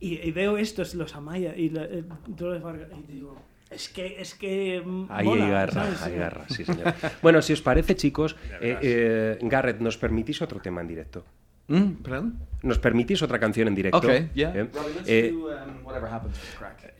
[0.00, 3.36] y, y veo estos, los Amaya y la, eh, Dolores Vargas, y digo,
[3.70, 6.02] es que, es que Ahí mola, hay garra, ¿sabes?
[6.02, 6.92] hay garra, sí, señor.
[7.22, 11.24] Bueno, si os parece, chicos, eh, eh, Garrett, ¿nos permitís otro tema en directo?
[11.70, 12.38] Mm, ¿Perdón?
[12.62, 13.96] ¿Nos permitís otra canción en directo?
[13.96, 14.52] Ok, yeah.
[14.54, 14.68] ¿Eh?
[14.74, 15.80] Robbie, let's Eh, do, um.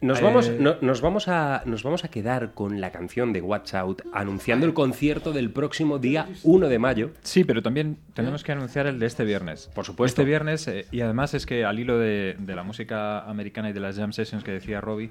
[0.01, 3.43] Nos Eh, vamos, no- nos, vamos a, nos vamos a quedar con la canción de
[3.43, 7.11] Watch Out anunciando el concierto del próximo día 1 de mayo.
[7.23, 9.71] Sí, pero también tenemos que anunciar el de este viernes.
[9.75, 10.23] Por supuesto.
[10.23, 13.73] Este viernes, eh, y además es que al hilo de, de la música americana y
[13.75, 15.11] de las jam sessions que decía Robbie,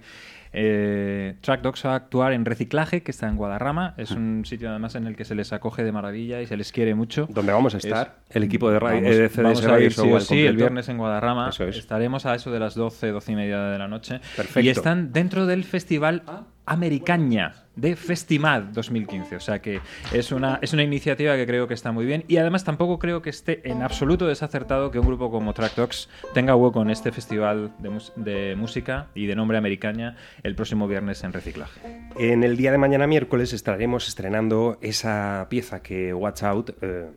[0.53, 3.93] eh, Track Dogs va a actuar en Reciclaje, que está en Guadarrama.
[3.97, 6.71] Es un sitio además en el que se les acoge de maravilla y se les
[6.71, 7.27] quiere mucho.
[7.29, 10.11] Donde vamos a estar, el equipo de radio- vamos, eh, de vamos a ir sí
[10.11, 11.49] o sí el viernes en Guadarrama.
[11.49, 11.77] Eso es.
[11.77, 14.19] Estaremos a eso de las 12, 12 y media de la noche.
[14.35, 14.61] Perfecto.
[14.61, 16.23] Y están dentro del festival
[16.65, 19.35] Americaña de Festimad 2015.
[19.35, 19.79] O sea que
[20.13, 22.23] es una, es una iniciativa que creo que está muy bien.
[22.27, 26.09] Y además tampoco creo que esté en absoluto desacertado que un grupo como Track Dogs
[26.33, 31.33] tenga hueco en este festival de, música y de nombre Americaña el próximo viernes en
[31.33, 31.79] Reciclaje.
[32.17, 37.07] En el día de mañana miércoles estaremos estrenando esa pieza que Watch Out, eh,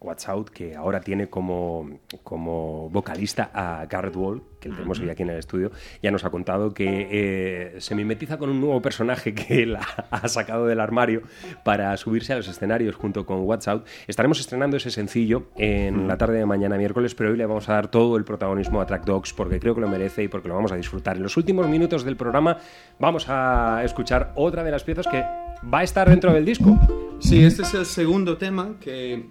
[0.00, 5.22] Watch Out, que ahora tiene como, como vocalista a Garrett Wall, que tenemos hoy aquí
[5.22, 5.70] en el estudio,
[6.02, 9.82] ya nos ha contado que eh, se mimetiza con un nuevo personaje que él ha,
[10.10, 11.22] ha sacado del armario
[11.64, 13.86] para subirse a los escenarios junto con Watch Out.
[14.06, 17.74] Estaremos estrenando ese sencillo en la tarde de mañana miércoles, pero hoy le vamos a
[17.74, 20.54] dar todo el protagonismo a Track Dogs porque creo que lo merece y porque lo
[20.54, 21.16] vamos a disfrutar.
[21.16, 22.58] En los últimos minutos del programa
[22.98, 25.24] vamos a escuchar otra de las piezas que
[25.72, 26.78] va a estar dentro del disco.
[27.20, 29.26] Sí, este es el segundo tema que,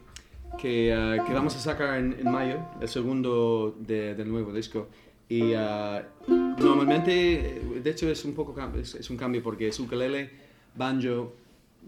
[0.57, 4.87] que, ah, que vamos a sacar en, mayo, el segundo de- del nuevo disco.
[5.29, 8.53] Y ah, normalmente, de hecho, es un poco
[8.95, 10.29] es un cambio porque es ukelele,
[10.75, 11.33] banjo,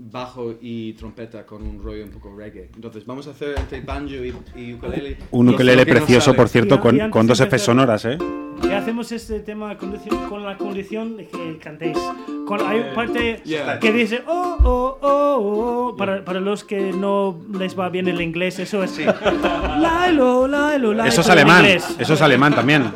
[0.01, 2.69] bajo y trompeta con un rollo un poco reggae.
[2.73, 5.17] Entonces, vamos a hacer entre banjo y, y ukelele.
[5.31, 6.37] Un y nos precioso, sale.
[6.37, 8.17] por cierto, Y- y con, antes con dos Fs sonoras, ¿eh?
[8.63, 11.97] Ya, hacemos este tema con la condición de que cantéis.
[12.45, 13.79] Con, hay parte Yeah.
[13.79, 15.95] que dice oh, oh, oh, oh.
[15.97, 18.97] Para, para los que no les va bien el inglés, eso es.
[18.99, 21.05] Lailo, lailo, lailo.
[21.05, 21.65] Eso es alemán.
[21.65, 22.91] Eso es alemán también.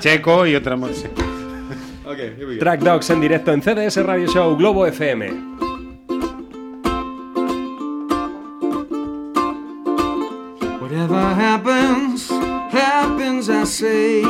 [0.00, 0.76] Checo y otra.
[0.92, 1.06] sí.
[2.06, 2.58] Okay.
[2.58, 5.67] Track Dogs en directo en CDS Radio Show Globo FM.
[11.08, 14.22] Whatever happens, happens, I say.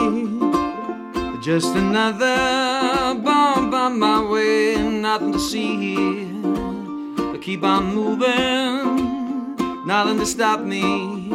[1.43, 7.35] Just another bump on my way, nothing to see here.
[7.35, 9.57] I keep on moving,
[9.89, 11.33] nothing to stop me.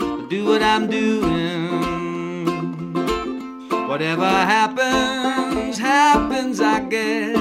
[0.00, 1.68] I do what I'm doing.
[3.88, 7.36] Whatever happens, happens, I guess.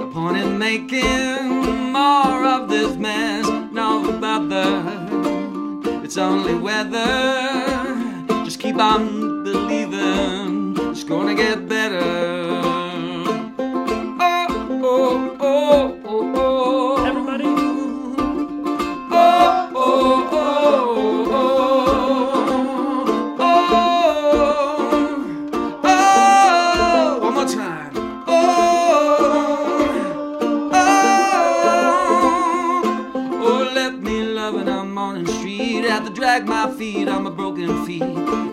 [0.00, 5.03] The point in making more of this mess, no bother.
[6.14, 8.24] It's only weather.
[8.44, 10.76] Just keep on believing.
[10.92, 12.43] It's gonna get better.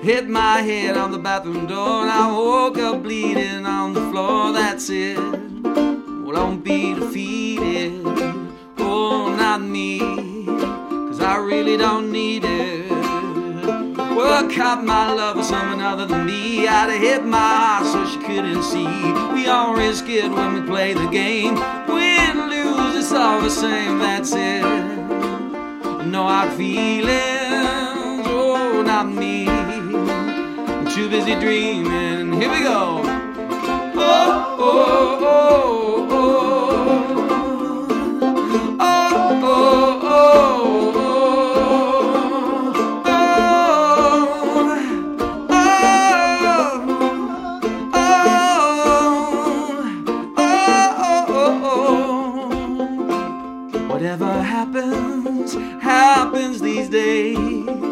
[0.02, 4.52] Hit my head on the bathroom door, and I woke up bleeding on the floor.
[4.52, 5.16] That's it.
[5.16, 8.02] Well, don't be defeated.
[8.80, 10.00] Oh, not me.
[10.00, 12.90] Cause I really don't need it.
[12.90, 16.68] Well, I caught my love with someone other than me.
[16.68, 18.88] I'd have hit my heart so she couldn't see.
[19.36, 21.54] We all risk it when we play the game.
[21.88, 24.00] Win, lose, it's all the same.
[24.00, 24.64] That's it.
[26.08, 28.26] No hard feelings.
[28.26, 29.61] Oh, not me.
[30.94, 32.34] Too busy dreaming.
[32.34, 33.02] Here we go.
[33.96, 35.20] Oh, oh,
[53.64, 57.91] oh, Whatever happens, happens these days.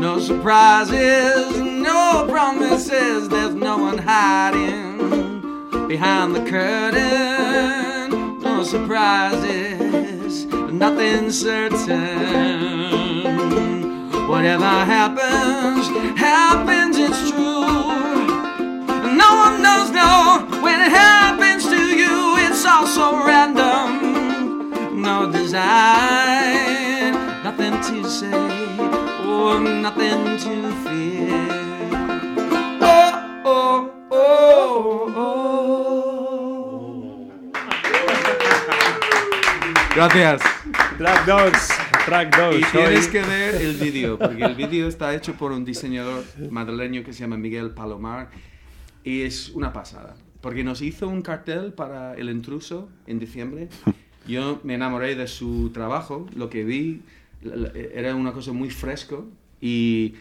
[0.00, 4.98] No surprises, no promises, there's no one hiding
[5.88, 8.40] behind the curtain.
[8.40, 12.76] No surprises, nothing certain.
[14.28, 17.66] Whatever happens, happens, it's true.
[19.16, 25.00] No one knows, no, when it happens to you, it's all so random.
[25.02, 27.12] No design,
[27.44, 28.30] nothing to say,
[29.60, 31.48] nothing to fear.
[33.44, 35.46] Oh, oh, oh,
[39.94, 40.42] Gracias.
[40.98, 41.68] Track Dogs,
[42.06, 42.58] Track Dogs.
[42.58, 47.04] Y tienes que ver el vídeo, porque el vídeo está hecho por un diseñador madrileño
[47.04, 48.30] que se llama Miguel Palomar
[49.04, 50.16] y es una pasada.
[50.40, 53.68] Porque nos hizo un cartel para El Intruso en diciembre.
[54.26, 57.02] Yo me enamoré de su trabajo, lo que vi
[57.94, 59.26] era una cosa muy fresco
[59.60, 60.14] y,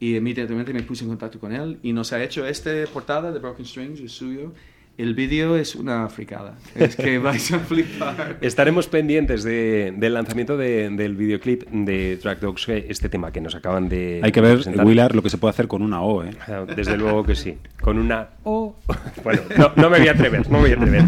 [0.00, 3.38] y inmediatamente me puse en contacto con él y nos ha hecho esta portada de
[3.38, 4.52] Broken Strings, suyo.
[4.98, 8.36] El vídeo es una fricada, es que vais a flipar.
[8.40, 13.54] Estaremos pendientes de- del lanzamiento de- del videoclip de Track Dogs, este tema que nos
[13.54, 14.84] acaban de Hay que ver, presentar.
[14.84, 16.30] Willard, lo que se puede hacer con una O, ¿eh?
[16.74, 17.58] Desde luego que sí.
[17.80, 18.74] Con una O.
[19.22, 21.02] Bueno, no, no me voy a atrever, no me voy a atrever.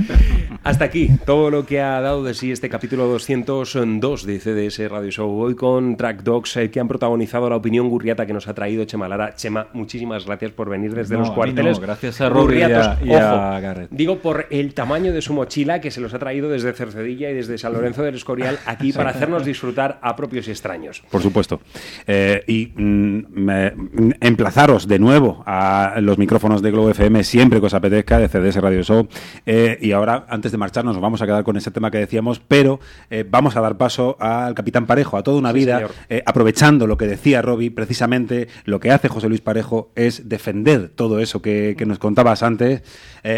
[0.62, 5.10] Hasta aquí todo lo que ha dado de sí este capítulo 202 de CDS Radio
[5.10, 5.30] Show.
[5.40, 8.84] Hoy con Track Dogs eh, que han protagonizado la opinión gurriata que nos ha traído
[8.84, 9.34] Chema Lara.
[9.34, 11.78] Chema, muchísimas gracias por venir desde No, los cuarteles.
[11.78, 15.80] no, gracias a Robbie y a- y a Digo por el tamaño de su mochila
[15.80, 19.10] que se los ha traído desde Cercedilla y desde San Lorenzo del Escorial aquí para
[19.10, 21.02] hacernos disfrutar a propios y extraños.
[21.10, 21.60] Por supuesto.
[22.06, 27.60] Eh, y mm, me- mm, emplazaros de nuevo a los micrófonos de Globo FM siempre
[27.60, 29.08] que os apetezca de CDS Radio Show.
[29.46, 32.40] Eh, y ahora, antes de marcharnos, nos vamos a quedar con ese tema que decíamos,
[32.46, 32.80] pero
[33.10, 35.88] eh, vamos a dar paso al Capitán Parejo, a toda una Sí, vida,
[36.26, 41.20] aprovechando lo que decía Robbie, precisamente lo que hace José Luis Parejo es defender todo
[41.20, 42.82] eso que, que nos contabas antes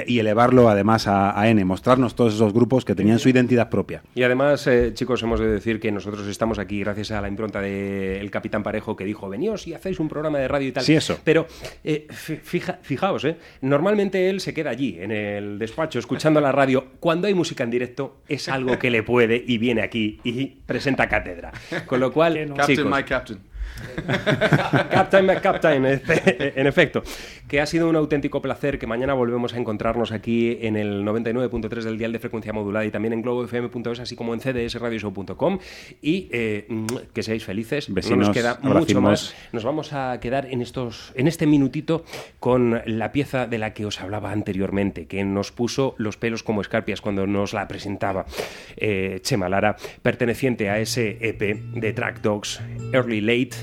[0.06, 4.02] y elevarlo además a, a N, mostrarnos todos esos grupos que tenían su identidad propia.
[4.14, 7.60] Y además, eh, chicos, hemos de decir que nosotros estamos aquí gracias a la impronta
[7.60, 10.84] del Capitán Parejo que dijo, veníos y hacéis un programa de radio y tal.
[10.84, 11.18] Sí, eso.
[11.22, 11.46] Pero
[11.84, 16.50] eh, fi- fija- fijaos, eh, normalmente él se queda allí, en el despacho, escuchando la
[16.50, 16.86] radio.
[16.98, 21.08] Cuando hay música en directo, es algo que le puede y viene aquí y presenta
[21.08, 21.52] cátedra.
[21.86, 23.38] Con lo cual, Captain, chicos, my captain.
[24.90, 27.02] Captain McCaptain, en efecto.
[27.48, 31.82] Que ha sido un auténtico placer que mañana volvemos a encontrarnos aquí en el 99.3
[31.82, 35.58] del dial de frecuencia modulada y también en globofm.es, así como en cdsradioshow.com.
[36.00, 36.66] Y eh,
[37.12, 37.88] que seáis felices.
[37.88, 39.34] no Vecinos, nos queda mucho más.
[39.52, 42.04] Nos vamos a quedar en, estos, en este minutito
[42.40, 46.60] con la pieza de la que os hablaba anteriormente, que nos puso los pelos como
[46.60, 48.26] escarpias cuando nos la presentaba
[48.76, 52.60] eh, Chema Lara, perteneciente a ese EP de Track Dogs,
[52.92, 53.56] Early Late.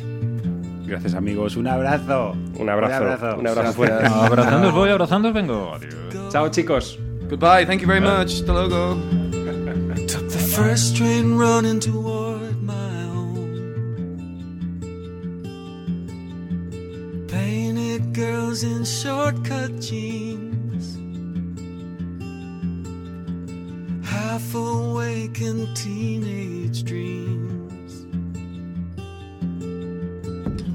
[0.85, 2.33] Gracias amigos, un abrazo.
[2.57, 3.25] Un abrazo, Un abrazo.
[3.39, 3.75] un abrazo Gracias.
[3.75, 4.05] fuerte.
[4.07, 5.73] Abrazándos voy, abrazándos vengo.
[5.75, 5.93] Adiós.
[6.31, 6.97] Chao chicos.
[7.29, 8.39] Goodbye, thank you very much.
[8.41, 8.97] Hasta luego.
[10.07, 12.73] Took the first train running toward my
[13.13, 13.37] home.
[17.27, 20.97] Painted girls in shortcut jeans.
[24.03, 27.58] Half awake in teenage dreams.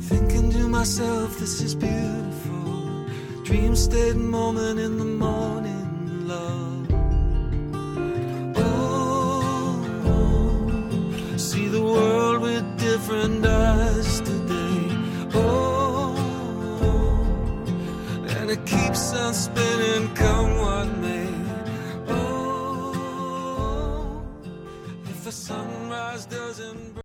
[0.09, 3.07] Thinking to myself, this is beautiful.
[3.43, 6.87] Dream state moment in the morning, love.
[8.57, 14.89] Oh, oh, see the world with different eyes today.
[15.33, 16.15] Oh,
[16.83, 21.31] oh and it keeps on spinning, come what may.
[22.09, 23.43] Oh,
[25.07, 26.94] if the sunrise doesn't.